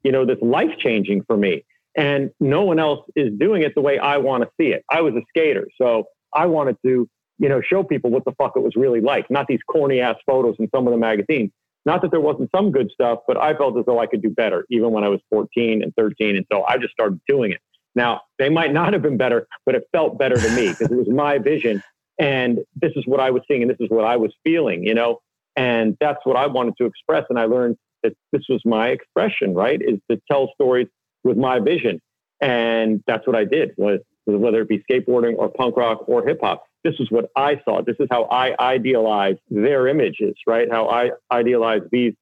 you 0.03 0.13
know, 0.13 0.27
that's 0.27 0.43
life 0.43 0.77
changing 0.81 1.23
for 1.27 1.37
me 1.37 1.65
and 1.97 2.31
no 2.41 2.63
one 2.63 2.79
else 2.79 3.07
is 3.15 3.33
doing 3.39 3.63
it 3.63 3.75
the 3.75 3.81
way 3.81 3.99
I 3.99 4.17
want 4.19 4.43
to 4.43 4.51
see 4.61 4.69
it. 4.69 4.85
I 4.91 5.01
was 5.01 5.15
a 5.15 5.23
skater, 5.29 5.69
so 5.81 6.05
I 6.35 6.47
wanted 6.47 6.77
to, 6.85 7.09
you 7.39 7.49
know, 7.49 7.61
show 7.61 7.83
people 7.83 8.11
what 8.11 8.25
the 8.25 8.33
fuck 8.33 8.53
it 8.57 8.61
was 8.61 8.77
really 8.77 9.01
like, 9.01 9.31
not 9.31 9.47
these 9.47 9.61
corny 9.69 10.01
ass 10.01 10.17
photos 10.27 10.57
in 10.59 10.69
some 10.75 10.87
of 10.87 10.93
the 10.93 10.99
magazines. 10.99 11.51
Not 11.87 12.01
that 12.03 12.11
there 12.11 12.21
wasn't 12.21 12.51
some 12.55 12.71
good 12.71 12.91
stuff, 12.91 13.21
but 13.27 13.37
I 13.37 13.55
felt 13.55 13.77
as 13.79 13.85
though 13.85 13.99
I 13.99 14.07
could 14.07 14.23
do 14.23 14.31
better, 14.31 14.65
even 14.71 14.91
when 14.93 15.05
I 15.05 15.09
was 15.09 15.21
14 15.31 15.83
and 15.83 15.93
13. 15.97 16.37
And 16.37 16.47
so 16.51 16.65
I 16.67 16.79
just 16.79 16.93
started 16.93 17.21
doing 17.29 17.53
it. 17.53 17.61
Now, 17.95 18.23
they 18.39 18.49
might 18.49 18.73
not 18.73 18.93
have 18.93 19.03
been 19.03 19.19
better, 19.19 19.47
but 19.67 19.75
it 19.75 19.85
felt 19.93 20.19
better 20.19 20.37
to 20.37 20.51
me 20.57 20.71
because 20.71 20.91
it 20.91 20.97
was 20.97 21.09
my 21.09 21.39
vision. 21.39 21.83
And 22.19 22.61
this 22.81 22.93
is 22.97 23.07
what 23.07 23.21
I 23.21 23.31
was 23.31 23.43
seeing 23.49 23.63
and 23.63 23.71
this 23.71 23.77
is 23.81 23.91
what 23.91 24.05
I 24.05 24.17
was 24.17 24.33
feeling, 24.45 24.85
you 24.85 24.95
know? 24.95 25.21
And 25.57 25.97
that's 26.01 26.19
what 26.25 26.37
I 26.37 26.47
wanted 26.47 26.75
to 26.79 26.87
express. 26.87 27.25
And 27.29 27.39
I 27.39 27.45
learned 27.45 27.77
that 28.03 28.15
this 28.33 28.43
was 28.49 28.63
my 28.65 28.89
expression, 28.89 29.55
right? 29.55 29.81
Is 29.81 30.01
to 30.11 30.21
tell 30.31 30.51
stories 30.55 30.89
with 31.23 31.37
my 31.37 31.61
vision. 31.61 32.01
And 32.41 33.03
that's 33.07 33.27
what 33.27 33.37
I 33.37 33.45
did 33.45 33.73
was, 33.77 34.01
whether 34.27 34.63
it 34.63 34.69
be 34.69 34.83
skateboarding 34.91 35.37
or 35.37 35.49
punk 35.49 35.77
rock 35.77 36.09
or 36.09 36.27
hip 36.27 36.41
hop. 36.43 36.65
This 36.83 36.95
is 36.99 37.11
what 37.11 37.31
I 37.37 37.61
saw. 37.65 37.83
This 37.83 37.97
is 37.99 38.09
how 38.11 38.25
I 38.25 38.55
idealized 38.59 39.41
their 39.51 39.89
images, 39.89 40.35
right? 40.47 40.69
How 40.71 40.89
I 40.89 41.11
idealized 41.31 41.85
these 41.91 42.15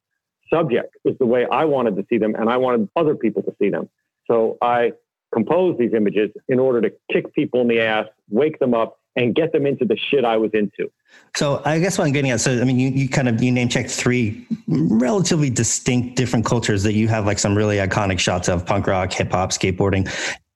subjects 0.53 0.97
is 1.05 1.17
the 1.19 1.27
way 1.27 1.47
I 1.51 1.65
wanted 1.65 1.97
to 1.97 2.07
see 2.09 2.19
them 2.19 2.35
and 2.35 2.49
I 2.49 2.57
wanted 2.57 2.89
other 2.97 3.15
people 3.15 3.43
to 3.43 3.55
see 3.61 3.71
them. 3.71 3.89
So 4.31 4.59
I 4.63 4.93
composed 5.33 5.79
these 5.79 5.95
images 5.95 6.31
in 6.49 6.59
order 6.59 6.81
to 6.83 6.93
kick 7.11 7.35
people 7.35 7.61
in 7.63 7.69
the 7.69 7.81
ass, 7.81 8.07
wake 8.29 8.59
them 8.59 8.75
up, 8.75 8.99
and 9.17 9.35
get 9.35 9.53
them 9.53 9.67
into 9.67 9.85
the 9.85 9.97
shit 9.97 10.25
I 10.25 10.37
was 10.37 10.51
into. 10.55 10.91
So 11.37 11.61
I 11.65 11.79
guess 11.79 11.99
what 11.99 12.07
I'm 12.07 12.13
getting 12.13 12.31
at, 12.31 12.41
so 12.41 12.61
I 12.61 12.65
mean, 12.65 12.79
you, 12.79 12.89
you 12.89 13.09
kind 13.09 13.29
of 13.29 13.43
you 13.43 13.53
name 13.53 13.69
checked 13.69 13.91
three 13.91 14.47
relatively 14.69 15.51
distinct 15.51 16.17
different 16.17 16.47
cultures 16.47 16.83
that 16.85 16.95
you 16.95 17.09
have 17.09 17.27
like 17.27 17.39
some 17.39 17.55
really 17.55 17.77
iconic 17.77 18.19
shots 18.19 18.49
of 18.49 18.65
punk 18.65 18.87
rock, 18.87 19.13
hip 19.13 19.31
hop, 19.31 19.51
skateboarding. 19.51 20.09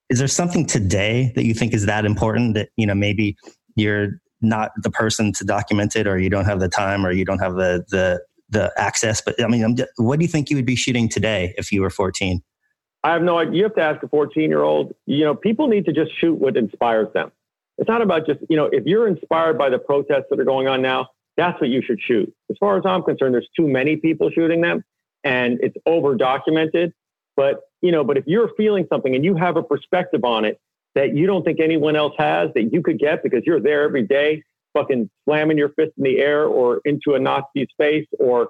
Is 0.09 0.19
there 0.19 0.29
something 0.29 0.67
today 0.67 1.33
that 1.35 1.45
you 1.45 1.55
think 1.55 1.75
is 1.75 1.87
that 1.87 2.05
important 2.05 2.55
that 2.55 2.69
you 2.77 2.87
know 2.87 2.95
maybe 2.95 3.37
you're 3.75 4.21
not 4.41 4.71
the 4.83 4.91
person 4.91 5.33
to 5.33 5.45
document 5.45 5.97
it, 5.97 6.07
or 6.07 6.19
you 6.19 6.31
don't 6.31 6.45
have 6.45 6.61
the 6.61 6.69
time, 6.69 7.05
or 7.05 7.11
you 7.11 7.25
don't 7.25 7.41
have 7.41 7.55
the 7.55 7.85
the 7.91 8.23
the 8.49 8.73
access? 8.77 9.21
But 9.21 9.43
I 9.43 9.49
mean, 9.49 9.77
what 9.97 10.19
do 10.19 10.25
you 10.25 10.31
think 10.31 10.51
you 10.51 10.57
would 10.57 10.67
be 10.67 10.77
shooting 10.77 11.09
today 11.09 11.55
if 11.57 11.73
you 11.73 11.83
were 11.83 11.91
14? 11.91 12.43
I 13.07 13.13
have 13.13 13.23
no 13.23 13.39
idea. 13.39 13.55
You 13.55 13.63
have 13.63 13.75
to 13.77 13.83
ask 13.83 14.03
a 14.03 14.09
14 14.09 14.51
year 14.51 14.63
old. 14.63 14.93
You 15.07 15.25
know, 15.25 15.35
people 15.35 15.69
need 15.69 15.85
to 15.85 15.93
just 15.93 16.11
shoot 16.21 16.35
what 16.35 16.57
inspires 16.57 17.07
them. 17.15 17.31
It's 17.79 17.89
not 17.89 18.03
about 18.03 18.27
just, 18.27 18.41
you 18.49 18.57
know, 18.57 18.67
if 18.73 18.85
you're 18.85 19.07
inspired 19.07 19.57
by 19.57 19.71
the 19.71 19.79
protests 19.79 20.25
that 20.31 20.41
are 20.41 20.45
going 20.45 20.67
on 20.67 20.83
now, 20.83 21.09
that's 21.37 21.61
what 21.61 21.71
you 21.71 21.83
should 21.83 22.01
shoot. 22.01 22.33
As 22.51 22.57
far 22.59 22.79
as 22.79 22.85
I'm 22.85 23.03
concerned, 23.03 23.35
there's 23.35 23.49
too 23.57 23.69
many 23.69 23.97
people 23.97 24.31
shooting 24.31 24.61
them 24.61 24.83
and 25.23 25.59
it's 25.63 25.77
over 25.87 26.17
documented. 26.17 26.93
But, 27.37 27.61
you 27.83 27.93
know, 27.93 28.05
but 28.05 28.17
if 28.17 28.25
you're 28.27 28.51
feeling 28.57 28.87
something 28.91 29.15
and 29.15 29.25
you 29.25 29.35
have 29.37 29.57
a 29.57 29.63
perspective 29.63 30.25
on 30.25 30.45
it 30.45 30.59
that 30.95 31.15
you 31.15 31.27
don't 31.27 31.45
think 31.45 31.61
anyone 31.61 31.95
else 31.95 32.15
has 32.19 32.51
that 32.55 32.73
you 32.73 32.83
could 32.83 32.99
get 32.99 33.23
because 33.23 33.43
you're 33.45 33.61
there 33.61 33.83
every 33.83 34.07
day, 34.07 34.43
fucking 34.73 35.11
slamming 35.25 35.59
your 35.59 35.69
fist 35.71 35.93
in 35.99 36.05
the 36.05 36.19
air 36.19 36.47
or 36.47 36.81
into 36.85 37.15
a 37.15 37.19
Nazi's 37.19 37.69
face 37.79 38.07
or 38.19 38.49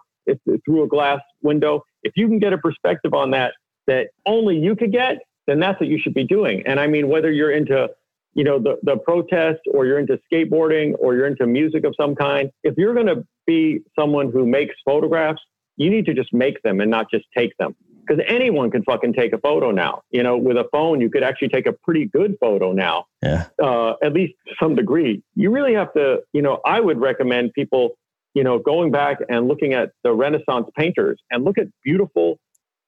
through 0.65 0.85
a 0.85 0.89
glass 0.89 1.21
window, 1.43 1.83
if 2.03 2.13
you 2.17 2.29
can 2.29 2.39
get 2.39 2.53
a 2.53 2.59
perspective 2.59 3.15
on 3.15 3.33
that 3.33 3.53
that 3.87 4.09
only 4.27 4.57
you 4.57 4.77
could 4.77 4.93
get, 4.93 5.19
then 5.47 5.61
that's 5.61 5.79
what 5.81 5.89
you 5.89 5.99
should 5.99 6.15
be 6.15 6.25
doing. 6.25 6.63
And 6.67 6.79
I 6.81 6.87
mean, 6.87 7.09
whether 7.09 7.31
you're 7.31 7.53
into 7.53 7.89
you 8.37 8.45
know, 8.45 8.59
the, 8.59 8.79
the 8.83 8.99
protest 8.99 9.61
or 9.73 9.87
you're 9.87 9.99
into 9.99 10.21
skateboarding 10.31 10.93
or 10.99 11.15
you're 11.15 11.27
into 11.27 11.47
music 11.47 11.85
of 11.85 11.95
some 11.99 12.15
kind, 12.15 12.51
if 12.63 12.75
you're 12.77 12.93
going 12.93 13.07
to 13.07 13.25
be 13.47 13.81
someone 13.99 14.31
who 14.31 14.47
makes 14.47 14.75
photographs, 14.85 15.41
you 15.79 15.89
need 15.89 16.05
to 16.05 16.13
just 16.13 16.35
make 16.35 16.63
them 16.63 16.83
and 16.83 16.91
not 16.91 17.11
just 17.11 17.25
take 17.37 17.57
them. 17.59 17.75
Because 18.07 18.23
anyone 18.29 18.71
can 18.71 18.83
fucking 18.85 19.15
take 19.15 19.33
a 19.33 19.39
photo 19.39 19.71
now. 19.71 20.03
You 20.11 20.23
know, 20.23 20.37
with 20.37 20.57
a 20.57 20.67
phone, 20.73 21.01
you 21.01 21.11
could 21.11 21.23
actually 21.23 21.49
take 21.49 21.67
a 21.67 21.73
pretty 21.73 22.07
good 22.07 22.37
photo 22.41 22.73
now. 22.73 23.07
Yeah. 23.23 23.47
Uh, 23.63 23.95
at 24.03 24.13
least 24.13 24.35
some 24.61 24.75
degree. 24.75 25.23
You 25.35 25.51
really 25.51 25.75
have 25.75 25.93
to, 25.95 26.19
you 26.33 26.43
know, 26.43 26.61
I 26.65 26.81
would 26.81 27.01
recommend 27.01 27.53
people, 27.53 27.97
you 28.35 28.45
know, 28.45 28.59
going 28.59 28.91
back 28.91 29.19
and 29.29 29.49
looking 29.49 29.73
at 29.73 29.91
the 30.05 30.13
Renaissance 30.13 30.69
painters 30.77 31.19
and 31.31 31.45
look 31.45 31.59
at 31.59 31.67
beautiful, 31.83 32.39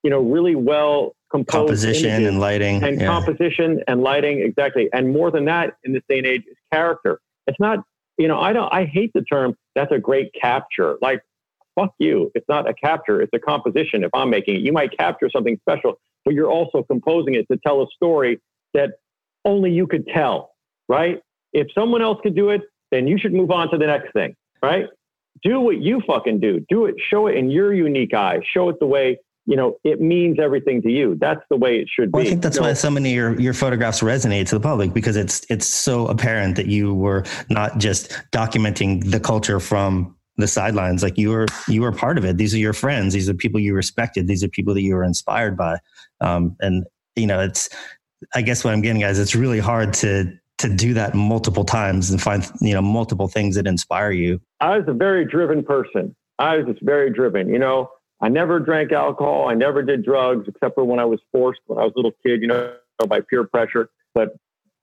you 0.02 0.11
know, 0.11 0.20
really 0.20 0.54
well 0.54 1.14
composition 1.31 2.26
and 2.26 2.40
lighting 2.40 2.83
and 2.83 3.00
yeah. 3.00 3.07
composition 3.07 3.83
and 3.87 4.02
lighting 4.02 4.40
exactly 4.40 4.88
and 4.92 5.12
more 5.12 5.31
than 5.31 5.44
that 5.44 5.74
in 5.85 5.92
this 5.92 6.02
day 6.09 6.18
and 6.18 6.26
age 6.26 6.42
is 6.50 6.57
character 6.72 7.20
it's 7.46 7.61
not 7.61 7.81
you 8.16 8.26
know 8.26 8.40
i 8.40 8.52
don't 8.52 8.72
i 8.72 8.85
hate 8.85 9.11
the 9.14 9.22
term 9.22 9.54
that's 9.74 9.92
a 9.92 9.98
great 9.98 10.33
capture 10.33 10.96
like 11.02 11.22
fuck 11.78 11.94
you. 11.98 12.30
It's 12.34 12.48
not 12.48 12.68
a 12.68 12.74
capture 12.74 13.20
it's 13.20 13.32
a 13.34 13.38
composition. 13.38 14.04
If 14.04 14.10
i'm 14.14 14.30
making 14.30 14.56
it 14.56 14.62
you 14.62 14.72
might 14.72 14.96
capture 14.96 15.28
something 15.30 15.58
special 15.60 15.94
but 16.24 16.34
you're 16.34 16.50
also 16.50 16.82
composing 16.82 17.34
it 17.34 17.46
to 17.50 17.58
tell 17.58 17.82
a 17.82 17.86
story 17.94 18.40
that 18.74 18.90
only 19.44 19.70
you 19.70 19.86
could 19.86 20.06
tell 20.08 20.50
right? 20.88 21.20
If 21.52 21.68
someone 21.74 22.02
else 22.02 22.18
could 22.22 22.34
do 22.34 22.50
it 22.50 22.62
then 22.90 23.06
you 23.06 23.18
should 23.18 23.32
move 23.32 23.50
on 23.50 23.70
to 23.70 23.78
the 23.78 23.86
next 23.86 24.12
thing 24.12 24.34
right? 24.62 24.86
Do 25.42 25.60
what 25.60 25.78
you 25.78 26.02
fucking 26.06 26.40
do. 26.40 26.64
Do 26.68 26.86
it 26.86 26.96
show 27.10 27.28
it 27.28 27.36
in 27.36 27.50
your 27.50 27.72
unique 27.72 28.14
eye 28.14 28.40
show 28.52 28.68
it 28.70 28.80
the 28.80 28.86
way 28.86 29.18
you 29.48 29.56
know, 29.56 29.78
it 29.82 29.98
means 29.98 30.38
everything 30.38 30.82
to 30.82 30.90
you. 30.90 31.16
That's 31.18 31.40
the 31.48 31.56
way 31.56 31.78
it 31.78 31.88
should 31.88 32.12
well, 32.12 32.22
be. 32.22 32.28
I 32.28 32.30
think 32.32 32.42
that's 32.42 32.56
you 32.56 32.62
why 32.62 32.68
know, 32.68 32.74
so 32.74 32.90
many 32.90 33.12
of 33.12 33.16
your, 33.16 33.40
your 33.40 33.54
photographs 33.54 34.00
resonate 34.00 34.46
to 34.48 34.56
the 34.56 34.60
public 34.60 34.92
because 34.92 35.16
it's 35.16 35.46
it's 35.48 35.66
so 35.66 36.06
apparent 36.06 36.56
that 36.56 36.66
you 36.66 36.92
were 36.92 37.24
not 37.48 37.78
just 37.78 38.10
documenting 38.30 39.10
the 39.10 39.18
culture 39.18 39.58
from 39.58 40.14
the 40.38 40.48
sidelines. 40.48 41.03
Like 41.03 41.18
you 41.18 41.31
were 41.31 41.46
you 41.68 41.83
were 41.83 41.92
part 41.92 42.16
of 42.16 42.24
it. 42.24 42.38
These 42.38 42.55
are 42.55 42.59
your 42.59 42.72
friends. 42.72 43.12
These 43.12 43.29
are 43.29 43.35
people 43.35 43.61
you 43.61 43.74
respected. 43.74 44.27
These 44.27 44.42
are 44.42 44.48
people 44.48 44.74
that 44.74 44.83
you 44.83 44.94
were 44.94 45.05
inspired 45.05 45.57
by. 45.57 45.79
Um, 46.20 46.57
and 46.61 46.87
you 47.16 47.27
know, 47.27 47.40
it's 47.40 47.68
I 48.35 48.42
guess 48.42 48.64
what 48.64 48.72
I'm 48.72 48.81
getting 48.81 49.03
is 49.03 49.18
it's 49.18 49.35
really 49.35 49.61
hard 49.61 49.92
to 49.94 50.33
to 50.59 50.68
do 50.68 50.92
that 50.94 51.14
multiple 51.14 51.64
times 51.64 52.11
and 52.11 52.20
find 52.20 52.51
you 52.61 52.74
know 52.74 52.83
multiple 52.83 53.29
things 53.29 53.55
that 53.57 53.66
inspire 53.66 54.12
you. 54.12 54.40
I 54.61 54.79
was 54.79 54.88
a 54.88 54.94
very 54.94 55.24
driven 55.24 55.62
person. 55.62 56.16
I 56.38 56.57
was 56.57 56.66
just 56.66 56.83
very 56.83 57.11
driven. 57.11 57.48
You 57.48 57.59
know, 57.59 57.90
I 58.20 58.29
never 58.29 58.59
drank 58.59 58.92
alcohol. 58.92 59.48
I 59.48 59.54
never 59.54 59.83
did 59.83 60.04
drugs 60.04 60.48
except 60.48 60.75
for 60.75 60.85
when 60.85 60.98
I 60.98 61.04
was 61.04 61.21
forced 61.33 61.60
when 61.67 61.79
I 61.79 61.85
was 61.85 61.92
a 61.94 61.98
little 61.98 62.15
kid, 62.25 62.40
you 62.42 62.48
know, 62.48 62.75
by 63.08 63.21
peer 63.21 63.44
pressure. 63.44 63.90
But, 64.15 64.37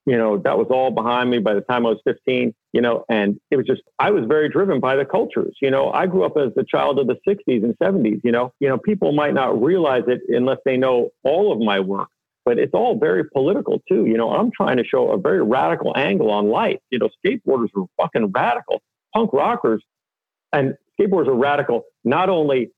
you 0.05 0.17
know, 0.17 0.37
that 0.37 0.57
was 0.57 0.67
all 0.69 0.91
behind 0.91 1.31
me 1.31 1.39
by 1.39 1.53
the 1.53 1.61
time 1.61 1.85
I 1.85 1.89
was 1.89 2.01
15, 2.05 2.53
you 2.73 2.81
know, 2.81 3.05
and 3.09 3.39
it 3.49 3.57
was 3.57 3.65
just, 3.65 3.81
I 3.97 4.11
was 4.11 4.25
very 4.25 4.49
driven 4.49 4.79
by 4.79 4.95
the 4.95 5.05
cultures. 5.05 5.55
You 5.61 5.71
know, 5.71 5.91
I 5.91 6.05
grew 6.05 6.23
up 6.23 6.37
as 6.37 6.53
the 6.55 6.63
child 6.63 6.99
of 6.99 7.07
the 7.07 7.17
60s 7.27 7.63
and 7.63 7.75
70s, 7.79 8.21
you 8.23 8.31
know, 8.31 8.53
you 8.59 8.69
know, 8.69 8.77
people 8.77 9.13
might 9.13 9.33
not 9.33 9.61
realize 9.61 10.03
it 10.07 10.21
unless 10.29 10.59
they 10.63 10.77
know 10.77 11.09
all 11.23 11.51
of 11.51 11.59
my 11.59 11.79
work, 11.79 12.09
but 12.45 12.59
it's 12.59 12.73
all 12.73 12.99
very 12.99 13.27
political 13.29 13.81
too. 13.89 14.05
You 14.05 14.17
know, 14.17 14.31
I'm 14.31 14.51
trying 14.51 14.77
to 14.77 14.83
show 14.83 15.11
a 15.11 15.17
very 15.17 15.43
radical 15.43 15.91
angle 15.95 16.29
on 16.29 16.49
life. 16.49 16.79
You 16.91 16.99
know, 16.99 17.09
skateboarders 17.25 17.69
were 17.73 17.85
fucking 17.99 18.31
radical. 18.31 18.81
Punk 19.13 19.33
rockers 19.33 19.83
and 20.53 20.75
skateboarders 20.99 21.27
are 21.27 21.35
radical, 21.35 21.85
not 22.03 22.29
only 22.29 22.71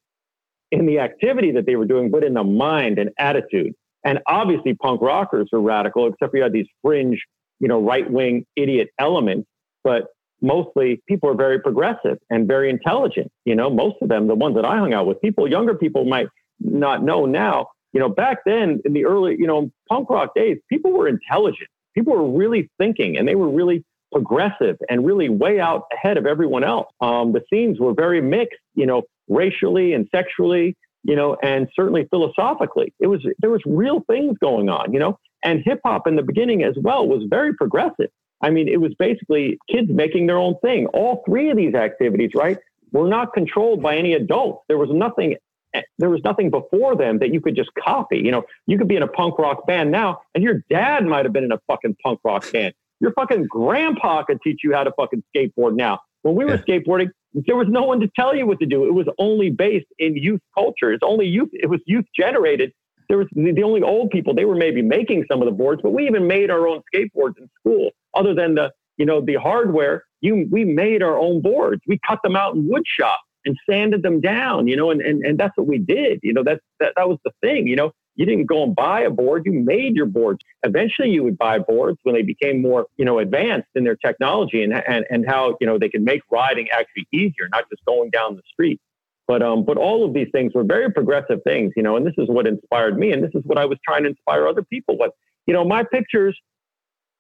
in 0.72 0.86
the 0.86 1.00
activity 1.00 1.52
that 1.52 1.66
they 1.66 1.76
were 1.76 1.86
doing, 1.86 2.10
but 2.10 2.24
in 2.24 2.34
the 2.34 2.44
mind 2.44 3.00
and 3.00 3.10
attitude. 3.18 3.74
And 4.08 4.20
obviously, 4.26 4.74
punk 4.74 5.02
rockers 5.02 5.50
are 5.52 5.60
radical, 5.60 6.08
except 6.08 6.32
for 6.32 6.38
you 6.38 6.44
had 6.44 6.54
these 6.54 6.70
fringe, 6.82 7.22
you 7.60 7.68
know, 7.68 7.82
right 7.82 8.10
wing 8.10 8.46
idiot 8.56 8.88
elements. 8.98 9.50
But 9.84 10.06
mostly, 10.42 11.02
people 11.10 11.30
are 11.30 11.36
very 11.36 11.60
progressive 11.60 12.18
and 12.30 12.48
very 12.48 12.70
intelligent. 12.70 13.30
You 13.44 13.54
know, 13.54 13.70
most 13.70 13.98
of 14.02 14.08
them, 14.08 14.28
the 14.28 14.36
ones 14.36 14.56
that 14.56 14.64
I 14.64 14.78
hung 14.78 14.94
out 14.94 15.08
with, 15.08 15.20
people, 15.20 15.46
younger 15.50 15.76
people 15.76 16.06
might 16.06 16.28
not 16.62 17.04
know 17.04 17.26
now. 17.26 17.68
You 17.92 18.00
know, 18.00 18.08
back 18.08 18.46
then 18.46 18.80
in 18.86 18.94
the 18.94 19.04
early, 19.04 19.36
you 19.38 19.46
know, 19.46 19.70
punk 19.90 20.10
rock 20.10 20.34
days, 20.34 20.58
people 20.70 20.94
were 20.94 21.10
intelligent. 21.10 21.68
People 21.94 22.14
were 22.14 22.32
really 22.32 22.70
thinking 22.78 23.18
and 23.18 23.28
they 23.28 23.36
were 23.36 23.50
really 23.50 23.84
progressive 24.14 24.78
and 24.90 25.06
really 25.06 25.28
way 25.28 25.60
out 25.60 25.84
ahead 25.94 26.16
of 26.16 26.26
everyone 26.26 26.64
else. 26.64 26.88
Um, 27.02 27.34
the 27.34 27.42
scenes 27.52 27.78
were 27.78 27.94
very 27.94 28.22
mixed, 28.22 28.60
you 28.74 28.86
know, 28.86 29.02
racially 29.28 29.92
and 29.92 30.08
sexually, 30.16 30.78
you 31.08 31.16
know, 31.16 31.38
and 31.42 31.68
certainly 31.74 32.06
philosophically. 32.10 32.94
It 33.00 33.08
was 33.08 33.26
there 33.40 33.50
was 33.50 33.62
real 33.66 34.02
things 34.12 34.38
going 34.40 34.70
on, 34.70 34.94
you 34.94 35.00
know, 35.00 35.18
and 35.44 35.62
hip 35.64 35.80
hop 35.84 36.06
in 36.06 36.18
the 36.18 36.22
beginning 36.22 36.64
as 36.64 36.76
well 36.78 37.08
was 37.08 37.24
very 37.30 37.56
progressive. 37.56 38.10
I 38.42 38.52
mean, 38.52 38.68
it 38.68 38.80
was 38.80 38.94
basically 39.00 39.58
kids 39.72 39.88
making 39.90 40.28
their 40.28 40.38
own 40.38 40.56
thing. 40.60 40.86
All 40.88 41.24
three 41.26 41.50
of 41.50 41.58
these 41.58 41.74
activities, 41.74 42.32
right, 42.36 42.60
were 42.92 43.08
not 43.08 43.34
controlled 43.34 43.82
by 43.82 43.96
any 43.96 44.14
adults. 44.14 44.66
There 44.68 44.78
was 44.78 44.90
nothing 44.92 45.38
eh, 45.74 45.82
there 45.98 46.10
was 46.10 46.22
nothing 46.26 46.52
before 46.52 46.98
them 46.98 47.20
that 47.20 47.34
you 47.34 47.40
could 47.40 47.56
just 47.56 47.72
copy. 47.82 48.18
You 48.18 48.32
know, 48.32 48.44
you 48.68 48.78
could 48.78 48.90
be 48.90 48.98
in 48.98 49.04
a 49.04 49.08
punk 49.08 49.40
rock 49.40 49.66
band 49.66 49.92
now, 49.92 50.20
and 50.36 50.44
your 50.44 50.62
dad 50.70 51.06
might 51.06 51.24
have 51.24 51.32
been 51.32 51.46
in 51.46 51.54
a 51.54 51.62
fucking 51.68 51.96
punk 52.04 52.20
rock 52.26 52.52
band. 52.52 52.74
Your 53.00 53.14
fucking 53.14 53.46
grandpa 53.50 54.24
could 54.24 54.42
teach 54.42 54.60
you 54.62 54.74
how 54.74 54.84
to 54.84 54.92
fucking 54.92 55.24
skateboard 55.34 55.76
now. 55.76 56.00
When 56.28 56.36
we 56.36 56.46
were 56.46 56.62
yeah. 56.68 56.80
skateboarding, 56.80 57.10
there 57.34 57.56
was 57.56 57.68
no 57.70 57.84
one 57.84 58.00
to 58.02 58.10
tell 58.16 58.36
you 58.36 58.46
what 58.46 58.60
to 58.60 58.66
do. 58.66 58.86
It 58.86 58.94
was 58.94 59.08
only 59.18 59.50
based 59.50 59.88
in 59.98 60.16
youth 60.16 60.42
culture. 60.54 60.92
It's 60.92 61.04
only 61.04 61.26
youth. 61.26 61.50
It 61.54 61.70
was 61.70 61.80
youth 61.86 62.06
generated. 62.16 62.74
There 63.10 63.18
was 63.18 63.28
the 63.32 63.64
only 63.64 63.82
old 63.82 64.10
people. 64.10 64.34
They 64.34 64.46
were 64.46 64.56
maybe 64.56 64.82
making 64.82 65.26
some 65.32 65.42
of 65.42 65.46
the 65.46 65.54
boards, 65.54 65.82
but 65.82 65.92
we 65.92 66.06
even 66.08 66.28
made 66.28 66.52
our 66.52 66.68
own 66.68 66.82
skateboards 66.94 67.38
in 67.38 67.50
school. 67.60 67.92
Other 68.14 68.34
than 68.34 68.56
the 68.56 68.72
you 68.98 69.06
know 69.06 69.22
the 69.22 69.36
hardware, 69.36 70.04
you 70.22 70.48
we 70.52 70.66
made 70.66 71.02
our 71.02 71.18
own 71.18 71.42
boards. 71.42 71.82
We 71.88 72.00
cut 72.06 72.20
them 72.24 72.36
out 72.36 72.56
in 72.56 72.68
wood 72.68 72.84
shop 72.86 73.20
and 73.46 73.56
sanded 73.70 74.04
them 74.04 74.20
down. 74.20 74.68
You 74.68 74.76
know, 74.76 74.92
and 74.92 75.02
and 75.02 75.24
and 75.24 75.38
that's 75.38 75.56
what 75.56 75.68
we 75.68 75.78
did. 75.78 76.20
You 76.24 76.34
know, 76.34 76.44
that's 76.44 76.60
that 76.80 76.94
that 76.98 77.08
was 77.08 77.20
the 77.24 77.32
thing. 77.42 77.68
You 77.68 77.78
know, 77.78 77.92
you 78.18 78.26
didn't 78.26 78.46
go 78.46 78.64
and 78.64 78.76
buy 78.76 79.02
a 79.02 79.10
board, 79.10 79.44
you 79.46 79.54
made 79.54 79.96
your 79.96 80.08
boards. 80.08 80.40
Eventually 80.64 81.12
you 81.12 81.24
would 81.24 81.38
buy 81.38 81.60
boards 81.60 82.00
when 82.04 82.16
they 82.16 82.24
became 82.24 82.62
more, 82.62 82.88
you 82.98 83.06
know, 83.06 83.20
advanced 83.20 83.70
in 83.76 83.84
their 83.84 83.96
technology 83.96 84.64
and, 84.64 84.74
and, 84.74 85.06
and 85.10 85.26
how, 85.26 85.56
you 85.62 85.68
know, 85.68 85.78
they 85.80 85.88
could 85.88 86.02
make 86.02 86.22
riding 86.30 86.68
actually 86.72 87.08
easier, 87.14 87.48
not 87.52 87.70
just 87.70 87.86
going 87.86 88.10
down 88.10 88.36
the 88.36 88.42
street. 88.52 88.82
But 89.28 89.44
um, 89.44 89.66
but 89.66 89.78
all 89.78 90.06
of 90.06 90.14
these 90.14 90.30
things 90.32 90.54
were 90.56 90.64
very 90.64 90.92
progressive 90.92 91.40
things, 91.44 91.74
you 91.76 91.84
know, 91.84 91.98
and 91.98 92.08
this 92.08 92.14
is 92.18 92.30
what 92.30 92.48
inspired 92.48 92.98
me, 92.98 93.12
and 93.12 93.22
this 93.22 93.32
is 93.36 93.42
what 93.44 93.58
I 93.58 93.66
was 93.66 93.78
trying 93.86 94.04
to 94.04 94.10
inspire 94.10 94.48
other 94.48 94.64
people 94.64 94.98
with. 94.98 95.12
You 95.46 95.54
know, 95.54 95.66
my 95.66 95.84
pictures 95.84 96.40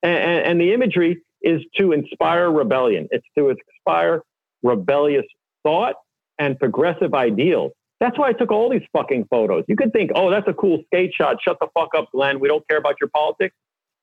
and, 0.03 0.45
and 0.45 0.61
the 0.61 0.73
imagery 0.73 1.21
is 1.41 1.61
to 1.77 1.91
inspire 1.91 2.49
rebellion. 2.49 3.07
It's 3.11 3.25
to 3.37 3.49
inspire 3.49 4.21
rebellious 4.63 5.25
thought 5.63 5.95
and 6.39 6.57
progressive 6.57 7.13
ideals. 7.13 7.73
That's 7.99 8.17
why 8.17 8.29
I 8.29 8.33
took 8.33 8.51
all 8.51 8.69
these 8.69 8.83
fucking 8.93 9.27
photos. 9.29 9.63
You 9.67 9.75
could 9.75 9.91
think, 9.91 10.11
oh, 10.13 10.29
that's 10.29 10.47
a 10.47 10.53
cool 10.53 10.83
skate 10.85 11.11
shot. 11.15 11.37
Shut 11.41 11.57
the 11.59 11.67
fuck 11.73 11.89
up, 11.97 12.09
Glen. 12.11 12.39
We 12.39 12.47
don't 12.47 12.67
care 12.67 12.77
about 12.77 12.95
your 13.01 13.09
politics. 13.09 13.55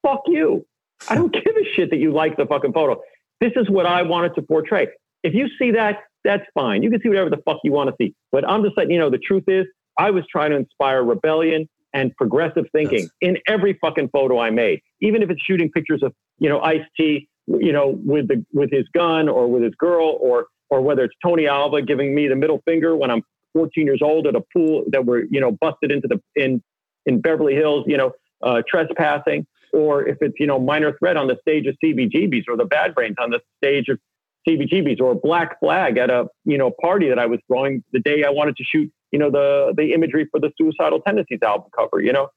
Fuck 0.03 0.23
you. 0.27 0.67
I 1.09 1.15
don't 1.15 1.33
give 1.45 1.55
a 1.57 1.75
shit 1.75 1.91
that 1.91 1.99
you 1.99 2.13
like 2.13 2.37
the 2.37 2.47
fucking 2.47 2.73
photo. 2.73 3.01
This 3.41 3.53
is 3.57 3.69
what 3.71 3.87
I 3.87 4.03
wanted 4.03 4.35
to 4.37 4.43
portray. 4.43 4.89
If 5.23 5.35
you 5.35 5.49
see 5.59 5.71
that, 5.73 6.01
that's 6.25 6.45
fine. 6.55 6.83
You 6.83 6.91
can 6.91 7.01
see 7.03 7.09
whatever 7.09 7.31
the 7.31 7.43
fuck 7.45 7.59
you 7.63 7.73
want 7.73 7.91
to 7.91 7.97
see. 8.01 8.15
But 8.33 8.49
I'm 8.49 8.63
just 8.63 8.77
letting 8.77 8.93
you 8.93 8.99
know 8.99 9.11
the 9.11 9.19
truth 9.19 9.45
is, 9.47 9.67
I 9.99 10.11
was 10.11 10.25
trying 10.31 10.51
to 10.51 10.57
inspire 10.57 11.05
rebellion 11.05 11.69
and 11.93 12.15
progressive 12.17 12.65
thinking 12.73 13.01
yes. 13.01 13.09
in 13.21 13.39
every 13.47 13.79
fucking 13.81 14.09
photo 14.09 14.41
I 14.41 14.51
made. 14.51 14.81
Even 15.01 15.23
if 15.23 15.31
it's 15.31 15.41
shooting 15.43 15.71
pictures 15.71 16.03
of, 16.03 16.13
you 16.39 16.49
know, 16.49 16.61
Ice 16.61 16.85
T, 16.97 17.29
you 17.47 17.73
know, 17.73 17.99
with 18.05 18.29
the 18.29 18.45
with 18.53 18.71
his 18.73 18.87
gun 18.93 19.29
or 19.29 19.47
with 19.47 19.63
his 19.63 19.75
girl, 19.77 20.19
or 20.21 20.47
or 20.71 20.81
whether 20.81 21.05
it's 21.05 21.15
Tony 21.23 21.47
Alva 21.47 21.83
giving 21.83 22.15
me 22.15 22.27
the 22.27 22.35
middle 22.35 22.61
finger 22.65 22.97
when 22.97 23.11
I'm 23.11 23.23
14 23.55 23.87
years 23.87 24.01
old 24.03 24.27
at 24.27 24.37
a 24.37 24.43
pool 24.53 24.85
that 24.89 25.07
were, 25.07 25.25
you 25.31 25.41
know, 25.41 25.53
busted 25.53 25.91
into 25.91 26.09
the 26.09 26.21
in 26.37 26.63
in 27.07 27.21
Beverly 27.21 27.55
Hills, 27.55 27.85
you 27.87 27.97
know, 27.97 28.13
uh, 28.43 28.63
trespassing, 28.69 29.47
or 29.73 30.07
if 30.07 30.19
it's, 30.21 30.35
you 30.39 30.47
know, 30.47 30.59
minor 30.59 30.97
threat 30.99 31.17
on 31.17 31.27
the 31.27 31.37
stage 31.41 31.67
of 31.67 31.77
CBGBs 31.83 32.45
or 32.49 32.57
the 32.57 32.65
Bad 32.65 32.95
Brains 32.95 33.17
on 33.19 33.31
the 33.31 33.41
stage 33.63 33.89
of 33.89 33.99
CBGBs 34.47 35.01
or 35.01 35.15
Black 35.15 35.59
Flag 35.61 35.97
at 35.97 36.11
a, 36.11 36.27
you 36.45 36.59
know, 36.59 36.71
party 36.81 37.09
that 37.09 37.19
I 37.19 37.27
was 37.27 37.41
throwing 37.47 37.83
the 37.93 38.01
day 38.01 38.25
I 38.25 38.31
wanted 38.31 38.57
to 38.57 38.65
shoot, 38.65 38.91
you 39.11 39.19
know, 39.19 39.31
the 39.31 39.75
the 39.77 39.93
imagery 39.93 40.29
for 40.31 40.41
the 40.41 40.51
Suicidal 40.59 41.01
Tendencies 41.01 41.41
album 41.43 41.71
cover. 41.77 42.01
You 42.01 42.13
know, 42.13 42.29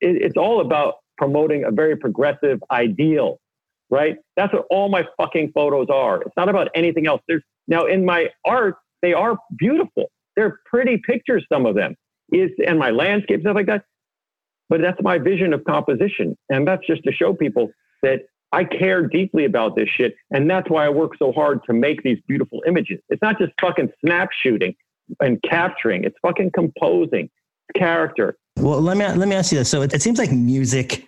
it, 0.00 0.22
it's 0.22 0.36
all 0.36 0.60
about 0.60 0.96
promoting 1.18 1.64
a 1.64 1.70
very 1.70 1.96
progressive 1.96 2.62
ideal, 2.70 3.38
right? 3.90 4.16
That's 4.36 4.52
what 4.52 4.66
all 4.70 4.88
my 4.88 5.04
fucking 5.16 5.52
photos 5.54 5.88
are. 5.90 6.22
It's 6.22 6.36
not 6.36 6.48
about 6.48 6.68
anything 6.74 7.06
else. 7.06 7.22
There's 7.26 7.42
now 7.66 7.86
in 7.86 8.04
my 8.04 8.30
art, 8.44 8.76
they 9.02 9.12
are 9.12 9.38
beautiful. 9.56 10.10
They're 10.36 10.60
pretty 10.66 10.98
pictures, 10.98 11.44
some 11.50 11.66
of 11.66 11.74
them, 11.74 11.96
is 12.30 12.50
and 12.66 12.78
my 12.78 12.90
landscape 12.90 13.40
stuff 13.40 13.54
like 13.54 13.66
that. 13.66 13.84
But 14.68 14.80
that's 14.80 15.00
my 15.02 15.18
vision 15.18 15.52
of 15.52 15.64
composition, 15.64 16.36
and 16.48 16.66
that's 16.66 16.86
just 16.86 17.04
to 17.04 17.12
show 17.12 17.32
people 17.32 17.70
that 18.02 18.22
I 18.52 18.64
care 18.64 19.06
deeply 19.06 19.44
about 19.44 19.76
this 19.76 19.88
shit, 19.88 20.14
and 20.30 20.48
that's 20.48 20.68
why 20.68 20.86
I 20.86 20.88
work 20.88 21.12
so 21.18 21.32
hard 21.32 21.60
to 21.66 21.72
make 21.72 22.02
these 22.02 22.18
beautiful 22.26 22.62
images. 22.66 23.00
It's 23.08 23.22
not 23.22 23.38
just 23.38 23.52
fucking 23.60 23.90
snap 24.04 24.30
shooting 24.42 24.74
and 25.20 25.40
capturing; 25.42 26.04
it's 26.04 26.16
fucking 26.22 26.50
composing 26.52 27.30
character. 27.76 28.36
Well, 28.56 28.80
let 28.80 28.96
me 28.96 29.04
let 29.04 29.28
me 29.28 29.36
ask 29.36 29.52
you 29.52 29.58
this. 29.58 29.70
So 29.70 29.82
it, 29.82 29.92
it 29.94 30.02
seems 30.02 30.18
like 30.18 30.32
music, 30.32 31.06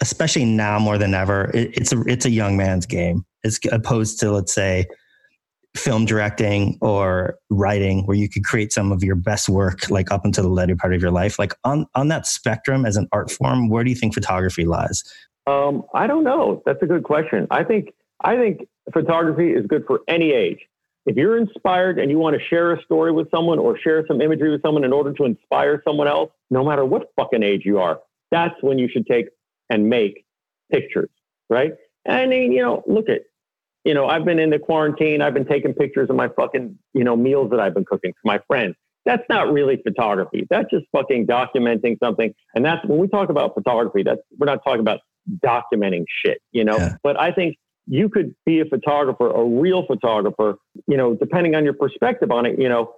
especially 0.00 0.44
now 0.44 0.78
more 0.78 0.98
than 0.98 1.14
ever, 1.14 1.50
it, 1.54 1.76
it's 1.76 1.92
a 1.92 2.00
it's 2.02 2.26
a 2.26 2.30
young 2.30 2.56
man's 2.56 2.86
game, 2.86 3.24
as 3.44 3.58
opposed 3.72 4.20
to 4.20 4.30
let's 4.30 4.54
say 4.54 4.86
film 5.76 6.04
directing 6.04 6.78
or 6.80 7.38
writing 7.50 8.06
where 8.06 8.16
you 8.16 8.28
could 8.28 8.44
create 8.44 8.72
some 8.72 8.92
of 8.92 9.02
your 9.02 9.16
best 9.16 9.48
work 9.48 9.90
like 9.90 10.10
up 10.12 10.24
until 10.24 10.44
the 10.44 10.50
later 10.50 10.76
part 10.76 10.94
of 10.94 11.02
your 11.02 11.10
life? 11.10 11.38
Like 11.38 11.54
on 11.64 11.86
on 11.94 12.08
that 12.08 12.26
spectrum 12.26 12.86
as 12.86 12.96
an 12.96 13.08
art 13.12 13.30
form 13.30 13.68
where 13.68 13.84
do 13.84 13.90
you 13.90 13.96
think 13.96 14.14
photography 14.14 14.64
lies? 14.64 15.02
Um, 15.46 15.82
i 15.92 16.06
don't 16.06 16.24
know. 16.24 16.62
That's 16.64 16.82
a 16.82 16.86
good 16.86 17.04
question. 17.04 17.46
I 17.50 17.64
think 17.64 17.92
i 18.22 18.36
think 18.36 18.66
photography 18.92 19.50
is 19.50 19.66
good 19.66 19.84
for 19.86 20.00
any 20.08 20.32
age. 20.32 20.60
If 21.06 21.16
you're 21.16 21.36
inspired 21.36 21.98
and 21.98 22.10
you 22.10 22.18
want 22.18 22.34
to 22.38 22.46
share 22.46 22.72
a 22.72 22.82
story 22.82 23.12
with 23.12 23.30
someone 23.30 23.58
or 23.58 23.78
share 23.78 24.06
some 24.06 24.22
imagery 24.22 24.50
with 24.50 24.62
someone 24.62 24.84
in 24.84 24.92
order 24.92 25.12
to 25.12 25.24
inspire 25.24 25.82
someone 25.86 26.08
else 26.08 26.30
no 26.50 26.64
matter 26.64 26.84
what 26.84 27.10
fucking 27.16 27.42
age 27.42 27.62
you 27.64 27.78
are 27.78 28.00
that's 28.30 28.54
when 28.62 28.78
you 28.78 28.88
should 28.88 29.06
take 29.06 29.26
and 29.70 29.88
make 29.88 30.24
pictures 30.72 31.10
right? 31.50 31.74
And 32.04 32.32
you 32.32 32.62
know 32.62 32.82
look 32.86 33.08
at 33.08 33.22
you 33.84 33.94
know, 33.94 34.06
I've 34.06 34.24
been 34.24 34.38
in 34.38 34.50
the 34.50 34.58
quarantine. 34.58 35.20
I've 35.20 35.34
been 35.34 35.46
taking 35.46 35.74
pictures 35.74 36.08
of 36.10 36.16
my 36.16 36.28
fucking, 36.28 36.78
you 36.94 37.04
know, 37.04 37.16
meals 37.16 37.50
that 37.50 37.60
I've 37.60 37.74
been 37.74 37.84
cooking 37.84 38.12
for 38.12 38.26
my 38.26 38.40
friends. 38.46 38.76
That's 39.04 39.22
not 39.28 39.52
really 39.52 39.76
photography. 39.82 40.46
That's 40.48 40.70
just 40.70 40.86
fucking 40.90 41.26
documenting 41.26 41.98
something. 42.02 42.34
And 42.54 42.64
that's 42.64 42.84
when 42.86 42.98
we 42.98 43.08
talk 43.08 43.28
about 43.28 43.54
photography, 43.54 44.02
that's 44.02 44.20
we're 44.38 44.46
not 44.46 44.64
talking 44.64 44.80
about 44.80 45.00
documenting 45.44 46.04
shit, 46.24 46.38
you 46.52 46.64
know. 46.64 46.78
Yeah. 46.78 46.96
But 47.02 47.20
I 47.20 47.30
think 47.30 47.56
you 47.86 48.08
could 48.08 48.34
be 48.46 48.60
a 48.60 48.64
photographer, 48.64 49.30
a 49.30 49.44
real 49.44 49.86
photographer, 49.86 50.56
you 50.86 50.96
know, 50.96 51.14
depending 51.14 51.54
on 51.54 51.64
your 51.64 51.74
perspective 51.74 52.30
on 52.30 52.46
it, 52.46 52.58
you 52.58 52.68
know. 52.70 52.94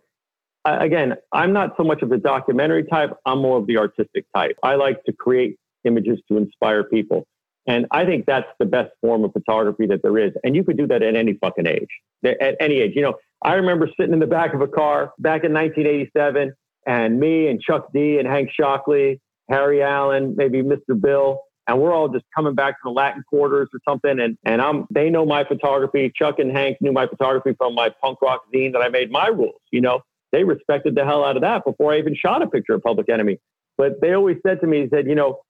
again, 0.64 1.14
I'm 1.32 1.52
not 1.52 1.74
so 1.76 1.84
much 1.84 2.02
of 2.02 2.08
the 2.08 2.18
documentary 2.18 2.84
type. 2.84 3.10
I'm 3.24 3.40
more 3.40 3.58
of 3.58 3.66
the 3.66 3.78
artistic 3.78 4.26
type. 4.34 4.56
I 4.62 4.74
like 4.74 5.02
to 5.04 5.12
create 5.12 5.58
images 5.84 6.18
to 6.28 6.36
inspire 6.36 6.84
people. 6.84 7.26
And 7.66 7.86
I 7.90 8.04
think 8.04 8.26
that's 8.26 8.46
the 8.58 8.66
best 8.66 8.90
form 9.00 9.24
of 9.24 9.32
photography 9.32 9.86
that 9.86 10.02
there 10.02 10.18
is. 10.18 10.32
And 10.44 10.54
you 10.54 10.62
could 10.62 10.76
do 10.76 10.86
that 10.86 11.02
at 11.02 11.16
any 11.16 11.34
fucking 11.34 11.66
age, 11.66 11.88
at 12.24 12.56
any 12.60 12.76
age. 12.80 12.92
You 12.94 13.02
know, 13.02 13.14
I 13.44 13.54
remember 13.54 13.88
sitting 13.98 14.12
in 14.12 14.20
the 14.20 14.26
back 14.26 14.54
of 14.54 14.60
a 14.60 14.68
car 14.68 15.12
back 15.18 15.44
in 15.44 15.52
1987 15.52 16.52
and 16.86 17.20
me 17.20 17.48
and 17.48 17.60
Chuck 17.60 17.88
D 17.92 18.18
and 18.18 18.28
Hank 18.28 18.50
Shocklee, 18.58 19.18
Harry 19.50 19.82
Allen, 19.82 20.34
maybe 20.36 20.62
Mr. 20.62 21.00
Bill, 21.00 21.40
and 21.66 21.80
we're 21.80 21.92
all 21.92 22.08
just 22.08 22.24
coming 22.34 22.54
back 22.54 22.74
to 22.74 22.80
the 22.84 22.90
Latin 22.90 23.24
quarters 23.28 23.68
or 23.74 23.80
something. 23.88 24.20
And, 24.20 24.38
and 24.44 24.62
I'm, 24.62 24.86
they 24.90 25.10
know 25.10 25.26
my 25.26 25.44
photography. 25.44 26.12
Chuck 26.14 26.38
and 26.38 26.56
Hank 26.56 26.78
knew 26.80 26.92
my 26.92 27.08
photography 27.08 27.54
from 27.58 27.74
my 27.74 27.90
punk 28.00 28.22
rock 28.22 28.42
zine 28.54 28.72
that 28.72 28.82
I 28.82 28.88
made 28.88 29.10
my 29.10 29.26
rules. 29.26 29.60
You 29.72 29.80
know, 29.80 30.00
they 30.30 30.44
respected 30.44 30.94
the 30.94 31.04
hell 31.04 31.24
out 31.24 31.36
of 31.36 31.42
that 31.42 31.64
before 31.64 31.92
I 31.92 31.98
even 31.98 32.14
shot 32.14 32.42
a 32.42 32.46
picture 32.46 32.74
of 32.74 32.82
Public 32.82 33.08
Enemy. 33.08 33.38
But 33.76 34.00
they 34.00 34.12
always 34.12 34.36
said 34.46 34.60
to 34.60 34.66
me, 34.66 34.88
said, 34.92 35.06
you 35.06 35.14
know, 35.14 35.40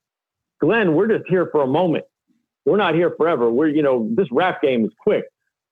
Glen, 0.61 0.95
we're 0.95 1.09
just 1.09 1.29
here 1.29 1.49
for 1.53 1.63
a 1.63 1.67
moment. 1.67 2.05
We're 2.65 2.77
not 2.77 2.95
here 2.95 3.13
forever. 3.17 3.51
We're, 3.51 3.69
you 3.69 3.83
know, 3.83 4.09
this 4.15 4.27
rap 4.33 4.61
game 4.63 4.85
is 4.85 4.91
quick, 5.01 5.25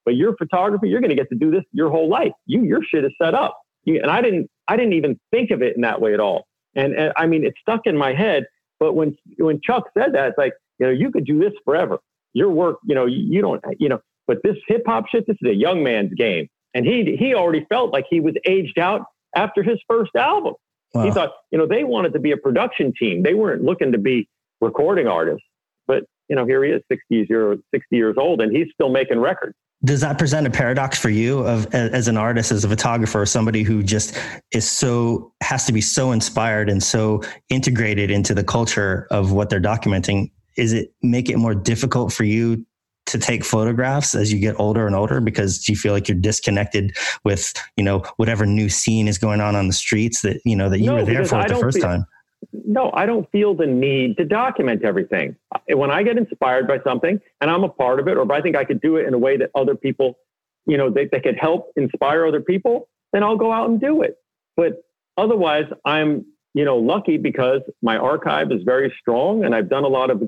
but 0.05 0.15
your 0.15 0.35
photography, 0.37 0.89
you're 0.89 1.01
going 1.01 1.09
to 1.09 1.15
get 1.15 1.29
to 1.29 1.35
do 1.35 1.51
this 1.51 1.63
your 1.71 1.89
whole 1.89 2.09
life. 2.09 2.31
You, 2.45 2.63
your 2.63 2.81
shit 2.83 3.03
is 3.03 3.11
set 3.21 3.33
up. 3.33 3.59
You, 3.83 3.99
and 4.01 4.09
I 4.09 4.21
didn't, 4.21 4.49
I 4.67 4.77
didn't 4.77 4.93
even 4.93 5.19
think 5.31 5.51
of 5.51 5.61
it 5.61 5.75
in 5.75 5.81
that 5.81 5.99
way 5.99 6.13
at 6.13 6.19
all. 6.19 6.47
And, 6.75 6.93
and 6.93 7.13
I 7.17 7.27
mean, 7.27 7.45
it 7.45 7.53
stuck 7.61 7.81
in 7.85 7.97
my 7.97 8.13
head. 8.13 8.45
But 8.79 8.93
when, 8.93 9.17
when 9.37 9.59
Chuck 9.61 9.85
said 9.97 10.13
that, 10.13 10.29
it's 10.29 10.37
like, 10.37 10.53
you 10.79 10.85
know, 10.85 10.91
you 10.91 11.11
could 11.11 11.25
do 11.25 11.39
this 11.39 11.53
forever. 11.63 11.99
Your 12.33 12.49
work, 12.49 12.77
you 12.85 12.95
know, 12.95 13.05
you, 13.05 13.19
you 13.19 13.41
don't, 13.41 13.63
you 13.79 13.87
know, 13.87 13.99
but 14.27 14.37
this 14.43 14.57
hip 14.67 14.83
hop 14.85 15.07
shit, 15.07 15.25
this 15.27 15.37
is 15.41 15.49
a 15.49 15.53
young 15.53 15.83
man's 15.83 16.13
game. 16.13 16.47
And 16.73 16.85
he, 16.85 17.15
he 17.17 17.33
already 17.33 17.65
felt 17.69 17.93
like 17.93 18.05
he 18.09 18.19
was 18.19 18.33
aged 18.45 18.77
out 18.77 19.05
after 19.35 19.63
his 19.63 19.79
first 19.87 20.11
album. 20.15 20.55
Wow. 20.93 21.03
He 21.05 21.11
thought, 21.11 21.33
you 21.51 21.57
know, 21.57 21.67
they 21.67 21.83
wanted 21.83 22.13
to 22.13 22.19
be 22.19 22.31
a 22.31 22.37
production 22.37 22.93
team. 22.97 23.23
They 23.23 23.33
weren't 23.33 23.63
looking 23.63 23.93
to 23.93 23.97
be 23.97 24.27
recording 24.61 25.07
artist. 25.07 25.43
But 25.87 26.03
you 26.29 26.35
know, 26.35 26.45
here 26.45 26.63
he 26.63 26.71
is, 26.71 26.81
60 26.91 27.27
years, 27.29 27.59
60 27.73 27.95
years 27.95 28.15
old, 28.17 28.41
and 28.41 28.55
he's 28.55 28.67
still 28.73 28.89
making 28.89 29.19
records. 29.19 29.55
Does 29.83 30.01
that 30.01 30.17
present 30.17 30.47
a 30.47 30.49
paradox 30.49 30.97
for 30.97 31.09
you 31.09 31.39
of 31.39 31.67
as 31.75 32.07
an 32.07 32.17
artist, 32.17 32.51
as 32.51 32.63
a 32.63 32.69
photographer, 32.69 33.23
somebody 33.25 33.61
who 33.61 33.83
just 33.83 34.17
is 34.51 34.67
so 34.69 35.33
has 35.43 35.65
to 35.65 35.73
be 35.73 35.81
so 35.81 36.11
inspired 36.11 36.69
and 36.69 36.81
so 36.81 37.21
integrated 37.49 38.09
into 38.09 38.33
the 38.33 38.43
culture 38.43 39.05
of 39.11 39.31
what 39.31 39.49
they're 39.49 39.61
documenting? 39.61 40.31
is 40.57 40.73
it 40.73 40.93
make 41.01 41.29
it 41.29 41.37
more 41.37 41.55
difficult 41.55 42.11
for 42.13 42.23
you 42.23 42.65
to 43.05 43.19
take 43.19 43.45
photographs 43.45 44.15
as 44.15 44.33
you 44.33 44.39
get 44.39 44.59
older 44.59 44.87
and 44.87 44.95
older 44.95 45.21
because 45.21 45.69
you 45.69 45.75
feel 45.75 45.93
like 45.93 46.07
you're 46.07 46.17
disconnected 46.17 46.95
with 47.23 47.53
you 47.77 47.83
know 47.83 47.99
whatever 48.17 48.45
new 48.45 48.69
scene 48.69 49.07
is 49.07 49.17
going 49.17 49.41
on 49.41 49.55
on 49.55 49.67
the 49.67 49.73
streets 49.73 50.21
that 50.21 50.41
you 50.43 50.55
know 50.55 50.69
that 50.69 50.79
you 50.79 50.87
no, 50.87 50.95
were 50.95 51.05
there 51.05 51.25
for 51.25 51.43
the 51.47 51.55
first 51.55 51.77
feel, 51.77 51.87
time 51.87 52.05
no 52.51 52.91
i 52.93 53.05
don't 53.05 53.29
feel 53.31 53.53
the 53.53 53.65
need 53.65 54.17
to 54.17 54.25
document 54.25 54.83
everything 54.83 55.35
when 55.69 55.91
i 55.91 56.03
get 56.03 56.17
inspired 56.17 56.67
by 56.67 56.79
something 56.83 57.19
and 57.41 57.49
i'm 57.51 57.63
a 57.63 57.69
part 57.69 57.99
of 57.99 58.07
it 58.07 58.17
or 58.17 58.23
if 58.23 58.31
i 58.31 58.41
think 58.41 58.55
i 58.55 58.63
could 58.63 58.81
do 58.81 58.97
it 58.97 59.07
in 59.07 59.13
a 59.13 59.17
way 59.17 59.37
that 59.37 59.49
other 59.55 59.75
people 59.75 60.17
you 60.65 60.77
know 60.77 60.89
they, 60.89 61.07
they 61.11 61.19
could 61.19 61.37
help 61.37 61.71
inspire 61.75 62.25
other 62.25 62.41
people 62.41 62.87
then 63.13 63.23
i'll 63.23 63.37
go 63.37 63.51
out 63.51 63.69
and 63.69 63.79
do 63.79 64.01
it 64.01 64.17
but 64.55 64.83
otherwise 65.17 65.65
i'm 65.85 66.25
you 66.53 66.65
know 66.65 66.77
lucky 66.77 67.17
because 67.17 67.61
my 67.81 67.97
archive 67.97 68.51
is 68.51 68.61
very 68.63 68.93
strong 68.99 69.43
and 69.43 69.53
i've 69.53 69.69
done 69.69 69.83
a 69.83 69.89
lot 69.89 70.09
of 70.09 70.21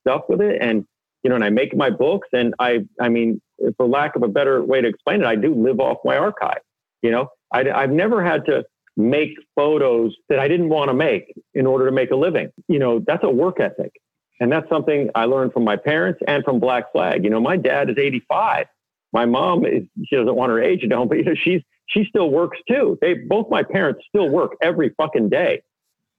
stuff 0.00 0.22
with 0.28 0.40
it 0.40 0.58
and 0.60 0.86
you 1.24 1.30
know, 1.30 1.36
and 1.36 1.44
I 1.44 1.50
make 1.50 1.74
my 1.74 1.90
books 1.90 2.28
and 2.32 2.54
I, 2.58 2.84
I 3.00 3.08
mean, 3.08 3.40
for 3.78 3.86
lack 3.88 4.14
of 4.14 4.22
a 4.22 4.28
better 4.28 4.62
way 4.62 4.82
to 4.82 4.88
explain 4.88 5.22
it, 5.22 5.26
I 5.26 5.36
do 5.36 5.54
live 5.54 5.80
off 5.80 5.98
my 6.04 6.18
archive. 6.18 6.60
You 7.02 7.10
know, 7.10 7.28
I, 7.52 7.70
I've 7.70 7.90
never 7.90 8.22
had 8.22 8.44
to 8.46 8.64
make 8.96 9.36
photos 9.54 10.14
that 10.28 10.38
I 10.38 10.48
didn't 10.48 10.68
want 10.68 10.88
to 10.88 10.94
make 10.94 11.34
in 11.54 11.66
order 11.66 11.86
to 11.86 11.92
make 11.92 12.10
a 12.10 12.16
living. 12.16 12.50
You 12.68 12.78
know, 12.78 13.02
that's 13.04 13.24
a 13.24 13.30
work 13.30 13.60
ethic. 13.60 13.92
And 14.40 14.50
that's 14.50 14.68
something 14.68 15.10
I 15.14 15.24
learned 15.26 15.52
from 15.52 15.64
my 15.64 15.76
parents 15.76 16.20
and 16.26 16.44
from 16.44 16.60
Black 16.60 16.92
Flag. 16.92 17.24
You 17.24 17.30
know, 17.30 17.40
my 17.40 17.56
dad 17.56 17.90
is 17.90 17.96
85. 17.98 18.66
My 19.12 19.26
mom 19.26 19.64
is, 19.64 19.84
she 20.06 20.16
doesn't 20.16 20.34
want 20.34 20.50
her 20.50 20.60
age 20.60 20.82
known, 20.84 21.08
but 21.08 21.18
you 21.18 21.24
know, 21.24 21.34
she's, 21.34 21.62
she 21.86 22.04
still 22.04 22.30
works 22.30 22.58
too. 22.68 22.98
They, 23.00 23.14
both 23.14 23.48
my 23.50 23.62
parents 23.62 24.02
still 24.08 24.28
work 24.28 24.52
every 24.60 24.92
fucking 24.96 25.28
day. 25.28 25.62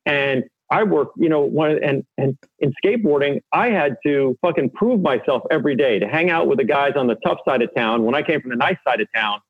And 0.05 0.45
I 0.69 0.83
work, 0.83 1.09
you 1.15 1.29
know, 1.29 1.41
one 1.41 1.83
and 1.83 2.03
and 2.17 2.37
in 2.59 2.73
skateboarding, 2.83 3.41
I 3.51 3.69
had 3.69 3.97
to 4.05 4.37
fucking 4.41 4.71
prove 4.71 4.99
myself 4.99 5.43
every 5.51 5.75
day 5.75 5.99
to 5.99 6.07
hang 6.07 6.31
out 6.31 6.47
with 6.47 6.57
the 6.57 6.63
guys 6.63 6.93
on 6.95 7.07
the 7.07 7.15
tough 7.15 7.39
side 7.47 7.61
of 7.61 7.73
town. 7.75 8.03
When 8.03 8.15
I 8.15 8.23
came 8.23 8.41
from 8.41 8.49
the 8.49 8.55
nice 8.55 8.77
side 8.87 8.99
of 8.99 9.07
town, 9.13 9.41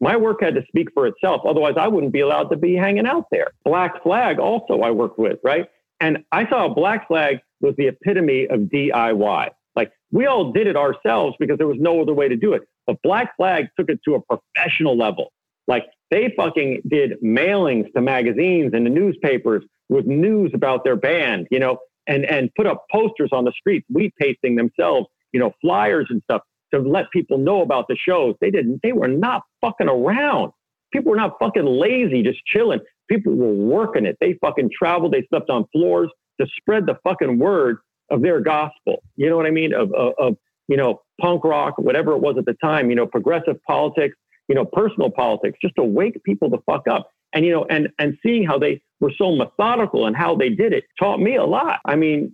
my 0.00 0.16
work 0.16 0.42
had 0.42 0.54
to 0.54 0.62
speak 0.66 0.88
for 0.94 1.06
itself. 1.06 1.42
Otherwise, 1.44 1.74
I 1.76 1.88
wouldn't 1.88 2.12
be 2.12 2.20
allowed 2.20 2.44
to 2.50 2.56
be 2.56 2.74
hanging 2.74 3.06
out 3.06 3.26
there. 3.30 3.48
Black 3.64 4.02
Flag 4.02 4.38
also 4.38 4.80
I 4.80 4.90
worked 4.90 5.18
with, 5.18 5.38
right? 5.44 5.66
And 6.00 6.24
I 6.32 6.48
saw 6.48 6.68
Black 6.68 7.06
Flag 7.06 7.40
was 7.60 7.74
the 7.76 7.88
epitome 7.88 8.46
of 8.48 8.60
DIY. 8.60 9.50
Like 9.76 9.92
we 10.10 10.26
all 10.26 10.52
did 10.52 10.66
it 10.66 10.76
ourselves 10.76 11.36
because 11.38 11.58
there 11.58 11.66
was 11.66 11.76
no 11.78 12.00
other 12.00 12.14
way 12.14 12.28
to 12.28 12.36
do 12.36 12.54
it. 12.54 12.62
But 12.86 12.96
Black 13.02 13.36
Flag 13.36 13.68
took 13.78 13.90
it 13.90 14.00
to 14.06 14.14
a 14.14 14.20
professional 14.20 14.96
level. 14.96 15.32
Like 15.68 15.86
they 16.10 16.32
fucking 16.36 16.82
did 16.88 17.20
mailings 17.22 17.92
to 17.92 18.00
magazines 18.00 18.72
and 18.72 18.86
the 18.86 18.90
newspapers 18.90 19.62
with 19.88 20.06
news 20.06 20.52
about 20.54 20.84
their 20.84 20.96
band, 20.96 21.46
you 21.50 21.58
know, 21.58 21.78
and, 22.06 22.24
and 22.24 22.50
put 22.54 22.66
up 22.66 22.86
posters 22.90 23.28
on 23.32 23.44
the 23.44 23.52
streets, 23.52 23.86
wheat 23.90 24.14
pasting 24.18 24.56
themselves, 24.56 25.06
you 25.32 25.38
know, 25.38 25.52
flyers 25.60 26.06
and 26.10 26.22
stuff 26.24 26.42
to 26.72 26.80
let 26.80 27.10
people 27.10 27.38
know 27.38 27.62
about 27.62 27.86
the 27.88 27.96
shows. 27.96 28.34
They 28.40 28.50
didn't, 28.50 28.80
they 28.82 28.92
were 28.92 29.08
not 29.08 29.42
fucking 29.60 29.88
around. 29.88 30.52
People 30.92 31.10
were 31.10 31.16
not 31.16 31.36
fucking 31.38 31.64
lazy, 31.64 32.22
just 32.22 32.44
chilling. 32.46 32.80
People 33.08 33.34
were 33.34 33.52
working 33.52 34.06
it. 34.06 34.16
They 34.20 34.34
fucking 34.40 34.70
traveled. 34.76 35.12
They 35.12 35.26
slept 35.28 35.50
on 35.50 35.66
floors 35.72 36.10
to 36.40 36.46
spread 36.56 36.86
the 36.86 36.98
fucking 37.04 37.38
word 37.38 37.78
of 38.10 38.22
their 38.22 38.40
gospel. 38.40 39.02
You 39.16 39.30
know 39.30 39.36
what 39.36 39.46
I 39.46 39.50
mean? 39.50 39.72
Of, 39.72 39.92
of, 39.92 40.14
of 40.18 40.36
you 40.68 40.76
know, 40.76 41.02
punk 41.20 41.44
rock, 41.44 41.78
whatever 41.78 42.12
it 42.12 42.18
was 42.18 42.36
at 42.38 42.44
the 42.44 42.54
time, 42.62 42.90
you 42.90 42.96
know, 42.96 43.06
progressive 43.06 43.62
politics, 43.66 44.16
you 44.48 44.54
know, 44.54 44.64
personal 44.64 45.10
politics, 45.10 45.58
just 45.62 45.76
to 45.76 45.84
wake 45.84 46.22
people 46.24 46.48
the 46.50 46.58
fuck 46.66 46.86
up 46.88 47.10
and 47.32 47.44
you 47.44 47.52
know 47.52 47.66
and 47.68 47.88
and 47.98 48.16
seeing 48.22 48.44
how 48.44 48.58
they 48.58 48.80
were 49.00 49.12
so 49.16 49.34
methodical 49.34 50.06
and 50.06 50.16
how 50.16 50.34
they 50.34 50.48
did 50.48 50.72
it 50.72 50.84
taught 50.98 51.20
me 51.20 51.36
a 51.36 51.44
lot 51.44 51.80
i 51.86 51.96
mean 51.96 52.32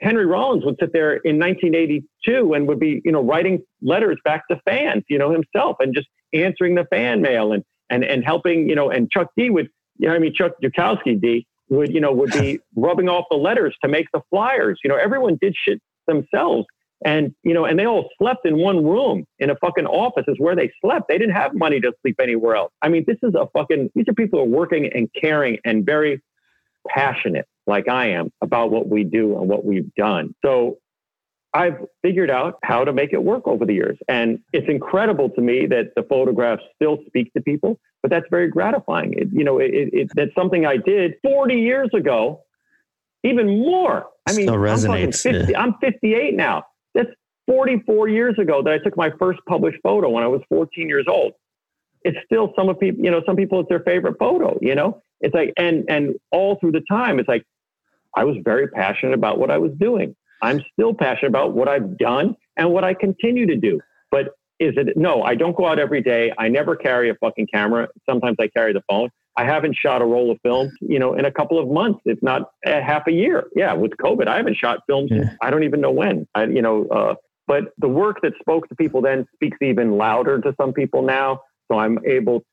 henry 0.00 0.26
rollins 0.26 0.64
would 0.64 0.76
sit 0.80 0.92
there 0.92 1.16
in 1.16 1.38
1982 1.38 2.52
and 2.52 2.68
would 2.68 2.80
be 2.80 3.00
you 3.04 3.12
know 3.12 3.22
writing 3.22 3.62
letters 3.82 4.18
back 4.24 4.46
to 4.48 4.60
fans 4.64 5.02
you 5.08 5.18
know 5.18 5.30
himself 5.30 5.76
and 5.80 5.94
just 5.94 6.08
answering 6.32 6.74
the 6.74 6.84
fan 6.86 7.20
mail 7.22 7.52
and 7.52 7.64
and 7.90 8.04
and 8.04 8.24
helping 8.24 8.68
you 8.68 8.74
know 8.74 8.90
and 8.90 9.10
chuck 9.10 9.28
d 9.36 9.50
would 9.50 9.68
you 9.98 10.08
know 10.08 10.14
i 10.14 10.18
mean 10.18 10.34
chuck 10.34 10.52
Dukowski 10.62 11.20
d 11.20 11.46
would 11.68 11.92
you 11.92 12.00
know 12.00 12.12
would 12.12 12.32
be 12.32 12.58
rubbing 12.76 13.08
off 13.08 13.24
the 13.30 13.36
letters 13.36 13.76
to 13.82 13.88
make 13.88 14.06
the 14.12 14.20
flyers 14.30 14.78
you 14.82 14.88
know 14.88 14.96
everyone 14.96 15.38
did 15.40 15.54
shit 15.56 15.80
themselves 16.06 16.66
and, 17.04 17.34
you 17.42 17.52
know, 17.52 17.66
and 17.66 17.78
they 17.78 17.86
all 17.86 18.08
slept 18.18 18.46
in 18.46 18.56
one 18.56 18.82
room 18.82 19.26
in 19.38 19.50
a 19.50 19.56
fucking 19.56 19.86
office 19.86 20.24
is 20.26 20.36
where 20.38 20.56
they 20.56 20.72
slept. 20.80 21.08
They 21.08 21.18
didn't 21.18 21.34
have 21.34 21.54
money 21.54 21.78
to 21.80 21.92
sleep 22.00 22.16
anywhere 22.20 22.56
else. 22.56 22.72
I 22.80 22.88
mean, 22.88 23.04
this 23.06 23.18
is 23.22 23.34
a 23.34 23.46
fucking, 23.52 23.90
these 23.94 24.08
are 24.08 24.14
people 24.14 24.38
who 24.38 24.44
are 24.46 24.48
working 24.48 24.90
and 24.92 25.08
caring 25.20 25.58
and 25.64 25.84
very 25.84 26.22
passionate 26.88 27.46
like 27.66 27.88
I 27.88 28.10
am 28.10 28.30
about 28.40 28.70
what 28.70 28.88
we 28.88 29.04
do 29.04 29.38
and 29.38 29.48
what 29.48 29.64
we've 29.64 29.92
done. 29.94 30.34
So 30.44 30.78
I've 31.54 31.76
figured 32.02 32.30
out 32.30 32.58
how 32.64 32.84
to 32.84 32.92
make 32.92 33.12
it 33.12 33.22
work 33.22 33.46
over 33.46 33.64
the 33.64 33.74
years. 33.74 33.96
And 34.08 34.40
it's 34.52 34.68
incredible 34.68 35.30
to 35.30 35.40
me 35.40 35.66
that 35.66 35.92
the 35.94 36.02
photographs 36.02 36.62
still 36.74 36.98
speak 37.06 37.32
to 37.34 37.40
people, 37.40 37.78
but 38.02 38.10
that's 38.10 38.26
very 38.28 38.48
gratifying. 38.48 39.14
It, 39.14 39.28
you 39.32 39.44
know, 39.44 39.58
it, 39.58 39.70
it, 39.72 40.10
that's 40.14 40.34
something 40.34 40.66
I 40.66 40.76
did 40.76 41.14
40 41.22 41.54
years 41.54 41.90
ago, 41.94 42.42
even 43.22 43.60
more. 43.60 44.06
I 44.26 44.32
mean, 44.32 44.48
still 44.48 44.56
resonates. 44.56 45.24
I'm, 45.26 45.40
50, 45.40 45.56
I'm 45.56 45.74
58 45.80 46.34
now. 46.34 46.64
That's 46.94 47.10
44 47.46 48.08
years 48.08 48.36
ago 48.38 48.62
that 48.62 48.72
I 48.72 48.78
took 48.78 48.96
my 48.96 49.10
first 49.18 49.38
published 49.46 49.78
photo 49.82 50.10
when 50.10 50.24
I 50.24 50.26
was 50.26 50.40
14 50.48 50.88
years 50.88 51.06
old. 51.08 51.34
It's 52.04 52.18
still 52.24 52.52
some 52.56 52.68
of 52.68 52.78
people, 52.78 53.04
you 53.04 53.10
know, 53.10 53.22
some 53.26 53.36
people 53.36 53.60
it's 53.60 53.68
their 53.68 53.80
favorite 53.80 54.16
photo, 54.18 54.58
you 54.60 54.74
know? 54.74 55.02
It's 55.20 55.34
like 55.34 55.52
and 55.56 55.84
and 55.88 56.14
all 56.30 56.56
through 56.56 56.72
the 56.72 56.82
time 56.88 57.18
it's 57.18 57.28
like 57.28 57.44
I 58.14 58.24
was 58.24 58.36
very 58.44 58.68
passionate 58.68 59.14
about 59.14 59.38
what 59.38 59.50
I 59.50 59.58
was 59.58 59.72
doing. 59.78 60.14
I'm 60.42 60.62
still 60.72 60.94
passionate 60.94 61.28
about 61.28 61.54
what 61.54 61.68
I've 61.68 61.96
done 61.96 62.36
and 62.56 62.70
what 62.70 62.84
I 62.84 62.94
continue 62.94 63.46
to 63.46 63.56
do. 63.56 63.80
But 64.10 64.36
is 64.60 64.74
it 64.76 64.96
no, 64.96 65.22
I 65.22 65.34
don't 65.34 65.56
go 65.56 65.66
out 65.66 65.78
every 65.78 66.02
day. 66.02 66.32
I 66.38 66.48
never 66.48 66.76
carry 66.76 67.10
a 67.10 67.14
fucking 67.14 67.48
camera. 67.52 67.88
Sometimes 68.08 68.36
I 68.38 68.48
carry 68.48 68.72
the 68.72 68.82
phone. 68.88 69.10
I 69.36 69.44
haven't 69.44 69.74
shot 69.74 70.00
a 70.00 70.04
roll 70.04 70.30
of 70.30 70.38
film, 70.42 70.70
you 70.80 70.98
know, 70.98 71.14
in 71.14 71.24
a 71.24 71.30
couple 71.30 71.58
of 71.58 71.68
months, 71.68 72.00
if 72.04 72.22
not 72.22 72.50
a 72.64 72.80
half 72.80 73.08
a 73.08 73.12
year. 73.12 73.44
Yeah, 73.56 73.72
with 73.72 73.92
COVID, 73.96 74.28
I 74.28 74.36
haven't 74.36 74.56
shot 74.56 74.80
films. 74.86 75.10
Yeah. 75.12 75.34
I 75.42 75.50
don't 75.50 75.64
even 75.64 75.80
know 75.80 75.90
when. 75.90 76.28
I, 76.36 76.44
you 76.44 76.62
know, 76.62 76.86
uh, 76.86 77.14
but 77.48 77.72
the 77.78 77.88
work 77.88 78.20
that 78.22 78.34
spoke 78.38 78.68
to 78.68 78.76
people 78.76 79.02
then 79.02 79.26
speaks 79.34 79.58
even 79.60 79.98
louder 79.98 80.40
to 80.40 80.54
some 80.60 80.72
people 80.72 81.02
now. 81.02 81.40
So 81.70 81.78
I'm 81.78 81.98
able 82.06 82.44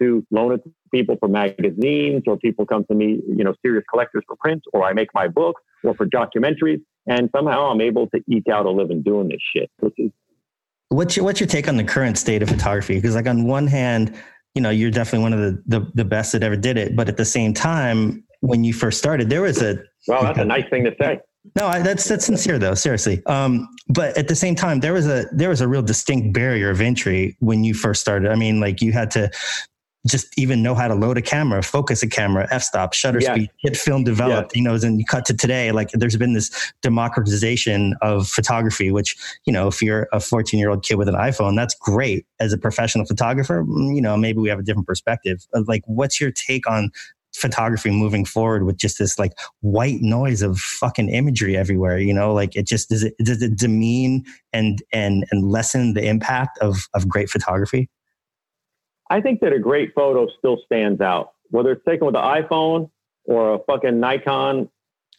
to 0.00 0.26
loan 0.30 0.52
it 0.52 0.64
to 0.64 0.72
people 0.92 1.16
for 1.18 1.28
magazines, 1.28 2.22
or 2.26 2.36
people 2.36 2.66
come 2.66 2.84
to 2.86 2.94
me, 2.94 3.20
you 3.28 3.44
know, 3.44 3.54
serious 3.64 3.84
collectors 3.90 4.22
for 4.26 4.36
print, 4.36 4.62
or 4.72 4.84
I 4.84 4.92
make 4.92 5.08
my 5.14 5.28
books, 5.28 5.62
or 5.82 5.94
for 5.94 6.06
documentaries, 6.06 6.80
and 7.06 7.30
somehow 7.34 7.70
I'm 7.70 7.80
able 7.80 8.08
to 8.08 8.22
eke 8.28 8.48
out 8.48 8.66
a 8.66 8.70
living 8.70 9.02
doing 9.02 9.28
this 9.28 9.40
shit, 9.54 9.70
which 9.80 9.94
is. 9.98 10.10
What's 10.88 11.16
your, 11.16 11.24
what's 11.24 11.40
your 11.40 11.46
take 11.46 11.68
on 11.68 11.76
the 11.76 11.84
current 11.84 12.18
state 12.18 12.42
of 12.42 12.48
photography? 12.48 12.94
Because 12.94 13.14
like 13.14 13.26
on 13.26 13.46
one 13.46 13.66
hand, 13.66 14.16
you 14.54 14.62
know, 14.62 14.70
you're 14.70 14.90
definitely 14.90 15.22
one 15.22 15.32
of 15.32 15.40
the, 15.40 15.62
the, 15.66 15.90
the 15.94 16.04
best 16.04 16.32
that 16.32 16.42
ever 16.42 16.56
did 16.56 16.76
it. 16.76 16.94
But 16.94 17.08
at 17.08 17.16
the 17.16 17.24
same 17.24 17.52
time, 17.52 18.24
when 18.40 18.62
you 18.62 18.72
first 18.72 18.98
started, 18.98 19.28
there 19.28 19.42
was 19.42 19.60
a 19.62 19.78
well, 20.06 20.22
that's 20.22 20.38
a 20.38 20.44
nice 20.44 20.68
thing 20.70 20.84
to 20.84 20.94
say. 21.00 21.18
No, 21.56 21.66
I, 21.66 21.80
that's 21.80 22.08
that's 22.08 22.24
sincere 22.24 22.58
though, 22.58 22.74
seriously. 22.74 23.24
Um, 23.26 23.68
but 23.88 24.16
at 24.16 24.28
the 24.28 24.34
same 24.34 24.54
time, 24.54 24.80
there 24.80 24.92
was 24.92 25.06
a 25.06 25.26
there 25.32 25.50
was 25.50 25.60
a 25.60 25.68
real 25.68 25.82
distinct 25.82 26.32
barrier 26.32 26.70
of 26.70 26.80
entry 26.80 27.36
when 27.40 27.64
you 27.64 27.74
first 27.74 28.00
started. 28.00 28.30
I 28.30 28.34
mean, 28.34 28.60
like 28.60 28.80
you 28.80 28.92
had 28.92 29.10
to 29.12 29.30
just 30.06 30.38
even 30.38 30.62
know 30.62 30.74
how 30.74 30.86
to 30.86 30.94
load 30.94 31.16
a 31.16 31.22
camera, 31.22 31.62
focus 31.62 32.02
a 32.02 32.06
camera, 32.06 32.46
f-stop, 32.50 32.92
shutter 32.92 33.20
yeah. 33.20 33.34
speed, 33.34 33.50
get 33.64 33.76
film 33.76 34.04
developed, 34.04 34.52
yeah. 34.54 34.60
you 34.60 34.64
know, 34.64 34.74
and 34.74 34.98
you 34.98 35.04
cut 35.06 35.24
to 35.24 35.34
today, 35.34 35.72
like 35.72 35.90
there's 35.92 36.16
been 36.16 36.34
this 36.34 36.72
democratization 36.82 37.94
of 38.02 38.28
photography, 38.28 38.90
which, 38.90 39.16
you 39.46 39.52
know, 39.52 39.66
if 39.66 39.80
you're 39.80 40.08
a 40.12 40.20
14 40.20 40.60
year 40.60 40.68
old 40.68 40.84
kid 40.84 40.96
with 40.96 41.08
an 41.08 41.14
iPhone, 41.14 41.56
that's 41.56 41.74
great. 41.74 42.26
As 42.38 42.52
a 42.52 42.58
professional 42.58 43.06
photographer, 43.06 43.64
mm, 43.64 43.94
you 43.94 44.02
know, 44.02 44.16
maybe 44.16 44.40
we 44.40 44.50
have 44.50 44.58
a 44.58 44.62
different 44.62 44.86
perspective. 44.86 45.46
Like, 45.54 45.82
what's 45.86 46.20
your 46.20 46.30
take 46.30 46.68
on 46.68 46.90
photography 47.34 47.90
moving 47.90 48.24
forward 48.24 48.64
with 48.64 48.76
just 48.76 48.98
this 48.98 49.18
like 49.18 49.32
white 49.60 50.00
noise 50.00 50.40
of 50.40 50.58
fucking 50.58 51.08
imagery 51.08 51.56
everywhere 51.56 51.98
you 51.98 52.14
know 52.14 52.32
like 52.32 52.54
it 52.54 52.66
just 52.66 52.88
does 52.88 53.02
it 53.02 53.14
does 53.18 53.42
it 53.42 53.56
demean 53.56 54.24
and 54.52 54.82
and 54.92 55.24
and 55.30 55.50
lessen 55.50 55.94
the 55.94 56.06
impact 56.06 56.58
of 56.60 56.88
of 56.94 57.08
great 57.08 57.28
photography 57.28 57.88
I 59.10 59.20
think 59.20 59.40
that 59.40 59.52
a 59.52 59.58
great 59.58 59.94
photo 59.94 60.28
still 60.38 60.58
stands 60.64 61.00
out, 61.00 61.32
whether 61.50 61.72
it's 61.72 61.84
taken 61.84 62.06
with 62.06 62.16
an 62.16 62.22
iPhone 62.22 62.90
or 63.24 63.54
a 63.54 63.58
fucking 63.66 64.00
Nikon 64.00 64.68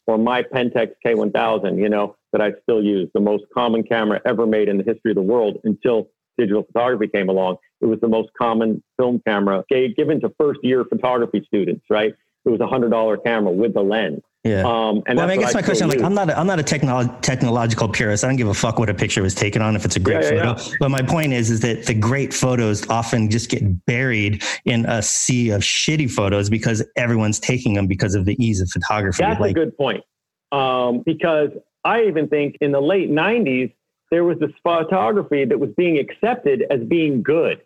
or 0.07 0.17
my 0.17 0.43
Pentax 0.43 0.91
K1000, 1.05 1.79
you 1.79 1.89
know, 1.89 2.15
that 2.31 2.41
I 2.41 2.53
still 2.63 2.83
use, 2.83 3.09
the 3.13 3.19
most 3.19 3.45
common 3.53 3.83
camera 3.83 4.21
ever 4.25 4.45
made 4.45 4.67
in 4.69 4.77
the 4.77 4.83
history 4.83 5.11
of 5.11 5.15
the 5.15 5.21
world 5.21 5.59
until 5.63 6.09
digital 6.37 6.63
photography 6.63 7.07
came 7.07 7.29
along. 7.29 7.57
It 7.81 7.85
was 7.85 7.99
the 7.99 8.07
most 8.07 8.29
common 8.37 8.83
film 8.97 9.21
camera 9.25 9.63
given 9.69 10.21
to 10.21 10.33
first 10.39 10.59
year 10.63 10.85
photography 10.85 11.43
students, 11.45 11.85
right? 11.89 12.13
It 12.45 12.49
was 12.49 12.61
a 12.61 12.67
hundred 12.67 12.91
dollar 12.91 13.17
camera 13.17 13.51
with 13.51 13.73
the 13.73 13.81
lens. 13.81 14.21
Yeah. 14.45 14.61
Um, 14.61 15.01
and 15.07 15.17
well, 15.17 15.25
I, 15.25 15.29
mean, 15.29 15.39
I 15.39 15.41
guess 15.41 15.55
my 15.55 15.63
question, 15.63 15.89
like, 15.89 16.03
I'm 16.03 16.13
not, 16.13 16.29
a, 16.29 16.37
I'm 16.37 16.45
not 16.45 16.59
a 16.59 16.63
technolo- 16.63 17.19
technological 17.23 17.89
purist. 17.89 18.23
I 18.23 18.27
don't 18.27 18.35
give 18.35 18.47
a 18.47 18.53
fuck 18.53 18.77
what 18.77 18.91
a 18.91 18.93
picture 18.93 19.23
was 19.23 19.33
taken 19.33 19.63
on 19.63 19.75
if 19.75 19.85
it's 19.85 19.95
a 19.95 19.99
great 19.99 20.21
yeah, 20.21 20.33
yeah, 20.33 20.53
photo. 20.53 20.69
Yeah. 20.69 20.75
But 20.79 20.91
my 20.91 21.01
point 21.01 21.33
is, 21.33 21.49
is 21.49 21.61
that 21.61 21.87
the 21.87 21.95
great 21.95 22.31
photos 22.31 22.87
often 22.87 23.31
just 23.31 23.49
get 23.49 23.85
buried 23.87 24.43
in 24.63 24.85
a 24.85 25.01
sea 25.01 25.49
of 25.49 25.63
shitty 25.63 26.11
photos 26.11 26.51
because 26.51 26.85
everyone's 26.95 27.39
taking 27.39 27.73
them 27.73 27.87
because 27.87 28.13
of 28.13 28.25
the 28.25 28.35
ease 28.43 28.61
of 28.61 28.69
photography. 28.69 29.23
That's 29.23 29.39
like, 29.39 29.51
a 29.51 29.53
good 29.55 29.75
point. 29.75 30.03
Um, 30.51 31.01
because 31.03 31.49
I 31.83 32.03
even 32.03 32.27
think 32.27 32.57
in 32.61 32.71
the 32.71 32.81
late 32.81 33.09
90s, 33.09 33.73
there 34.11 34.23
was 34.23 34.37
this 34.39 34.51
photography 34.63 35.45
that 35.45 35.59
was 35.59 35.69
being 35.75 35.97
accepted 35.97 36.63
as 36.69 36.81
being 36.81 37.23
good 37.23 37.61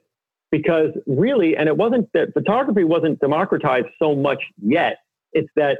because 0.51 0.91
really, 1.05 1.55
and 1.55 1.67
it 1.67 1.77
wasn't 1.77 2.09
that 2.13 2.33
photography 2.33 2.83
wasn't 2.83 3.19
democratized 3.19 3.87
so 3.99 4.15
much 4.15 4.41
yet. 4.61 4.97
It's 5.33 5.49
that 5.55 5.79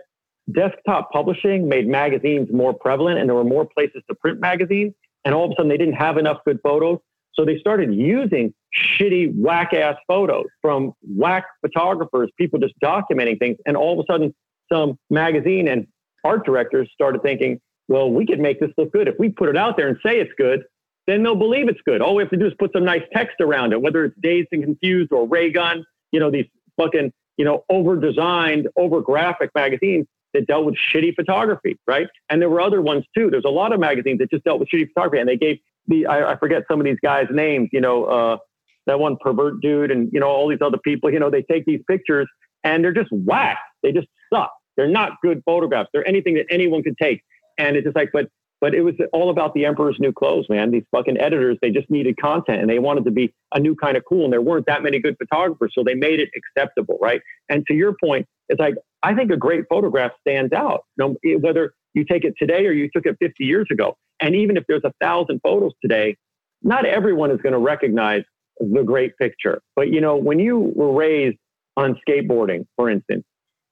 desktop 0.52 1.12
publishing 1.12 1.68
made 1.68 1.88
magazines 1.88 2.50
more 2.52 2.74
prevalent 2.74 3.20
and 3.20 3.30
there 3.30 3.36
were 3.36 3.44
more 3.44 3.66
places 3.66 4.04
to 4.10 4.16
print 4.16 4.40
magazines. 4.40 4.94
And 5.26 5.34
all 5.36 5.46
of 5.46 5.52
a 5.52 5.56
sudden, 5.56 5.70
they 5.70 5.78
didn't 5.78 5.96
have 5.96 6.18
enough 6.18 6.38
good 6.46 6.60
photos. 6.64 7.00
So 7.34 7.46
they 7.46 7.58
started 7.60 7.94
using 7.94 8.54
shitty, 8.76 9.34
whack 9.36 9.74
ass 9.74 9.96
photos 10.08 10.46
from 10.62 10.94
whack 11.02 11.46
photographers, 11.62 12.30
people 12.38 12.60
just 12.60 12.74
documenting 12.84 13.40
things. 13.40 13.58
And 13.66 13.78
all 13.78 14.00
of 14.00 14.06
a 14.08 14.12
sudden, 14.12 14.34
some 14.72 14.98
magazine 15.10 15.68
and 15.68 15.88
art 16.24 16.46
directors 16.46 16.90
started 16.94 17.22
thinking, 17.22 17.60
well, 17.90 18.10
we 18.10 18.26
could 18.26 18.40
make 18.40 18.60
this 18.60 18.70
look 18.78 18.94
good. 18.94 19.08
If 19.08 19.16
we 19.20 19.30
put 19.30 19.50
it 19.50 19.58
out 19.58 19.76
there 19.76 19.88
and 19.88 19.98
say 20.06 20.20
it's 20.20 20.32
good, 20.38 20.64
then 21.08 21.24
they'll 21.24 21.36
believe 21.36 21.68
it's 21.68 21.82
good. 21.86 22.02
All 22.02 22.16
we 22.16 22.24
have 22.24 22.30
to 22.30 22.38
do 22.38 22.46
is 22.46 22.54
put 22.60 22.72
some 22.72 22.86
nice 22.86 23.02
text 23.12 23.42
around 23.42 23.74
it, 23.74 23.82
whether 23.82 24.06
it's 24.06 24.16
Dazed 24.22 24.50
and 24.52 24.64
Confused 24.64 25.12
or 25.12 25.28
Ray 25.28 25.52
Gun, 25.52 25.84
you 26.12 26.20
know, 26.20 26.30
these 26.30 26.46
fucking, 26.78 27.12
you 27.38 27.46
know, 27.46 27.66
over 27.68 28.00
designed, 28.00 28.68
over 28.78 29.02
graphic 29.02 29.50
magazines 29.56 30.06
that 30.36 30.46
dealt 30.46 30.66
with 30.66 30.76
shitty 30.94 31.16
photography, 31.16 31.80
right? 31.88 32.08
And 32.30 32.40
there 32.40 32.50
were 32.50 32.62
other 32.62 32.80
ones 32.80 33.06
too. 33.18 33.32
There's 33.32 33.46
a 33.46 33.50
lot 33.50 33.74
of 33.74 33.80
magazines 33.80 34.20
that 34.20 34.30
just 34.30 34.44
dealt 34.44 34.60
with 34.60 34.70
shitty 34.70 34.90
photography 34.94 35.20
and 35.20 35.28
they 35.28 35.38
gave 35.38 35.58
the, 35.88 36.06
I, 36.06 36.34
I 36.34 36.38
forget 36.38 36.64
some 36.70 36.80
of 36.80 36.86
these 36.86 37.00
guys' 37.02 37.26
names, 37.32 37.70
you 37.74 37.82
know, 37.82 38.06
uh, 38.06 38.38
that 38.86 39.00
one 39.00 39.18
pervert 39.20 39.62
dude 39.62 39.90
and, 39.90 40.12
you 40.14 40.20
know, 40.20 40.28
all 40.28 40.48
these 40.48 40.62
other 40.62 40.78
people, 40.78 41.12
you 41.12 41.20
know, 41.20 41.32
they 41.32 41.42
take 41.42 41.66
these 41.66 41.82
pictures 41.88 42.28
and 42.64 42.84
they're 42.84 42.94
just 42.94 43.12
whack. 43.12 43.58
They 43.82 43.92
just 43.92 44.08
suck. 44.32 44.52
They're 44.78 44.88
not 44.88 45.14
good 45.24 45.42
photographs. 45.44 45.90
They're 45.92 46.08
anything 46.08 46.36
that 46.36 46.46
anyone 46.52 46.84
could 46.84 46.98
take. 47.02 47.24
And 47.60 47.76
it's 47.76 47.86
just 47.86 47.96
like, 47.96 48.10
but 48.12 48.30
but 48.62 48.76
it 48.76 48.82
was 48.82 48.96
all 49.14 49.30
about 49.30 49.54
the 49.54 49.66
emperor's 49.66 49.98
new 50.00 50.12
clothes, 50.12 50.46
man. 50.50 50.72
These 50.72 50.84
fucking 50.92 51.18
editors, 51.18 51.58
they 51.62 51.70
just 51.70 51.90
needed 51.90 52.18
content 52.20 52.60
and 52.60 52.70
they 52.70 52.80
wanted 52.80 53.06
to 53.06 53.12
be 53.12 53.34
a 53.54 53.60
new 53.60 53.74
kind 53.74 53.96
of 53.96 54.04
cool. 54.08 54.26
And 54.26 54.34
there 54.34 54.42
weren't 54.42 54.66
that 54.66 54.84
many 54.84 55.00
good 55.00 55.16
photographers, 55.18 55.72
so 55.74 55.84
they 55.84 55.94
made 55.94 56.20
it 56.20 56.30
acceptable, 56.36 56.98
right? 57.02 57.22
And 57.48 57.66
to 57.68 57.74
your 57.74 57.96
point, 58.04 58.28
it's 58.50 58.60
like 58.60 58.76
I 59.02 59.14
think 59.14 59.32
a 59.32 59.38
great 59.38 59.66
photograph 59.70 60.12
stands 60.20 60.52
out, 60.52 60.86
no, 60.98 61.16
whether 61.40 61.74
you 61.94 62.04
take 62.04 62.26
it 62.26 62.34
today 62.38 62.66
or 62.66 62.72
you 62.72 62.90
took 62.94 63.06
it 63.06 63.16
50 63.20 63.44
years 63.46 63.68
ago. 63.72 63.96
And 64.20 64.36
even 64.36 64.58
if 64.58 64.64
there's 64.68 64.84
a 64.84 64.94
thousand 65.02 65.40
photos 65.42 65.72
today, 65.82 66.18
not 66.62 66.86
everyone 66.86 67.32
is 67.32 67.40
going 67.42 67.54
to 67.54 67.60
recognize 67.60 68.24
the 68.60 68.84
great 68.84 69.18
picture. 69.18 69.62
But 69.76 69.90
you 69.90 70.02
know, 70.02 70.18
when 70.18 70.40
you 70.40 70.74
were 70.76 70.92
raised 70.92 71.38
on 71.78 72.00
skateboarding, 72.08 72.66
for 72.76 72.90
instance, 72.90 73.24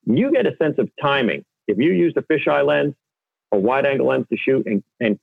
you 0.05 0.31
get 0.31 0.47
a 0.47 0.55
sense 0.61 0.75
of 0.77 0.89
timing. 1.01 1.43
If 1.67 1.77
you 1.77 1.91
use 1.91 2.13
a 2.15 2.21
fisheye 2.21 2.65
lens, 2.65 2.93
a 3.51 3.57
wide 3.57 3.85
angle 3.85 4.07
lens 4.07 4.25
to 4.31 4.37
shoot 4.37 4.65
and, 4.65 4.83
and 4.99 5.19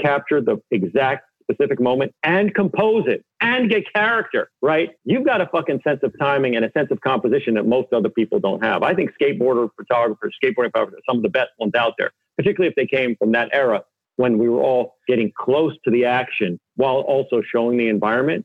capture 0.00 0.40
the 0.40 0.60
exact 0.70 1.24
specific 1.42 1.80
moment 1.80 2.14
and 2.22 2.54
compose 2.54 3.04
it 3.06 3.24
and 3.40 3.68
get 3.68 3.84
character, 3.92 4.50
right? 4.60 4.90
You've 5.04 5.26
got 5.26 5.40
a 5.40 5.46
fucking 5.46 5.80
sense 5.84 6.00
of 6.02 6.14
timing 6.18 6.56
and 6.56 6.64
a 6.64 6.72
sense 6.72 6.90
of 6.90 7.00
composition 7.00 7.54
that 7.54 7.66
most 7.66 7.92
other 7.92 8.08
people 8.08 8.38
don't 8.40 8.62
have. 8.64 8.82
I 8.82 8.94
think 8.94 9.10
skateboarder 9.20 9.68
photographers, 9.76 10.36
skateboarding 10.42 10.72
photographers 10.72 11.00
are 11.00 11.12
some 11.12 11.16
of 11.18 11.22
the 11.22 11.28
best 11.28 11.50
ones 11.58 11.74
out 11.74 11.94
there, 11.98 12.10
particularly 12.36 12.68
if 12.68 12.76
they 12.76 12.86
came 12.86 13.16
from 13.16 13.32
that 13.32 13.50
era 13.52 13.82
when 14.16 14.38
we 14.38 14.48
were 14.48 14.60
all 14.60 14.96
getting 15.08 15.32
close 15.36 15.74
to 15.84 15.90
the 15.90 16.04
action 16.04 16.60
while 16.76 17.00
also 17.00 17.42
showing 17.42 17.76
the 17.76 17.88
environment. 17.88 18.44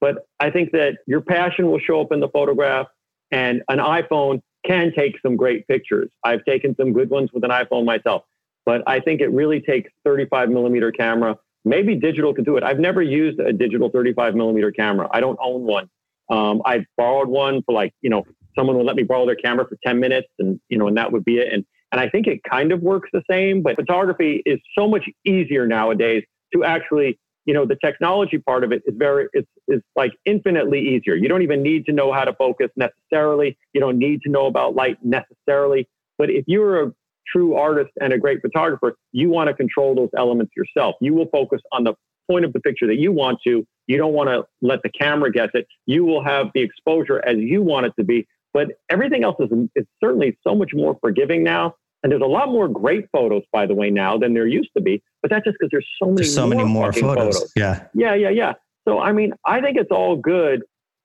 But 0.00 0.26
I 0.38 0.50
think 0.50 0.72
that 0.72 0.98
your 1.06 1.22
passion 1.22 1.70
will 1.70 1.80
show 1.80 2.00
up 2.00 2.12
in 2.12 2.20
the 2.20 2.28
photograph 2.28 2.86
and 3.30 3.62
an 3.68 3.78
iPhone 3.78 4.42
can 4.64 4.92
take 4.96 5.14
some 5.22 5.36
great 5.36 5.66
pictures. 5.68 6.10
I've 6.24 6.44
taken 6.44 6.74
some 6.76 6.92
good 6.92 7.10
ones 7.10 7.30
with 7.32 7.44
an 7.44 7.50
iPhone 7.50 7.84
myself. 7.84 8.22
But 8.66 8.82
I 8.86 9.00
think 9.00 9.20
it 9.20 9.28
really 9.32 9.60
takes 9.60 9.90
35 10.04 10.50
millimeter 10.50 10.92
camera. 10.92 11.38
Maybe 11.64 11.94
digital 11.94 12.34
could 12.34 12.44
do 12.44 12.56
it. 12.56 12.64
I've 12.64 12.80
never 12.80 13.00
used 13.00 13.38
a 13.38 13.52
digital 13.52 13.88
35 13.88 14.34
millimeter 14.34 14.72
camera. 14.72 15.08
I 15.12 15.20
don't 15.20 15.38
own 15.40 15.62
one. 15.62 15.88
Um, 16.28 16.60
I 16.66 16.84
borrowed 16.96 17.28
one 17.28 17.62
for 17.62 17.72
like, 17.72 17.94
you 18.02 18.10
know, 18.10 18.24
someone 18.58 18.76
would 18.76 18.86
let 18.86 18.96
me 18.96 19.04
borrow 19.04 19.24
their 19.24 19.36
camera 19.36 19.66
for 19.66 19.78
10 19.86 20.00
minutes 20.00 20.26
and, 20.40 20.60
you 20.68 20.76
know, 20.76 20.88
and 20.88 20.96
that 20.96 21.12
would 21.12 21.24
be 21.24 21.38
it. 21.38 21.52
And, 21.52 21.64
and 21.92 22.00
I 22.00 22.08
think 22.08 22.26
it 22.26 22.40
kind 22.42 22.72
of 22.72 22.82
works 22.82 23.08
the 23.12 23.22
same, 23.30 23.62
but 23.62 23.76
photography 23.76 24.42
is 24.44 24.58
so 24.76 24.88
much 24.88 25.08
easier 25.24 25.66
nowadays 25.66 26.24
to 26.52 26.64
actually, 26.64 27.18
you 27.44 27.54
know, 27.54 27.64
the 27.64 27.76
technology 27.84 28.38
part 28.38 28.64
of 28.64 28.72
it 28.72 28.82
is 28.86 28.94
very, 28.96 29.28
it's, 29.32 29.48
it's 29.68 29.86
like 29.94 30.12
infinitely 30.24 30.80
easier. 30.80 31.14
You 31.14 31.28
don't 31.28 31.42
even 31.42 31.62
need 31.62 31.86
to 31.86 31.92
know 31.92 32.12
how 32.12 32.24
to 32.24 32.32
focus 32.34 32.70
necessarily. 32.74 33.56
You 33.72 33.80
don't 33.80 33.98
need 33.98 34.22
to 34.22 34.30
know 34.30 34.46
about 34.46 34.74
light 34.74 34.98
necessarily. 35.04 35.88
But 36.18 36.30
if 36.30 36.44
you're 36.48 36.82
a 36.82 36.92
true 37.30 37.54
artist 37.54 37.90
and 38.00 38.12
a 38.12 38.18
great 38.18 38.40
photographer, 38.40 38.96
you 39.12 39.30
want 39.30 39.48
to 39.48 39.54
control 39.54 39.94
those 39.94 40.10
elements 40.16 40.52
yourself. 40.56 40.96
You 41.00 41.14
will 41.14 41.28
focus 41.32 41.60
on 41.72 41.84
the 41.84 41.94
point 42.28 42.44
of 42.44 42.52
the 42.52 42.60
picture 42.60 42.86
that 42.86 42.96
you 42.96 43.12
want 43.12 43.38
to. 43.46 43.66
You 43.86 43.96
don't 43.96 44.12
want 44.12 44.28
to 44.28 44.44
let 44.62 44.82
the 44.82 44.90
camera 44.90 45.30
guess 45.30 45.50
it. 45.54 45.66
You 45.86 46.04
will 46.04 46.24
have 46.24 46.48
the 46.54 46.60
exposure 46.60 47.24
as 47.26 47.36
you 47.38 47.62
want 47.62 47.86
it 47.86 47.92
to 47.98 48.04
be. 48.04 48.26
But 48.52 48.68
everything 48.88 49.22
else 49.22 49.36
is, 49.38 49.50
is 49.74 49.84
certainly 50.02 50.38
so 50.46 50.54
much 50.54 50.70
more 50.74 50.96
forgiving 51.00 51.44
now. 51.44 51.74
And 52.02 52.12
there's 52.12 52.22
a 52.22 52.26
lot 52.26 52.48
more 52.48 52.68
great 52.68 53.06
photos, 53.12 53.42
by 53.52 53.66
the 53.66 53.74
way, 53.74 53.90
now 53.90 54.16
than 54.16 54.34
there 54.34 54.46
used 54.46 54.70
to 54.76 54.82
be. 54.82 55.02
But 55.22 55.30
that's 55.30 55.44
just 55.44 55.56
because 55.58 55.70
there's 55.72 55.88
so 56.00 56.06
many, 56.06 56.16
there's 56.16 56.34
so 56.34 56.46
more 56.46 56.56
many 56.56 56.68
more 56.68 56.92
photos. 56.92 57.36
photos. 57.36 57.52
Yeah. 57.56 57.86
Yeah, 57.94 58.14
yeah, 58.14 58.30
yeah. 58.30 58.52
So 58.86 59.00
I 59.00 59.12
mean, 59.12 59.32
I 59.44 59.60
think 59.60 59.76
it's 59.76 59.90
all 59.90 60.16
good, 60.16 60.62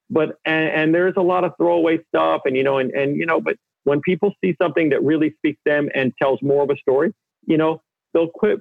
but 0.10 0.38
and, 0.46 0.70
and 0.70 0.96
there's 0.96 1.16
a 1.18 1.22
lot 1.22 1.44
of 1.44 1.54
throwaway 1.58 2.00
stuff, 2.10 2.42
and 2.46 2.56
you 2.56 2.64
know, 2.64 2.78
and 2.78 2.92
and 2.92 3.18
you 3.18 3.26
know, 3.26 3.42
but 3.42 3.56
when 3.84 4.02
people 4.02 4.34
see 4.44 4.56
something 4.62 4.90
that 4.90 5.04
really 5.04 5.34
speaks 5.38 5.60
them 5.66 5.90
and 5.94 6.14
tells 6.22 6.42
more 6.42 6.64
of 6.64 6.70
a 6.70 6.78
story, 6.78 7.14
you 7.46 7.58
know, 7.58 7.82
they'll 8.14 8.30
quit, 8.30 8.60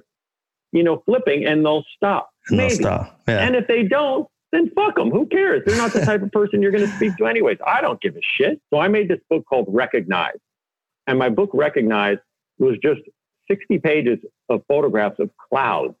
you 0.71 0.83
know, 0.83 1.03
flipping 1.05 1.45
and 1.45 1.65
they'll 1.65 1.83
stop. 1.95 2.29
And 2.49 2.57
maybe. 2.57 2.75
they'll 2.75 2.83
stop. 2.83 3.21
Yeah. 3.27 3.39
And 3.39 3.55
if 3.55 3.67
they 3.67 3.83
don't, 3.83 4.27
then 4.51 4.69
fuck 4.75 4.95
them. 4.95 5.11
Who 5.11 5.27
cares? 5.27 5.63
They're 5.65 5.77
not 5.77 5.93
the 5.93 6.01
type 6.05 6.21
of 6.21 6.31
person 6.31 6.61
you're 6.61 6.71
going 6.71 6.85
to 6.85 6.95
speak 6.95 7.15
to 7.17 7.25
anyways. 7.25 7.57
I 7.65 7.81
don't 7.81 8.01
give 8.01 8.15
a 8.15 8.21
shit. 8.21 8.61
So 8.73 8.79
I 8.79 8.87
made 8.87 9.07
this 9.07 9.19
book 9.29 9.45
called 9.47 9.65
Recognize. 9.69 10.37
And 11.07 11.17
my 11.17 11.29
book 11.29 11.49
Recognize 11.53 12.17
was 12.59 12.77
just 12.83 13.01
60 13.49 13.79
pages 13.79 14.19
of 14.49 14.61
photographs 14.67 15.19
of 15.19 15.29
clouds. 15.49 15.95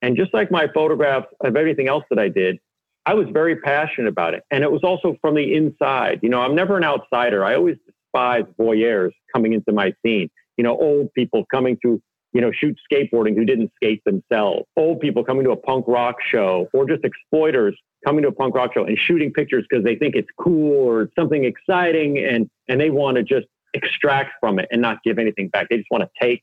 And 0.00 0.16
just 0.16 0.34
like 0.34 0.50
my 0.50 0.66
photographs 0.74 1.28
of 1.40 1.56
everything 1.56 1.88
else 1.88 2.04
that 2.10 2.18
I 2.18 2.28
did, 2.28 2.58
I 3.06 3.14
was 3.14 3.26
very 3.32 3.56
passionate 3.56 4.08
about 4.08 4.34
it. 4.34 4.42
And 4.50 4.64
it 4.64 4.70
was 4.70 4.82
also 4.82 5.16
from 5.20 5.34
the 5.34 5.54
inside. 5.54 6.20
You 6.22 6.28
know, 6.28 6.40
I'm 6.40 6.54
never 6.54 6.76
an 6.76 6.84
outsider. 6.84 7.44
I 7.44 7.54
always 7.54 7.76
despise 8.12 8.44
voyeurs 8.58 9.12
coming 9.34 9.52
into 9.52 9.72
my 9.72 9.92
scene. 10.04 10.28
You 10.56 10.64
know, 10.64 10.78
old 10.78 11.12
people 11.14 11.44
coming 11.52 11.78
to, 11.82 12.00
you 12.32 12.40
know, 12.40 12.50
shoot 12.52 12.76
skateboarding 12.90 13.34
who 13.34 13.44
didn't 13.44 13.72
skate 13.76 14.02
themselves. 14.04 14.62
Old 14.76 15.00
people 15.00 15.24
coming 15.24 15.44
to 15.44 15.50
a 15.50 15.56
punk 15.56 15.86
rock 15.88 16.16
show 16.30 16.68
or 16.72 16.86
just 16.86 17.04
exploiters 17.04 17.76
coming 18.04 18.22
to 18.22 18.28
a 18.28 18.32
punk 18.32 18.54
rock 18.54 18.74
show 18.74 18.84
and 18.84 18.98
shooting 18.98 19.32
pictures 19.32 19.64
because 19.68 19.84
they 19.84 19.96
think 19.96 20.14
it's 20.14 20.28
cool 20.38 20.88
or 20.88 21.08
something 21.18 21.44
exciting 21.44 22.18
and, 22.18 22.50
and 22.68 22.80
they 22.80 22.90
want 22.90 23.16
to 23.16 23.22
just 23.22 23.46
extract 23.74 24.32
from 24.40 24.58
it 24.58 24.68
and 24.70 24.82
not 24.82 24.98
give 25.04 25.18
anything 25.18 25.48
back. 25.48 25.68
They 25.68 25.78
just 25.78 25.90
want 25.90 26.04
to 26.04 26.10
take. 26.20 26.42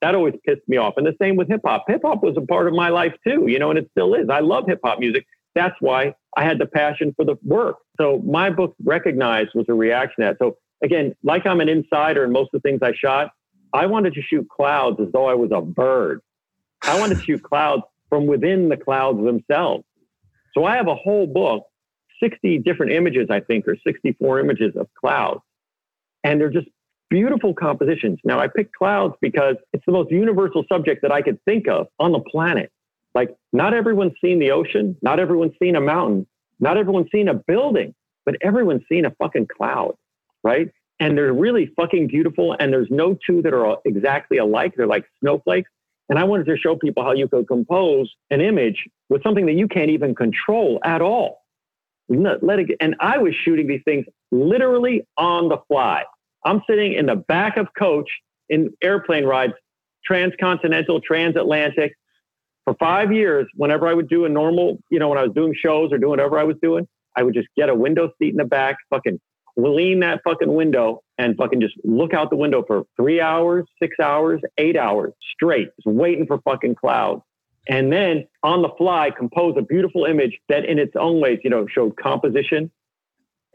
That 0.00 0.14
always 0.14 0.34
pissed 0.46 0.66
me 0.68 0.76
off. 0.76 0.94
And 0.96 1.04
the 1.04 1.14
same 1.20 1.34
with 1.36 1.48
hip 1.48 1.62
hop. 1.66 1.84
Hip 1.88 2.02
hop 2.04 2.22
was 2.22 2.36
a 2.36 2.40
part 2.40 2.68
of 2.68 2.74
my 2.74 2.88
life 2.88 3.14
too, 3.26 3.46
you 3.48 3.58
know, 3.58 3.70
and 3.70 3.78
it 3.78 3.88
still 3.90 4.14
is. 4.14 4.28
I 4.30 4.40
love 4.40 4.64
hip 4.68 4.78
hop 4.84 5.00
music. 5.00 5.26
That's 5.54 5.74
why 5.80 6.14
I 6.36 6.44
had 6.44 6.60
the 6.60 6.66
passion 6.66 7.12
for 7.16 7.24
the 7.24 7.34
work. 7.42 7.78
So 8.00 8.22
my 8.24 8.48
book, 8.48 8.76
Recognized, 8.84 9.50
was 9.54 9.66
a 9.68 9.74
reaction 9.74 10.22
to 10.22 10.30
that. 10.30 10.36
So 10.38 10.56
again, 10.82 11.14
like 11.22 11.46
I'm 11.46 11.60
an 11.60 11.68
insider 11.68 12.24
in 12.24 12.32
most 12.32 12.50
of 12.54 12.62
the 12.62 12.68
things 12.68 12.80
I 12.82 12.92
shot, 12.92 13.32
I 13.72 13.86
wanted 13.86 14.14
to 14.14 14.22
shoot 14.22 14.48
clouds 14.48 14.98
as 15.00 15.08
though 15.12 15.26
I 15.26 15.34
was 15.34 15.50
a 15.52 15.60
bird. 15.60 16.20
I 16.82 16.98
wanted 16.98 17.18
to 17.18 17.24
shoot 17.24 17.42
clouds 17.42 17.82
from 18.08 18.26
within 18.26 18.68
the 18.68 18.76
clouds 18.76 19.22
themselves. 19.22 19.84
So 20.54 20.64
I 20.64 20.76
have 20.76 20.88
a 20.88 20.94
whole 20.94 21.26
book, 21.26 21.66
60 22.22 22.58
different 22.58 22.92
images, 22.92 23.28
I 23.30 23.40
think, 23.40 23.68
or 23.68 23.76
64 23.86 24.40
images 24.40 24.74
of 24.76 24.88
clouds. 24.98 25.40
And 26.24 26.40
they're 26.40 26.50
just 26.50 26.68
beautiful 27.10 27.54
compositions. 27.54 28.18
Now, 28.24 28.38
I 28.38 28.48
picked 28.48 28.74
clouds 28.74 29.14
because 29.20 29.56
it's 29.72 29.84
the 29.86 29.92
most 29.92 30.10
universal 30.10 30.64
subject 30.70 31.02
that 31.02 31.12
I 31.12 31.22
could 31.22 31.42
think 31.44 31.68
of 31.68 31.88
on 31.98 32.12
the 32.12 32.20
planet. 32.20 32.72
Like, 33.14 33.34
not 33.52 33.74
everyone's 33.74 34.12
seen 34.22 34.38
the 34.38 34.50
ocean, 34.50 34.96
not 35.02 35.18
everyone's 35.18 35.54
seen 35.62 35.76
a 35.76 35.80
mountain, 35.80 36.26
not 36.60 36.76
everyone's 36.76 37.10
seen 37.10 37.28
a 37.28 37.34
building, 37.34 37.94
but 38.24 38.36
everyone's 38.42 38.82
seen 38.88 39.04
a 39.04 39.10
fucking 39.12 39.48
cloud, 39.56 39.94
right? 40.44 40.70
And 41.00 41.16
they're 41.16 41.32
really 41.32 41.72
fucking 41.76 42.08
beautiful. 42.08 42.56
And 42.58 42.72
there's 42.72 42.88
no 42.90 43.16
two 43.26 43.42
that 43.42 43.54
are 43.54 43.78
exactly 43.84 44.38
alike. 44.38 44.74
They're 44.76 44.86
like 44.86 45.04
snowflakes. 45.20 45.70
And 46.08 46.18
I 46.18 46.24
wanted 46.24 46.46
to 46.46 46.56
show 46.56 46.74
people 46.74 47.02
how 47.02 47.12
you 47.12 47.28
could 47.28 47.46
compose 47.46 48.12
an 48.30 48.40
image 48.40 48.88
with 49.08 49.22
something 49.22 49.46
that 49.46 49.52
you 49.52 49.68
can't 49.68 49.90
even 49.90 50.14
control 50.14 50.80
at 50.84 51.02
all. 51.02 51.42
Let 52.08 52.58
it, 52.58 52.70
and 52.80 52.96
I 53.00 53.18
was 53.18 53.34
shooting 53.34 53.66
these 53.66 53.82
things 53.84 54.06
literally 54.32 55.06
on 55.18 55.50
the 55.50 55.58
fly. 55.68 56.04
I'm 56.44 56.62
sitting 56.68 56.94
in 56.94 57.06
the 57.06 57.16
back 57.16 57.58
of 57.58 57.68
coach 57.78 58.08
in 58.48 58.70
airplane 58.82 59.24
rides, 59.24 59.52
transcontinental, 60.04 61.02
transatlantic, 61.02 61.92
for 62.64 62.74
five 62.74 63.12
years. 63.12 63.46
Whenever 63.54 63.86
I 63.86 63.92
would 63.92 64.08
do 64.08 64.24
a 64.24 64.28
normal, 64.28 64.78
you 64.90 64.98
know, 64.98 65.08
when 65.08 65.18
I 65.18 65.22
was 65.22 65.32
doing 65.34 65.54
shows 65.54 65.92
or 65.92 65.98
doing 65.98 66.10
whatever 66.10 66.38
I 66.38 66.44
was 66.44 66.56
doing, 66.62 66.88
I 67.16 67.22
would 67.22 67.34
just 67.34 67.48
get 67.56 67.68
a 67.68 67.74
window 67.74 68.10
seat 68.18 68.30
in 68.30 68.36
the 68.36 68.44
back, 68.44 68.76
fucking 68.90 69.20
lean 69.58 70.00
that 70.00 70.20
fucking 70.22 70.52
window 70.52 71.02
and 71.18 71.36
fucking 71.36 71.60
just 71.60 71.74
look 71.84 72.14
out 72.14 72.30
the 72.30 72.36
window 72.36 72.62
for 72.66 72.84
three 72.96 73.20
hours, 73.20 73.66
six 73.82 73.96
hours, 74.00 74.40
eight 74.56 74.76
hours 74.76 75.12
straight, 75.34 75.68
just 75.76 75.86
waiting 75.86 76.26
for 76.26 76.40
fucking 76.42 76.76
clouds. 76.76 77.22
And 77.68 77.92
then 77.92 78.26
on 78.42 78.62
the 78.62 78.70
fly, 78.78 79.10
compose 79.10 79.56
a 79.58 79.62
beautiful 79.62 80.04
image 80.04 80.38
that 80.48 80.64
in 80.64 80.78
its 80.78 80.94
own 80.96 81.20
ways, 81.20 81.40
you 81.42 81.50
know, 81.50 81.66
showed 81.66 81.96
composition 81.96 82.70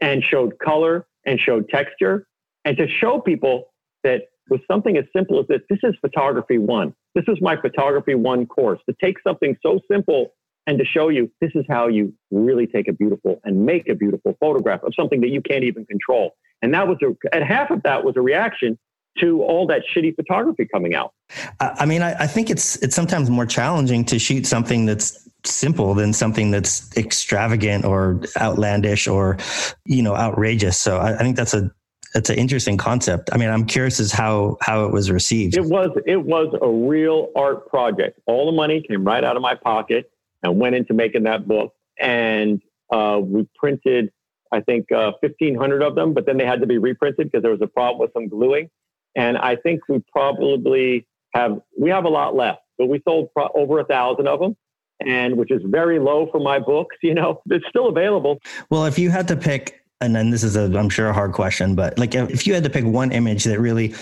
and 0.00 0.22
showed 0.22 0.58
color 0.58 1.06
and 1.24 1.40
showed 1.40 1.68
texture. 1.68 2.26
And 2.64 2.76
to 2.76 2.86
show 2.86 3.20
people 3.20 3.72
that 4.04 4.24
with 4.50 4.60
something 4.70 4.96
as 4.96 5.04
simple 5.16 5.40
as 5.40 5.46
this, 5.48 5.60
this 5.70 5.78
is 5.82 5.94
photography 6.00 6.58
one. 6.58 6.94
This 7.14 7.24
is 7.28 7.38
my 7.40 7.56
photography 7.56 8.14
one 8.14 8.46
course. 8.46 8.78
To 8.88 8.94
take 9.02 9.16
something 9.26 9.56
so 9.62 9.80
simple 9.90 10.34
and 10.66 10.78
to 10.78 10.84
show 10.84 11.08
you 11.08 11.30
this 11.40 11.52
is 11.54 11.64
how 11.68 11.88
you 11.88 12.12
really 12.30 12.66
take 12.66 12.88
a 12.88 12.92
beautiful 12.92 13.40
and 13.44 13.64
make 13.64 13.88
a 13.88 13.94
beautiful 13.94 14.36
photograph 14.40 14.82
of 14.82 14.94
something 14.94 15.20
that 15.20 15.28
you 15.28 15.42
can't 15.42 15.64
even 15.64 15.84
control. 15.86 16.34
And 16.62 16.72
that 16.74 16.88
was 16.88 16.98
a, 17.02 17.14
and 17.34 17.44
half 17.44 17.70
of 17.70 17.82
that 17.82 18.04
was 18.04 18.16
a 18.16 18.22
reaction 18.22 18.78
to 19.18 19.42
all 19.42 19.66
that 19.66 19.82
shitty 19.94 20.16
photography 20.16 20.66
coming 20.72 20.94
out. 20.94 21.12
I 21.60 21.86
mean, 21.86 22.02
I, 22.02 22.14
I 22.14 22.26
think 22.26 22.50
it's 22.50 22.76
it's 22.76 22.96
sometimes 22.96 23.30
more 23.30 23.46
challenging 23.46 24.04
to 24.06 24.18
shoot 24.18 24.46
something 24.46 24.86
that's 24.86 25.28
simple 25.44 25.94
than 25.94 26.12
something 26.12 26.50
that's 26.50 26.96
extravagant 26.96 27.84
or 27.84 28.22
outlandish 28.40 29.06
or 29.06 29.36
you 29.84 30.02
know 30.02 30.16
outrageous. 30.16 30.80
So 30.80 30.98
I, 30.98 31.14
I 31.14 31.18
think 31.18 31.36
that's 31.36 31.54
a 31.54 31.70
that's 32.12 32.30
an 32.30 32.36
interesting 32.36 32.76
concept. 32.76 33.30
I 33.32 33.36
mean, 33.36 33.50
I'm 33.50 33.66
curious 33.66 34.00
as 34.00 34.10
how 34.10 34.56
how 34.60 34.84
it 34.84 34.92
was 34.92 35.10
received. 35.10 35.56
It 35.56 35.64
was 35.64 35.90
it 36.06 36.24
was 36.24 36.56
a 36.60 36.68
real 36.68 37.30
art 37.36 37.68
project. 37.68 38.18
All 38.26 38.46
the 38.46 38.56
money 38.56 38.84
came 38.88 39.04
right 39.04 39.22
out 39.22 39.36
of 39.36 39.42
my 39.42 39.54
pocket 39.54 40.10
and 40.44 40.60
went 40.60 40.76
into 40.76 40.94
making 40.94 41.24
that 41.24 41.48
book. 41.48 41.72
And 41.98 42.60
uh, 42.92 43.18
we 43.20 43.48
printed, 43.56 44.12
I 44.52 44.60
think, 44.60 44.92
uh, 44.92 45.12
1,500 45.20 45.82
of 45.82 45.94
them, 45.94 46.12
but 46.12 46.26
then 46.26 46.36
they 46.36 46.46
had 46.46 46.60
to 46.60 46.66
be 46.66 46.78
reprinted 46.78 47.32
because 47.32 47.42
there 47.42 47.50
was 47.50 47.62
a 47.62 47.66
problem 47.66 48.00
with 48.00 48.12
some 48.12 48.28
gluing. 48.28 48.70
And 49.16 49.38
I 49.38 49.56
think 49.56 49.80
we 49.88 50.02
probably 50.12 51.06
have 51.34 51.60
we 51.78 51.90
have 51.90 52.04
a 52.04 52.08
lot 52.08 52.34
left, 52.34 52.60
but 52.78 52.86
we 52.86 53.00
sold 53.06 53.28
pro- 53.32 53.50
over 53.54 53.80
a 53.80 53.84
thousand 53.84 54.28
of 54.28 54.40
them, 54.40 54.56
and 55.00 55.36
which 55.36 55.50
is 55.50 55.62
very 55.64 55.98
low 55.98 56.28
for 56.30 56.40
my 56.40 56.58
books. 56.58 56.96
You 57.02 57.14
know, 57.14 57.40
it's 57.48 57.64
still 57.68 57.88
available. 57.88 58.38
Well, 58.70 58.86
if 58.86 58.98
you 58.98 59.10
had 59.10 59.28
to 59.28 59.36
pick, 59.36 59.84
and 60.00 60.14
then 60.16 60.30
this 60.30 60.42
is 60.42 60.56
a 60.56 60.64
I'm 60.76 60.88
sure 60.88 61.08
a 61.08 61.12
hard 61.12 61.32
question, 61.32 61.76
but 61.76 61.96
like 61.96 62.14
if 62.14 62.46
you 62.46 62.54
had 62.54 62.64
to 62.64 62.70
pick 62.70 62.84
one 62.84 63.12
image 63.12 63.44
that 63.44 63.60
really 63.60 63.94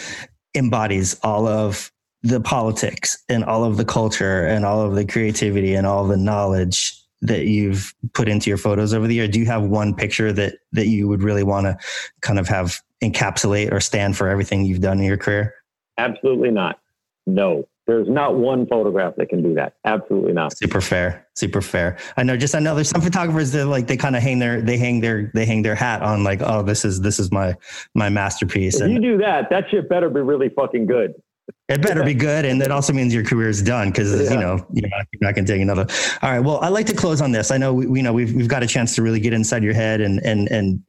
embodies 0.54 1.18
all 1.22 1.46
of 1.46 1.92
the 2.22 2.40
politics 2.40 3.22
and 3.28 3.44
all 3.44 3.64
of 3.64 3.76
the 3.76 3.84
culture 3.84 4.46
and 4.46 4.64
all 4.64 4.80
of 4.80 4.94
the 4.94 5.04
creativity 5.04 5.74
and 5.74 5.86
all 5.86 6.06
the 6.06 6.16
knowledge 6.16 6.98
that 7.20 7.46
you've 7.46 7.94
put 8.14 8.28
into 8.28 8.50
your 8.50 8.58
photos 8.58 8.92
over 8.92 9.06
the 9.06 9.14
year 9.14 9.28
do 9.28 9.38
you 9.38 9.46
have 9.46 9.62
one 9.62 9.94
picture 9.94 10.32
that 10.32 10.54
that 10.72 10.88
you 10.88 11.06
would 11.06 11.22
really 11.22 11.44
want 11.44 11.66
to 11.66 11.76
kind 12.20 12.38
of 12.38 12.48
have 12.48 12.80
encapsulate 13.02 13.72
or 13.72 13.80
stand 13.80 14.16
for 14.16 14.28
everything 14.28 14.64
you've 14.64 14.80
done 14.80 14.98
in 14.98 15.04
your 15.04 15.16
career? 15.16 15.54
Absolutely 15.98 16.50
not. 16.50 16.78
No. 17.26 17.68
There's 17.86 18.08
not 18.08 18.36
one 18.36 18.66
photograph 18.68 19.16
that 19.16 19.28
can 19.28 19.42
do 19.42 19.54
that. 19.54 19.74
Absolutely 19.84 20.32
not. 20.32 20.56
Super 20.56 20.80
fair. 20.80 21.26
Super 21.34 21.60
fair. 21.60 21.98
I 22.16 22.22
know 22.22 22.36
just 22.36 22.54
i 22.54 22.60
know 22.60 22.76
there's 22.76 22.88
some 22.88 23.00
photographers 23.00 23.50
that 23.52 23.66
like 23.66 23.88
they 23.88 23.96
kind 23.96 24.14
of 24.14 24.22
hang 24.22 24.38
their 24.38 24.62
they 24.62 24.78
hang 24.78 25.00
their 25.00 25.32
they 25.34 25.44
hang 25.44 25.62
their 25.62 25.74
hat 25.74 26.00
on 26.00 26.22
like 26.22 26.40
oh 26.42 26.62
this 26.62 26.84
is 26.84 27.00
this 27.00 27.18
is 27.18 27.32
my 27.32 27.56
my 27.94 28.08
masterpiece 28.08 28.76
if 28.76 28.82
and, 28.82 28.92
you 28.92 29.00
do 29.00 29.18
that 29.18 29.50
that 29.50 29.64
shit 29.70 29.88
better 29.88 30.08
be 30.08 30.20
really 30.20 30.48
fucking 30.50 30.86
good 30.86 31.14
it 31.72 31.82
better 31.82 32.04
be 32.04 32.14
good, 32.14 32.44
and 32.44 32.60
that 32.60 32.70
also 32.70 32.92
means 32.92 33.14
your 33.14 33.24
career 33.24 33.48
is 33.48 33.62
done 33.62 33.90
because 33.90 34.12
yeah. 34.12 34.30
you 34.30 34.40
know 34.40 34.66
you're 34.72 34.88
not, 34.88 35.06
you're 35.12 35.20
not 35.20 35.34
going 35.34 35.44
to 35.44 35.52
take 35.52 35.62
another. 35.62 35.86
All 36.22 36.30
right. 36.30 36.40
Well, 36.40 36.58
I'd 36.58 36.70
like 36.70 36.86
to 36.86 36.94
close 36.94 37.20
on 37.20 37.32
this. 37.32 37.50
I 37.50 37.56
know 37.58 37.72
we, 37.72 37.86
we 37.86 38.02
know 38.02 38.12
we've 38.12 38.32
we've 38.34 38.48
got 38.48 38.62
a 38.62 38.66
chance 38.66 38.94
to 38.96 39.02
really 39.02 39.20
get 39.20 39.32
inside 39.32 39.62
your 39.62 39.74
head 39.74 40.00
and 40.00 40.24
and 40.24 40.50
and 40.50 40.82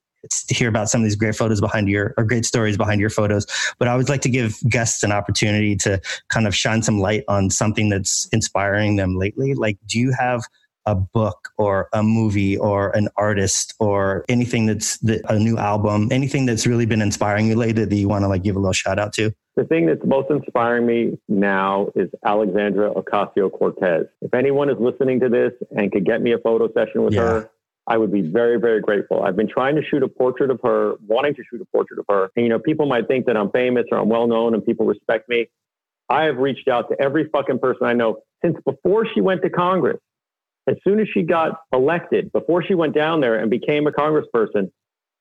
hear 0.50 0.70
about 0.70 0.90
some 0.90 1.02
of 1.02 1.04
these 1.04 1.16
great 1.16 1.36
photos 1.36 1.60
behind 1.60 1.90
your 1.90 2.14
or 2.18 2.24
great 2.24 2.46
stories 2.46 2.78
behind 2.78 3.02
your 3.02 3.10
photos. 3.10 3.46
But 3.80 3.88
I 3.88 3.96
would 3.96 4.10
like 4.10 4.22
to 4.22 4.30
give 4.30 4.56
guests 4.70 5.04
an 5.04 5.12
opportunity 5.12 5.76
to 5.78 6.02
kind 6.30 6.48
of 6.48 6.56
shine 6.56 6.82
some 6.82 7.00
light 7.00 7.24
on 7.28 7.50
something 7.50 7.90
that's 7.90 8.28
inspiring 8.32 8.96
them 8.96 9.18
lately. 9.18 9.54
Like, 9.54 9.78
do 9.86 10.00
you 10.00 10.14
have 10.18 10.44
a 10.86 10.96
book 10.96 11.50
or 11.58 11.88
a 11.94 12.04
movie 12.04 12.58
or 12.58 12.90
an 12.96 13.08
artist 13.16 13.74
or 13.80 14.26
anything 14.28 14.66
that's 14.66 14.98
the, 15.00 15.22
a 15.32 15.40
new 15.40 15.58
album, 15.58 16.10
anything 16.12 16.46
that's 16.46 16.68
really 16.68 16.86
been 16.86 17.02
inspiring 17.02 17.48
you 17.48 17.56
lately 17.56 17.86
that 17.86 17.96
you 17.96 18.10
want 18.10 18.24
to 18.24 18.28
like 18.28 18.44
give 18.44 18.56
a 18.56 18.60
little 18.60 18.74
shout 18.74 19.00
out 19.00 19.14
to? 19.14 19.34
The 19.56 19.66
thing 19.66 19.86
that's 19.86 20.04
most 20.04 20.32
inspiring 20.32 20.86
me 20.88 21.20
now 21.28 21.89
is 21.95 22.10
Alexandria 22.26 22.91
Ocasio 22.91 23.51
Cortez. 23.51 24.08
If 24.22 24.34
anyone 24.34 24.70
is 24.70 24.78
listening 24.80 25.20
to 25.20 25.30
this 25.30 25.51
and 25.72 25.91
could 25.91 26.06
get 26.06 26.22
me 26.22 26.34
a 26.34 26.39
photo 26.39 26.72
session 26.74 27.04
with 27.04 27.14
yeah. 27.14 27.22
her, 27.22 27.51
I 27.86 27.97
would 27.97 28.12
be 28.12 28.22
very, 28.22 28.60
very 28.60 28.82
grateful. 28.82 29.22
I've 29.22 29.36
been 29.36 29.49
trying 29.49 29.76
to 29.76 29.84
shoot 29.84 30.01
a 30.01 30.08
portrait 30.08 30.49
of 30.49 30.60
her, 30.64 30.95
wanting 31.06 31.36
to 31.36 31.43
shoot 31.49 31.62
a 31.62 31.66
portrait 31.66 31.99
of 31.99 32.06
her. 32.10 32.32
And, 32.36 32.45
you 32.45 32.49
know, 32.49 32.58
people 32.58 32.88
might 32.88 33.08
think 33.08 33.28
that 33.28 33.38
I'm 33.38 33.51
famous 33.51 33.86
or 33.91 33.99
I'm 33.99 34.10
well 34.10 34.26
known 34.26 34.56
and 34.56 34.66
people 34.66 34.88
respect 34.88 35.30
me. 35.30 35.47
I 36.10 36.24
have 36.24 36.38
reached 36.38 36.68
out 36.68 36.89
to 36.89 36.99
every 36.99 37.30
fucking 37.30 37.60
person 37.60 37.86
I 37.86 37.93
know 37.93 38.20
since 38.43 38.58
before 38.66 39.06
she 39.14 39.22
went 39.22 39.41
to 39.43 39.49
Congress 39.49 39.99
as 40.68 40.78
soon 40.84 40.99
as 40.99 41.08
she 41.14 41.24
got 41.24 41.60
elected, 41.74 42.32
before 42.32 42.64
she 42.64 42.74
went 42.74 42.95
down 42.95 43.22
there 43.22 43.36
and 43.36 43.49
became 43.49 43.86
a 43.86 43.91
congressperson, 43.91 44.72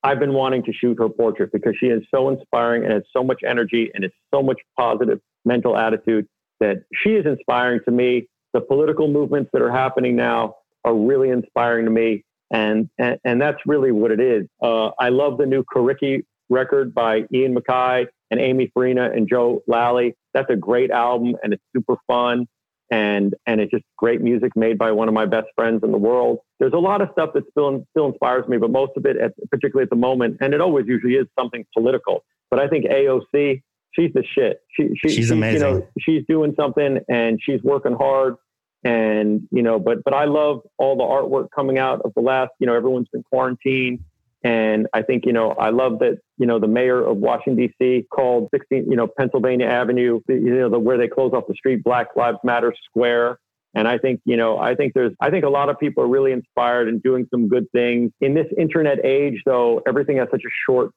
I've 0.03 0.19
been 0.19 0.33
wanting 0.33 0.65
to 0.65 0.73
shoot 0.73 0.99
her 0.99 1.09
portrait 1.09 1.51
because 1.53 1.75
she 1.79 1.87
is 1.87 2.03
so 2.13 2.29
inspiring 2.29 2.85
and 2.85 2.93
has 2.93 3.03
so 3.13 3.23
much 3.23 3.43
energy 3.47 3.91
and 3.95 4.03
has 4.03 4.13
so 4.33 4.43
much 4.43 4.61
positive 4.79 5.21
mental 5.45 5.77
attitude 5.77 6.27
that 6.61 6.85
she 6.95 7.11
is 7.11 7.27
inspiring 7.27 7.81
to 7.85 7.91
me. 7.91 8.29
The 8.53 8.61
political 8.61 9.09
movements 9.09 9.51
that 9.53 9.63
are 9.63 9.71
happening 9.71 10.17
now 10.17 10.57
are 10.85 10.95
really 10.95 11.31
inspiring 11.31 11.85
to 11.85 11.91
me. 11.91 12.25
And, 12.51 12.91
and, 12.99 13.19
and 13.25 13.41
that's 13.41 13.59
really 13.65 13.93
what 13.93 14.11
it 14.11 14.21
is. 14.21 14.47
Uh, 14.63 14.91
I 14.99 15.09
love 15.09 15.39
the 15.39 15.47
new 15.47 15.65
Coriky 15.65 16.25
record 16.51 16.93
by 16.95 17.23
Ian 17.33 17.55
MacKaye 17.55 18.07
and 18.31 18.41
Amy 18.41 18.71
Farina 18.75 19.11
and 19.11 19.29
Joe 19.29 19.63
Lally. 19.67 20.15
That's 20.35 20.51
a 20.51 20.57
great 20.57 20.91
album 20.91 21.37
and 21.43 21.53
it's 21.53 21.63
super 21.75 21.97
fun 22.07 22.47
and 22.93 23.35
and 23.47 23.61
it's 23.61 23.71
just 23.71 23.85
great 23.97 24.21
music 24.21 24.53
made 24.55 24.77
by 24.77 24.93
one 24.93 25.09
of 25.09 25.15
my 25.15 25.25
best 25.25 25.47
friends 25.57 25.83
in 25.83 25.91
the 25.91 25.99
world. 25.99 26.41
There's 26.61 26.75
a 26.75 26.79
lot 26.79 27.01
of 27.01 27.09
stuff 27.13 27.31
that 27.33 27.45
still 27.51 27.85
still 27.91 28.07
inspires 28.07 28.47
me, 28.47 28.59
but 28.59 28.71
most 28.71 28.93
of 28.97 29.07
it, 29.07 29.17
at, 29.17 29.33
particularly 29.51 29.85
at 29.85 29.91
the 29.91 29.97
moment, 29.97 30.37
and 30.41 30.53
it 30.53 30.61
always 30.61 30.87
usually 30.87 31.15
is 31.15 31.27
something 31.39 31.65
political. 31.73 32.23
But 32.51 32.61
I 32.61 32.69
think 32.69 32.85
AOC, 32.85 33.63
she's 33.93 34.13
the 34.13 34.23
shit. 34.23 34.61
She, 34.77 34.91
she 35.03 35.15
she's 35.15 35.31
amazing. 35.31 35.67
You 35.67 35.75
know, 35.75 35.89
she's 35.99 36.23
doing 36.29 36.55
something 36.55 36.99
and 37.09 37.41
she's 37.43 37.63
working 37.63 37.95
hard. 37.95 38.37
And 38.85 39.49
you 39.51 39.63
know, 39.63 39.79
but 39.79 40.05
but 40.05 40.13
I 40.13 40.27
love 40.27 40.61
all 40.77 40.97
the 40.97 41.05
artwork 41.05 41.49
coming 41.55 41.79
out 41.79 42.03
of 42.05 42.13
the 42.15 42.21
last. 42.21 42.51
You 42.59 42.67
know, 42.67 42.75
everyone's 42.75 43.09
been 43.11 43.23
quarantined 43.23 44.01
and 44.45 44.89
I 44.93 45.03
think, 45.03 45.25
you 45.25 45.33
know, 45.33 45.51
I 45.51 45.71
love 45.71 46.01
that, 46.01 46.19
you 46.37 46.47
know, 46.47 46.59
the 46.59 46.67
mayor 46.67 47.01
of 47.05 47.19
Washington, 47.19 47.57
D.C. 47.57 48.07
called 48.13 48.49
16, 48.53 48.91
you 48.91 48.97
know, 48.97 49.07
Pennsylvania 49.07 49.67
Avenue, 49.67 50.21
you 50.29 50.55
know, 50.55 50.69
the, 50.69 50.79
where 50.79 50.99
they 50.99 51.07
close 51.07 51.33
off 51.33 51.45
the 51.47 51.55
street, 51.55 51.85
Black 51.85 52.09
Lives 52.17 52.39
Matter 52.43 52.75
Square. 52.91 53.39
And 53.75 53.87
I 53.87 53.99
think, 53.99 54.21
you 54.25 54.37
know, 54.37 54.59
I 54.59 54.75
think 54.75 54.95
there's, 54.95 55.13
I 55.21 55.31
think 55.31 55.45
a 55.45 55.49
lot 55.49 55.69
of 55.69 55.79
people 55.79 56.03
are 56.03 56.09
really 56.09 56.33
inspired 56.33 56.89
and 56.89 57.03
doing 57.03 57.27
some 57.31 57.49
good 57.49 57.67
things. 57.73 58.11
In 58.21 58.35
this 58.35 58.47
internet 58.59 59.05
age, 59.05 59.41
though, 59.47 59.81
everything 59.87 60.17
has 60.17 60.29
such 60.31 60.43
a 60.45 60.53
short 60.67 60.91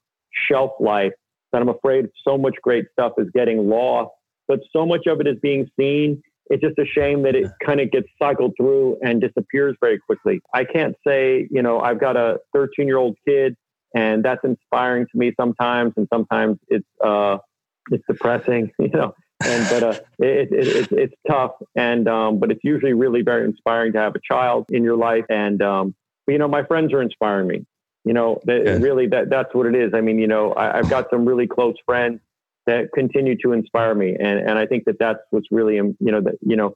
shelf 0.49 0.71
life 0.79 1.13
that 1.53 1.61
I'm 1.61 1.69
afraid 1.69 2.07
so 2.27 2.37
much 2.37 2.55
great 2.63 2.85
stuff 2.91 3.13
is 3.17 3.27
getting 3.33 3.69
lost, 3.69 4.11
but 4.47 4.59
so 4.73 4.85
much 4.85 5.05
of 5.07 5.21
it 5.21 5.27
is 5.27 5.37
being 5.41 5.69
seen 5.79 6.21
it's 6.47 6.61
just 6.61 6.77
a 6.77 6.85
shame 6.85 7.23
that 7.23 7.35
it 7.35 7.51
kind 7.65 7.79
of 7.79 7.91
gets 7.91 8.07
cycled 8.19 8.53
through 8.57 8.97
and 9.01 9.19
disappears 9.19 9.75
very 9.81 9.99
quickly. 9.99 10.41
I 10.53 10.63
can't 10.63 10.95
say, 11.05 11.47
you 11.49 11.61
know, 11.61 11.79
I've 11.79 11.99
got 11.99 12.17
a 12.17 12.39
13 12.53 12.87
year 12.87 12.97
old 12.97 13.17
kid 13.27 13.55
and 13.95 14.23
that's 14.23 14.43
inspiring 14.43 15.07
to 15.11 15.17
me 15.17 15.33
sometimes. 15.39 15.93
And 15.97 16.07
sometimes 16.13 16.57
it's, 16.67 16.85
uh, 17.03 17.37
it's 17.91 18.03
depressing, 18.07 18.71
you 18.79 18.89
know, 18.89 19.15
and, 19.43 19.67
but, 19.69 19.83
uh, 19.83 19.99
it, 20.19 20.51
it, 20.51 20.67
it, 20.67 20.91
it's 20.91 21.15
tough. 21.27 21.51
And, 21.75 22.07
um, 22.07 22.39
but 22.39 22.51
it's 22.51 22.63
usually 22.63 22.93
really 22.93 23.21
very 23.23 23.45
inspiring 23.45 23.93
to 23.93 23.99
have 23.99 24.15
a 24.15 24.19
child 24.19 24.65
in 24.69 24.83
your 24.83 24.97
life. 24.97 25.25
And, 25.29 25.61
um, 25.61 25.95
you 26.27 26.37
know, 26.37 26.47
my 26.47 26.63
friends 26.63 26.93
are 26.93 27.01
inspiring 27.01 27.47
me, 27.47 27.65
you 28.03 28.13
know, 28.13 28.39
yeah. 28.47 28.77
really 28.77 29.07
that, 29.07 29.29
that's 29.29 29.53
what 29.53 29.65
it 29.65 29.75
is. 29.75 29.93
I 29.95 30.01
mean, 30.01 30.19
you 30.19 30.27
know, 30.27 30.53
I, 30.53 30.77
I've 30.77 30.89
got 30.89 31.09
some 31.09 31.25
really 31.25 31.47
close 31.47 31.75
friends 31.85 32.19
that 32.67 32.89
continue 32.93 33.35
to 33.43 33.53
inspire 33.53 33.95
me. 33.95 34.15
And, 34.19 34.39
and 34.39 34.57
I 34.57 34.65
think 34.65 34.85
that 34.85 34.97
that's 34.99 35.19
what's 35.29 35.47
really, 35.51 35.79
um, 35.79 35.95
you 35.99 36.11
know, 36.11 36.21
that, 36.21 36.35
you 36.41 36.55
know, 36.55 36.73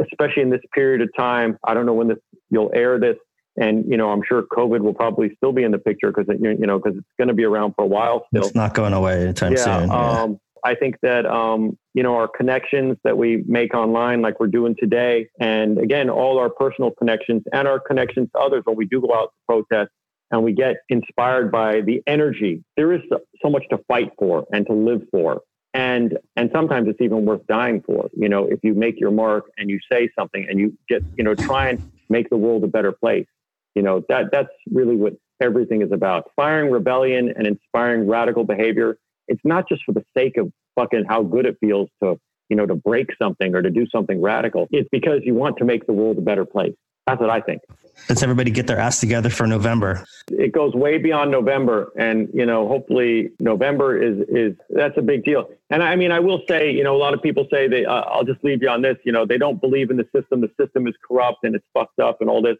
especially 0.00 0.42
in 0.42 0.50
this 0.50 0.60
period 0.74 1.00
of 1.02 1.10
time, 1.16 1.58
I 1.64 1.74
don't 1.74 1.86
know 1.86 1.94
when 1.94 2.08
this, 2.08 2.18
you'll 2.50 2.70
air 2.74 2.98
this. 2.98 3.16
And, 3.58 3.84
you 3.86 3.98
know, 3.98 4.10
I'm 4.10 4.22
sure 4.26 4.42
COVID 4.42 4.80
will 4.80 4.94
probably 4.94 5.34
still 5.36 5.52
be 5.52 5.62
in 5.62 5.72
the 5.72 5.78
picture 5.78 6.10
because, 6.10 6.26
you 6.40 6.66
know, 6.66 6.78
because 6.78 6.96
it's 6.96 7.06
going 7.18 7.28
to 7.28 7.34
be 7.34 7.44
around 7.44 7.74
for 7.76 7.84
a 7.84 7.86
while 7.86 8.24
still. 8.28 8.46
It's 8.46 8.54
not 8.54 8.72
going 8.72 8.94
away 8.94 9.22
anytime 9.22 9.52
yeah, 9.52 9.64
soon. 9.64 9.88
Yeah. 9.90 10.22
Um, 10.22 10.38
I 10.64 10.74
think 10.74 10.96
that, 11.02 11.26
um, 11.26 11.76
you 11.92 12.02
know, 12.02 12.14
our 12.14 12.28
connections 12.28 12.96
that 13.04 13.18
we 13.18 13.42
make 13.46 13.74
online, 13.74 14.22
like 14.22 14.40
we're 14.40 14.46
doing 14.46 14.76
today, 14.78 15.28
and 15.40 15.78
again, 15.78 16.08
all 16.08 16.38
our 16.38 16.48
personal 16.48 16.92
connections 16.92 17.42
and 17.52 17.68
our 17.68 17.80
connections 17.80 18.28
to 18.34 18.40
others 18.40 18.62
when 18.64 18.76
we 18.76 18.86
do 18.86 19.00
go 19.00 19.12
out 19.14 19.32
to 19.32 19.64
protest, 19.70 19.90
and 20.32 20.42
we 20.42 20.52
get 20.52 20.76
inspired 20.88 21.52
by 21.52 21.82
the 21.82 22.02
energy. 22.06 22.64
There 22.76 22.92
is 22.92 23.02
so 23.42 23.50
much 23.50 23.64
to 23.70 23.78
fight 23.86 24.10
for 24.18 24.46
and 24.52 24.66
to 24.66 24.72
live 24.72 25.02
for. 25.10 25.42
And, 25.74 26.18
and 26.36 26.50
sometimes 26.52 26.88
it's 26.88 27.00
even 27.00 27.24
worth 27.24 27.46
dying 27.46 27.82
for. 27.82 28.10
You 28.14 28.28
know, 28.28 28.46
if 28.46 28.60
you 28.62 28.74
make 28.74 28.98
your 28.98 29.10
mark 29.10 29.44
and 29.56 29.70
you 29.70 29.78
say 29.90 30.10
something 30.18 30.46
and 30.48 30.58
you 30.58 30.76
get, 30.88 31.02
you 31.16 31.24
know, 31.24 31.34
try 31.34 31.68
and 31.68 31.90
make 32.08 32.28
the 32.30 32.36
world 32.36 32.64
a 32.64 32.66
better 32.66 32.92
place. 32.92 33.26
You 33.74 33.82
know, 33.82 34.02
that, 34.08 34.30
that's 34.32 34.50
really 34.70 34.96
what, 34.96 35.14
everything 35.42 35.82
is 35.82 35.92
about. 35.92 36.26
Inspiring 36.28 36.70
rebellion 36.70 37.32
and 37.36 37.46
inspiring 37.46 38.06
radical 38.06 38.44
behavior. 38.44 38.96
It's 39.28 39.40
not 39.44 39.68
just 39.68 39.82
for 39.84 39.92
the 39.92 40.04
sake 40.16 40.36
of 40.36 40.52
fucking 40.78 41.04
how 41.08 41.22
good 41.22 41.46
it 41.46 41.56
feels 41.60 41.88
to, 42.02 42.18
you 42.48 42.56
know, 42.56 42.66
to 42.66 42.74
break 42.74 43.08
something 43.20 43.54
or 43.54 43.62
to 43.62 43.70
do 43.70 43.86
something 43.90 44.20
radical. 44.22 44.68
It's 44.70 44.88
because 44.92 45.20
you 45.24 45.34
want 45.34 45.56
to 45.58 45.64
make 45.64 45.86
the 45.86 45.92
world 45.92 46.18
a 46.18 46.20
better 46.20 46.44
place. 46.44 46.74
That's 47.06 47.20
what 47.20 47.30
I 47.30 47.40
think. 47.40 47.62
Let's 48.08 48.22
everybody 48.22 48.50
get 48.50 48.66
their 48.66 48.78
ass 48.78 49.00
together 49.00 49.30
for 49.30 49.46
November. 49.46 50.04
It 50.30 50.52
goes 50.52 50.74
way 50.74 50.98
beyond 50.98 51.30
November, 51.30 51.92
and 51.96 52.28
you 52.32 52.46
know, 52.46 52.66
hopefully, 52.66 53.30
November 53.38 54.00
is 54.02 54.26
is 54.28 54.56
that's 54.70 54.96
a 54.96 55.02
big 55.02 55.24
deal. 55.24 55.48
And 55.70 55.82
I 55.82 55.94
mean, 55.96 56.10
I 56.10 56.20
will 56.20 56.42
say, 56.48 56.72
you 56.72 56.84
know, 56.84 56.96
a 56.96 56.98
lot 56.98 57.14
of 57.14 57.22
people 57.22 57.46
say 57.52 57.68
they. 57.68 57.84
Uh, 57.84 58.02
I'll 58.02 58.24
just 58.24 58.42
leave 58.42 58.62
you 58.62 58.68
on 58.68 58.82
this. 58.82 58.96
You 59.04 59.12
know, 59.12 59.26
they 59.26 59.38
don't 59.38 59.60
believe 59.60 59.90
in 59.90 59.96
the 59.96 60.08
system. 60.14 60.40
The 60.40 60.50
system 60.58 60.86
is 60.86 60.94
corrupt 61.06 61.44
and 61.44 61.54
it's 61.54 61.66
fucked 61.74 61.98
up 62.00 62.20
and 62.20 62.30
all 62.30 62.42
this. 62.42 62.56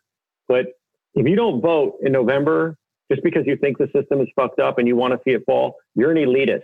But 0.48 0.66
if 1.14 1.26
you 1.26 1.36
don't 1.36 1.60
vote 1.60 1.96
in 2.02 2.12
November, 2.12 2.76
just 3.10 3.22
because 3.22 3.44
you 3.46 3.56
think 3.56 3.78
the 3.78 3.88
system 3.94 4.20
is 4.20 4.28
fucked 4.36 4.60
up 4.60 4.78
and 4.78 4.86
you 4.86 4.96
want 4.96 5.12
to 5.12 5.20
see 5.24 5.34
it 5.34 5.44
fall, 5.46 5.76
you're 5.94 6.10
an 6.10 6.18
elitist. 6.18 6.62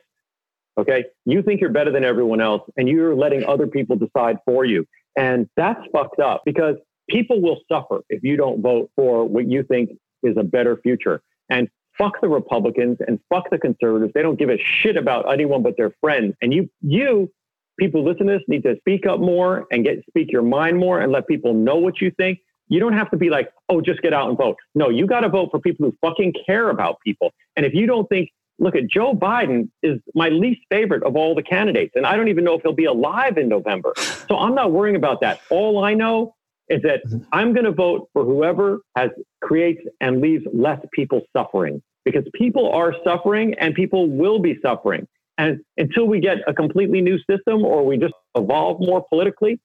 Okay, 0.78 1.04
you 1.24 1.42
think 1.42 1.60
you're 1.60 1.72
better 1.72 1.90
than 1.90 2.04
everyone 2.04 2.40
else, 2.40 2.62
and 2.76 2.88
you're 2.88 3.14
letting 3.14 3.44
other 3.44 3.66
people 3.66 3.96
decide 3.96 4.36
for 4.44 4.64
you, 4.64 4.86
and 5.16 5.48
that's 5.56 5.80
fucked 5.92 6.20
up 6.20 6.42
because 6.44 6.76
people 7.08 7.40
will 7.40 7.60
suffer 7.70 8.00
if 8.08 8.22
you 8.22 8.36
don't 8.36 8.60
vote 8.60 8.90
for 8.96 9.24
what 9.24 9.48
you 9.48 9.62
think 9.62 9.90
is 10.22 10.36
a 10.36 10.42
better 10.42 10.76
future. 10.76 11.22
And 11.48 11.68
fuck 11.96 12.20
the 12.20 12.28
Republicans 12.28 12.98
and 13.06 13.18
fuck 13.28 13.50
the 13.50 13.58
conservatives. 13.58 14.12
They 14.14 14.22
don't 14.22 14.38
give 14.38 14.50
a 14.50 14.58
shit 14.58 14.96
about 14.96 15.30
anyone 15.32 15.62
but 15.62 15.76
their 15.76 15.92
friends. 16.00 16.34
And 16.40 16.52
you, 16.54 16.68
you 16.80 17.30
people 17.78 18.04
listen 18.04 18.26
to 18.26 18.34
this 18.34 18.42
need 18.48 18.62
to 18.64 18.76
speak 18.78 19.06
up 19.06 19.20
more 19.20 19.66
and 19.70 19.84
get 19.84 20.04
speak 20.08 20.30
your 20.32 20.42
mind 20.42 20.78
more 20.78 21.00
and 21.00 21.12
let 21.12 21.26
people 21.26 21.54
know 21.54 21.76
what 21.76 22.00
you 22.00 22.10
think. 22.16 22.38
You 22.68 22.80
don't 22.80 22.92
have 22.92 23.10
to 23.12 23.16
be 23.16 23.30
like, 23.30 23.50
oh, 23.70 23.80
just 23.80 24.02
get 24.02 24.12
out 24.12 24.28
and 24.28 24.36
vote. 24.36 24.56
No, 24.74 24.90
you 24.90 25.06
got 25.06 25.20
to 25.20 25.28
vote 25.30 25.48
for 25.50 25.58
people 25.58 25.86
who 25.86 25.96
fucking 26.06 26.34
care 26.44 26.68
about 26.68 26.98
people. 27.00 27.32
And 27.56 27.64
if 27.64 27.72
you 27.72 27.86
don't 27.86 28.06
think, 28.08 28.30
look 28.58 28.76
at 28.76 28.88
Joe 28.88 29.14
Biden 29.14 29.70
is 29.82 30.00
my 30.14 30.28
least 30.28 30.60
favorite 30.68 31.02
of 31.04 31.16
all 31.16 31.34
the 31.34 31.42
candidates, 31.42 31.92
and 31.94 32.04
I 32.04 32.16
don't 32.16 32.28
even 32.28 32.44
know 32.44 32.54
if 32.54 32.62
he'll 32.62 32.72
be 32.72 32.84
alive 32.84 33.38
in 33.38 33.48
November. 33.48 33.94
So 34.28 34.36
I'm 34.36 34.54
not 34.54 34.72
worrying 34.72 34.96
about 34.96 35.22
that. 35.22 35.40
All 35.48 35.82
I 35.82 35.94
know 35.94 36.34
is 36.68 36.82
that 36.82 37.04
mm-hmm. 37.06 37.18
I'm 37.32 37.52
going 37.52 37.64
to 37.64 37.72
vote 37.72 38.08
for 38.12 38.24
whoever 38.24 38.80
has 38.96 39.10
creates 39.42 39.82
and 40.00 40.20
leaves 40.20 40.44
less 40.52 40.80
people 40.92 41.22
suffering 41.36 41.82
because 42.04 42.24
people 42.34 42.70
are 42.70 42.94
suffering 43.04 43.54
and 43.58 43.74
people 43.74 44.08
will 44.08 44.38
be 44.38 44.58
suffering. 44.62 45.06
And 45.36 45.60
until 45.76 46.06
we 46.06 46.20
get 46.20 46.38
a 46.46 46.54
completely 46.54 47.00
new 47.00 47.18
system 47.30 47.64
or 47.64 47.84
we 47.84 47.96
just 47.96 48.14
evolve 48.34 48.80
more 48.80 49.04
politically, 49.08 49.60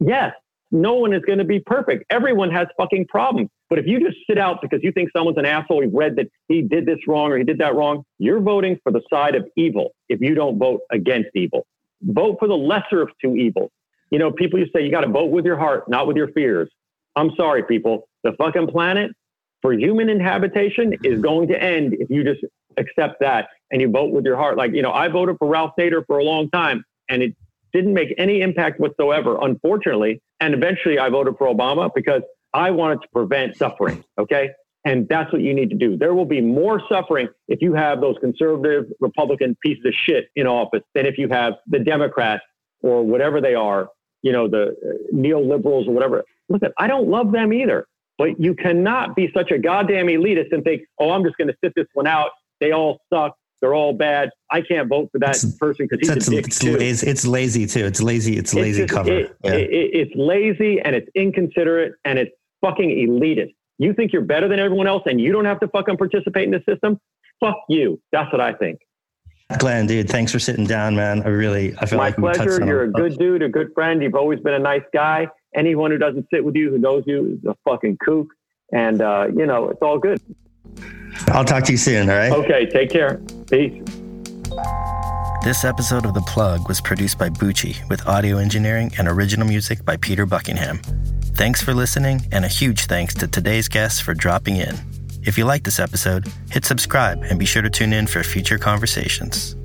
yes, 0.00 0.32
no 0.70 0.94
one 0.94 1.12
is 1.12 1.22
going 1.26 1.38
to 1.38 1.44
be 1.44 1.60
perfect. 1.60 2.04
Everyone 2.10 2.50
has 2.50 2.66
fucking 2.76 3.06
problems. 3.08 3.50
But 3.70 3.78
if 3.78 3.86
you 3.86 4.00
just 4.00 4.16
sit 4.28 4.38
out 4.38 4.62
because 4.62 4.80
you 4.82 4.92
think 4.92 5.10
someone's 5.14 5.38
an 5.38 5.44
asshole, 5.44 5.82
you've 5.82 5.92
read 5.92 6.16
that 6.16 6.28
he 6.48 6.62
did 6.62 6.86
this 6.86 6.98
wrong 7.06 7.30
or 7.30 7.38
he 7.38 7.44
did 7.44 7.58
that 7.58 7.74
wrong, 7.74 8.04
you're 8.18 8.40
voting 8.40 8.78
for 8.82 8.92
the 8.92 9.02
side 9.12 9.34
of 9.34 9.46
evil 9.56 9.90
if 10.08 10.20
you 10.20 10.34
don't 10.34 10.58
vote 10.58 10.80
against 10.90 11.28
evil. 11.34 11.66
Vote 12.02 12.36
for 12.38 12.48
the 12.48 12.56
lesser 12.56 13.02
of 13.02 13.10
two 13.22 13.36
evils. 13.36 13.70
You 14.10 14.18
know, 14.18 14.32
people 14.32 14.58
to 14.58 14.66
say 14.74 14.84
you 14.84 14.90
got 14.90 15.02
to 15.02 15.08
vote 15.08 15.30
with 15.30 15.44
your 15.44 15.58
heart, 15.58 15.88
not 15.88 16.06
with 16.06 16.16
your 16.16 16.28
fears. 16.28 16.70
I'm 17.16 17.30
sorry, 17.36 17.62
people. 17.64 18.08
The 18.24 18.32
fucking 18.32 18.68
planet 18.68 19.12
for 19.62 19.72
human 19.72 20.08
inhabitation 20.08 20.94
is 21.02 21.20
going 21.20 21.48
to 21.48 21.62
end 21.62 21.94
if 21.98 22.08
you 22.10 22.24
just 22.24 22.44
accept 22.76 23.20
that 23.20 23.48
and 23.70 23.80
you 23.80 23.90
vote 23.90 24.12
with 24.12 24.24
your 24.24 24.36
heart. 24.36 24.56
Like, 24.56 24.72
you 24.72 24.82
know, 24.82 24.92
I 24.92 25.08
voted 25.08 25.36
for 25.38 25.48
Ralph 25.48 25.72
Nader 25.78 26.04
for 26.06 26.18
a 26.18 26.24
long 26.24 26.48
time 26.50 26.84
and 27.08 27.22
it 27.22 27.36
didn't 27.72 27.92
make 27.92 28.14
any 28.16 28.40
impact 28.40 28.80
whatsoever, 28.80 29.38
unfortunately. 29.40 30.22
And 30.40 30.54
eventually 30.54 30.98
I 30.98 31.08
voted 31.10 31.34
for 31.36 31.52
Obama 31.52 31.90
because 31.94 32.22
I 32.54 32.70
wanted 32.70 33.02
to 33.02 33.08
prevent 33.12 33.56
suffering. 33.56 34.04
Okay. 34.18 34.50
And 34.84 35.06
that's 35.08 35.30
what 35.32 35.42
you 35.42 35.52
need 35.52 35.70
to 35.70 35.76
do. 35.76 35.96
There 35.98 36.14
will 36.14 36.24
be 36.24 36.40
more 36.40 36.80
suffering 36.88 37.28
if 37.48 37.60
you 37.60 37.74
have 37.74 38.00
those 38.00 38.16
conservative 38.20 38.86
Republican 39.00 39.56
pieces 39.62 39.84
of 39.84 39.92
shit 40.06 40.26
in 40.36 40.46
office 40.46 40.82
than 40.94 41.04
if 41.04 41.18
you 41.18 41.28
have 41.28 41.54
the 41.66 41.80
Democrats 41.80 42.42
or 42.80 43.02
whatever 43.02 43.40
they 43.40 43.54
are 43.54 43.88
you 44.28 44.32
know, 44.32 44.46
the 44.46 44.64
uh, 44.68 45.16
neoliberals 45.16 45.88
or 45.88 45.92
whatever. 45.92 46.22
Listen, 46.50 46.70
I 46.76 46.86
don't 46.86 47.08
love 47.08 47.32
them 47.32 47.50
either, 47.50 47.86
but 48.18 48.38
you 48.38 48.54
cannot 48.54 49.16
be 49.16 49.30
such 49.32 49.50
a 49.50 49.58
goddamn 49.58 50.08
elitist 50.08 50.52
and 50.52 50.62
think, 50.62 50.82
oh, 50.98 51.12
I'm 51.12 51.24
just 51.24 51.38
going 51.38 51.48
to 51.48 51.56
sit 51.64 51.72
this 51.74 51.86
one 51.94 52.06
out. 52.06 52.30
They 52.60 52.72
all 52.72 53.00
suck. 53.10 53.34
They're 53.62 53.74
all 53.74 53.94
bad. 53.94 54.28
I 54.50 54.60
can't 54.60 54.86
vote 54.86 55.08
for 55.10 55.18
that 55.20 55.30
it's, 55.30 55.56
person 55.56 55.88
because 55.88 56.06
he's 56.06 56.28
a 56.28 56.30
dick 56.30 56.46
it's 56.46 56.58
too. 56.58 56.76
Lazy, 56.76 57.10
it's 57.10 57.26
lazy 57.26 57.66
too. 57.66 57.86
It's 57.86 58.02
lazy. 58.02 58.36
It's, 58.36 58.52
it's 58.52 58.54
lazy 58.54 58.82
just, 58.82 58.92
cover. 58.92 59.12
It, 59.12 59.36
yeah. 59.42 59.52
it, 59.52 59.70
it's 59.70 60.12
lazy 60.14 60.78
and 60.80 60.94
it's 60.94 61.08
inconsiderate 61.14 61.94
and 62.04 62.18
it's 62.18 62.30
fucking 62.60 62.90
elitist. 62.90 63.54
You 63.78 63.94
think 63.94 64.12
you're 64.12 64.22
better 64.22 64.46
than 64.46 64.58
everyone 64.58 64.86
else 64.86 65.04
and 65.06 65.18
you 65.18 65.32
don't 65.32 65.46
have 65.46 65.60
to 65.60 65.68
fucking 65.68 65.96
participate 65.96 66.44
in 66.44 66.50
the 66.50 66.62
system? 66.68 67.00
Fuck 67.40 67.56
you. 67.70 67.98
That's 68.12 68.30
what 68.30 68.42
I 68.42 68.52
think. 68.52 68.80
Glen, 69.56 69.86
dude, 69.86 70.10
thanks 70.10 70.30
for 70.30 70.38
sitting 70.38 70.66
down, 70.66 70.94
man. 70.94 71.22
I 71.22 71.28
really, 71.28 71.74
I 71.78 71.86
feel 71.86 71.96
My 71.98 72.08
like 72.08 72.16
pleasure. 72.16 72.64
You're 72.64 72.82
a 72.82 72.90
good 72.90 73.16
dude, 73.18 73.42
a 73.42 73.48
good 73.48 73.72
friend. 73.74 74.02
You've 74.02 74.14
always 74.14 74.40
been 74.40 74.52
a 74.52 74.58
nice 74.58 74.82
guy. 74.92 75.26
Anyone 75.54 75.90
who 75.90 75.96
doesn't 75.96 76.26
sit 76.32 76.44
with 76.44 76.54
you, 76.54 76.70
who 76.70 76.76
knows 76.76 77.04
you, 77.06 77.38
is 77.38 77.48
a 77.48 77.56
fucking 77.64 77.96
kook. 78.04 78.28
And, 78.72 79.00
uh, 79.00 79.28
you 79.34 79.46
know, 79.46 79.70
it's 79.70 79.80
all 79.80 79.98
good. 79.98 80.20
I'll 81.28 81.46
talk 81.46 81.64
to 81.64 81.72
you 81.72 81.78
soon. 81.78 82.10
All 82.10 82.16
right. 82.16 82.30
Okay. 82.30 82.66
Take 82.66 82.90
care. 82.90 83.22
Peace. 83.50 83.82
This 85.44 85.64
episode 85.64 86.04
of 86.04 86.12
The 86.12 86.24
Plug 86.26 86.68
was 86.68 86.82
produced 86.82 87.18
by 87.18 87.30
Bucci 87.30 87.88
with 87.88 88.06
audio 88.06 88.36
engineering 88.36 88.92
and 88.98 89.08
original 89.08 89.46
music 89.46 89.82
by 89.82 89.96
Peter 89.96 90.26
Buckingham. 90.26 90.78
Thanks 91.36 91.62
for 91.62 91.72
listening, 91.72 92.26
and 92.32 92.44
a 92.44 92.48
huge 92.48 92.84
thanks 92.84 93.14
to 93.14 93.28
today's 93.28 93.68
guests 93.68 94.00
for 94.00 94.12
dropping 94.12 94.56
in. 94.56 94.76
If 95.28 95.36
you 95.36 95.44
like 95.44 95.62
this 95.62 95.78
episode, 95.78 96.26
hit 96.50 96.64
subscribe 96.64 97.22
and 97.24 97.38
be 97.38 97.44
sure 97.44 97.60
to 97.60 97.68
tune 97.68 97.92
in 97.92 98.06
for 98.06 98.22
future 98.22 98.56
conversations. 98.56 99.56